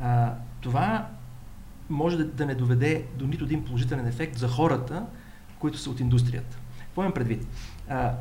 а, 0.00 0.34
това 0.60 1.08
може 1.88 2.16
да, 2.16 2.24
да 2.24 2.46
не 2.46 2.54
доведе 2.54 3.04
до 3.14 3.26
нито 3.26 3.44
един 3.44 3.64
положителен 3.64 4.06
ефект 4.06 4.38
за 4.38 4.48
хората, 4.48 5.06
които 5.58 5.78
са 5.78 5.90
от 5.90 6.00
индустрията. 6.00 6.58
Какво 6.78 7.02
имам 7.02 7.14
предвид? 7.14 7.46
А, 7.88 8.14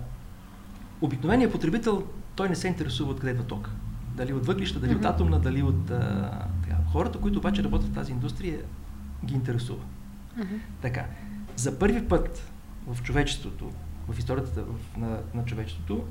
обикновеният 1.01 1.51
потребител, 1.51 2.07
той 2.35 2.49
не 2.49 2.55
се 2.55 2.67
интересува 2.67 3.11
откъде 3.11 3.31
идва 3.31 3.43
ток 3.43 3.69
дали 4.15 4.33
от 4.33 4.45
въглища, 4.45 4.79
дали 4.79 4.91
mm-hmm. 4.91 4.97
от 4.97 5.05
атомна, 5.05 5.39
дали 5.39 5.63
от... 5.63 5.91
А, 5.91 6.47
така. 6.63 6.77
Хората, 6.91 7.19
които 7.19 7.39
обаче 7.39 7.63
работят 7.63 7.89
в 7.89 7.93
тази 7.93 8.11
индустрия, 8.11 8.59
ги 9.25 9.33
интересува. 9.33 9.83
Mm-hmm. 10.37 10.59
Така, 10.81 11.05
за 11.55 11.79
първи 11.79 12.07
път 12.07 12.51
в 12.87 13.03
човечеството, 13.03 13.71
в 14.07 14.19
историята 14.19 14.65
на, 14.97 15.19
на 15.33 15.45
човечеството, 15.45 16.03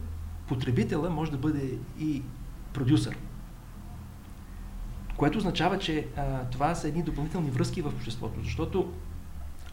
потребителя 0.49 1.11
може 1.11 1.31
да 1.31 1.39
бъде 1.39 1.79
и 2.01 2.23
продюсър. 2.73 3.17
Което 5.17 5.39
означава, 5.39 5.79
че 5.79 6.07
а, 6.17 6.45
това 6.45 6.75
са 6.75 6.89
едни 6.89 7.03
допълнителни 7.03 7.51
връзки 7.51 7.83
в 7.83 7.87
обществото, 7.87 8.41
защото 8.43 8.93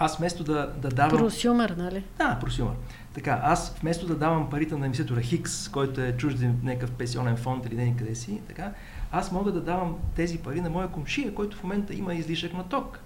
аз 0.02 0.18
вместо 0.18 0.44
да, 0.44 0.74
да 0.78 0.90
давам... 0.90 1.18
Просюмер, 1.18 1.70
нали? 1.70 2.04
Да, 2.18 2.38
просюмер. 2.40 2.74
Така, 3.14 3.42
аз 3.44 3.76
вместо 3.82 4.08
да 4.08 4.16
давам 4.16 4.50
парите 4.50 4.76
на 4.76 4.86
инвеститора 4.86 5.22
Хикс, 5.22 5.70
който 5.70 6.02
е 6.02 6.18
чужден 6.18 6.60
някакъв 6.64 6.92
пенсионен 6.92 7.38
фонд 7.38 7.66
или 7.66 7.76
не 7.76 7.96
къде 7.98 8.16
си, 8.16 8.42
така, 8.48 8.74
аз 9.12 9.32
мога 9.32 9.52
да 9.52 9.62
давам 9.62 9.96
тези 10.16 10.38
пари 10.38 10.62
на 10.62 10.70
моя 10.70 10.88
комшия, 10.88 11.34
който 11.34 11.58
в 11.58 11.64
момента 11.64 11.94
има 11.94 12.14
излишък 12.14 12.54
на 12.54 12.64
ток. 12.64 13.00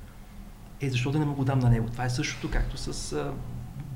Е, 0.81 0.89
защо 0.89 1.11
да 1.11 1.19
не 1.19 1.25
мога 1.25 1.45
да 1.45 1.51
дам 1.51 1.59
на 1.59 1.69
него? 1.69 1.89
Това 1.89 2.05
е 2.05 2.09
същото, 2.09 2.51
както 2.51 2.77
с 2.77 3.13
а, 3.13 3.31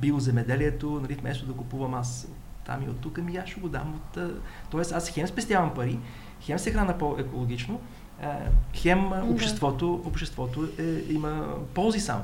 биоземеделието, 0.02 1.00
нали, 1.02 1.14
вместо 1.14 1.46
да 1.46 1.54
купувам 1.54 1.94
аз 1.94 2.28
там 2.66 2.84
и 2.84 2.90
от 2.90 3.00
тук, 3.00 3.18
ми 3.18 3.38
аз 3.38 3.50
ще 3.50 3.62
го 3.62 3.70
дам 3.70 3.94
от... 3.96 4.18
А, 4.18 4.30
тоест 4.72 4.92
аз 4.92 5.10
хем 5.10 5.28
спестявам 5.28 5.74
пари, 5.74 6.00
хем 6.42 6.60
се 6.60 6.72
храна 6.72 6.98
по-екологично, 6.98 7.80
а, 8.22 8.38
хем 8.74 9.12
обществото, 9.32 10.02
обществото 10.06 10.68
е, 10.80 11.14
има 11.14 11.48
ползи 11.74 12.00
само. 12.00 12.24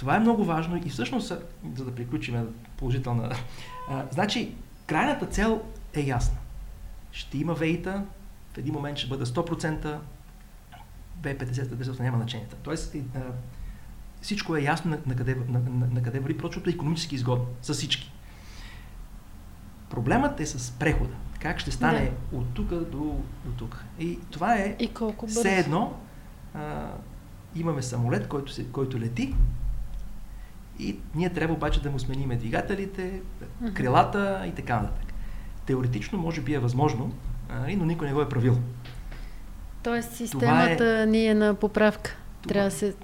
Това 0.00 0.16
е 0.16 0.20
много 0.20 0.44
важно 0.44 0.76
и 0.76 0.88
всъщност, 0.88 1.32
за 1.76 1.84
да 1.84 1.94
приключим 1.94 2.54
положителна... 2.76 3.36
А, 3.90 4.04
значи, 4.10 4.54
крайната 4.86 5.26
цел 5.26 5.62
е 5.94 6.00
ясна. 6.00 6.38
Ще 7.12 7.38
има 7.38 7.54
вейта, 7.54 8.04
в 8.54 8.58
един 8.58 8.74
момент 8.74 8.98
ще 8.98 9.08
бъде 9.08 9.24
100%, 9.24 9.98
B50 11.22 12.00
няма 12.00 12.18
значение. 12.18 12.46
Тоест, 12.62 12.94
а, 13.14 13.20
всичко 14.22 14.56
е 14.56 14.62
ясно 14.62 14.90
на, 14.90 14.98
на, 15.06 15.16
къде, 15.16 15.34
на, 15.48 15.58
на, 15.58 15.86
на 15.86 16.02
къде 16.02 16.20
върви, 16.20 16.38
прочото 16.38 16.70
е 16.70 16.72
економически 16.72 17.14
изгодно 17.14 17.46
с 17.62 17.74
всички. 17.74 18.12
Проблемът 19.90 20.40
е 20.40 20.46
с 20.46 20.70
прехода. 20.70 21.14
Как 21.40 21.58
ще 21.58 21.70
стане 21.70 22.12
да. 22.32 22.38
от 22.38 22.54
тук 22.54 22.68
до, 22.68 23.20
до 23.44 23.52
тук. 23.56 23.84
И 23.98 24.18
това 24.30 24.56
е 24.56 24.76
и 24.78 24.88
колко 24.88 25.26
бързо. 25.26 25.40
все 25.40 25.58
едно. 25.58 25.94
А, 26.54 26.90
имаме 27.56 27.82
самолет, 27.82 28.28
който, 28.28 28.52
се, 28.52 28.66
който 28.66 29.00
лети, 29.00 29.34
и 30.80 30.96
ние 31.14 31.28
трябва 31.28 31.54
обаче 31.54 31.82
да 31.82 31.90
му 31.90 31.98
смениме 31.98 32.36
двигателите, 32.36 33.20
крилата 33.74 34.42
и 34.46 34.52
така 34.52 34.74
нататък. 34.76 35.12
Теоретично 35.66 36.18
може 36.18 36.40
би 36.40 36.54
е 36.54 36.58
възможно, 36.58 37.12
но 37.76 37.84
никой 37.84 38.06
не 38.06 38.14
го 38.14 38.22
е 38.22 38.28
правил. 38.28 38.58
Тоест 39.82 40.12
системата 40.12 41.00
е... 41.00 41.06
ни 41.06 41.26
е 41.26 41.34
на 41.34 41.54
поправка. 41.54 42.16
Това... 42.42 42.52
Трябва 42.52 42.70
да 42.70 42.76
се... 42.76 42.94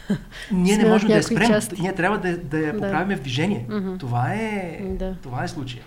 Ние 0.52 0.76
не 0.76 0.88
можем 0.88 1.08
да 1.08 1.16
я 1.16 1.22
спрем. 1.22 1.48
Части. 1.48 1.80
Ние 1.80 1.94
трябва 1.94 2.18
да, 2.18 2.36
да 2.38 2.58
я 2.58 2.72
поправим 2.72 3.08
да. 3.08 3.16
в 3.16 3.20
движение. 3.20 3.66
Mm-hmm. 3.68 3.98
Това, 3.98 4.34
е, 4.34 4.80
да. 4.98 5.16
това 5.22 5.44
е 5.44 5.48
случая. 5.48 5.82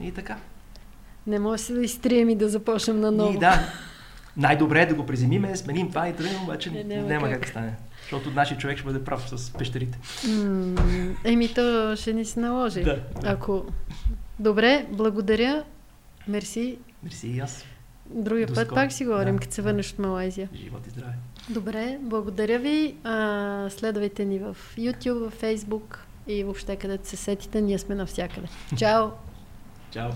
И 0.00 0.12
така. 0.12 0.36
Не 1.26 1.38
може 1.38 1.62
се 1.62 1.72
да 1.72 1.80
изтрием 1.80 2.28
и 2.28 2.36
да 2.36 2.48
започнем 2.48 3.00
на 3.00 3.10
ново. 3.10 3.34
И 3.34 3.38
да. 3.38 3.60
Най-добре 4.36 4.82
е 4.82 4.86
да 4.86 4.94
го 4.94 5.06
презимиме, 5.06 5.56
сменим 5.56 5.88
това 5.88 6.08
и 6.08 6.16
тръгнем, 6.16 6.42
обаче 6.42 6.70
не, 6.70 6.84
няма, 6.84 7.08
няма 7.08 7.30
как 7.30 7.40
да 7.40 7.48
стане. 7.48 7.72
Защото 8.06 8.30
нашия 8.30 8.58
човек 8.58 8.76
ще 8.78 8.84
бъде 8.86 9.04
прав 9.04 9.28
с 9.28 9.52
пещерите. 9.52 9.98
еми, 11.24 11.54
то 11.54 11.96
ще 11.96 12.12
ни 12.12 12.24
се 12.24 12.40
наложи. 12.40 12.82
Да, 12.82 13.00
да. 13.20 13.28
Ако... 13.30 13.64
Добре, 14.38 14.86
благодаря. 14.90 15.64
Мерси. 16.28 16.78
Мерси 17.02 17.28
и 17.28 17.38
аз. 17.38 17.64
Другия 18.10 18.46
До 18.46 18.54
път 18.54 18.66
скоро. 18.66 18.74
пак 18.74 18.92
си 18.92 19.04
говорим, 19.04 19.34
да. 19.36 19.40
като 19.40 19.54
се 19.54 19.62
върнеш 19.62 19.92
от 19.92 19.98
Малайзия. 19.98 20.48
Живот 20.54 20.86
и 20.86 20.90
здраве. 20.90 21.12
Добре, 21.50 21.98
благодаря 22.00 22.58
ви. 22.58 22.94
А, 23.04 23.70
следвайте 23.70 24.24
ни 24.24 24.38
в 24.38 24.56
YouTube, 24.78 25.28
в 25.28 25.42
Facebook 25.42 25.96
и 26.26 26.44
въобще 26.44 26.76
където 26.76 27.08
се 27.08 27.16
сетите. 27.16 27.60
Ние 27.60 27.78
сме 27.78 27.94
навсякъде. 27.94 28.46
Чао! 28.78 29.08
Чао! 29.90 30.10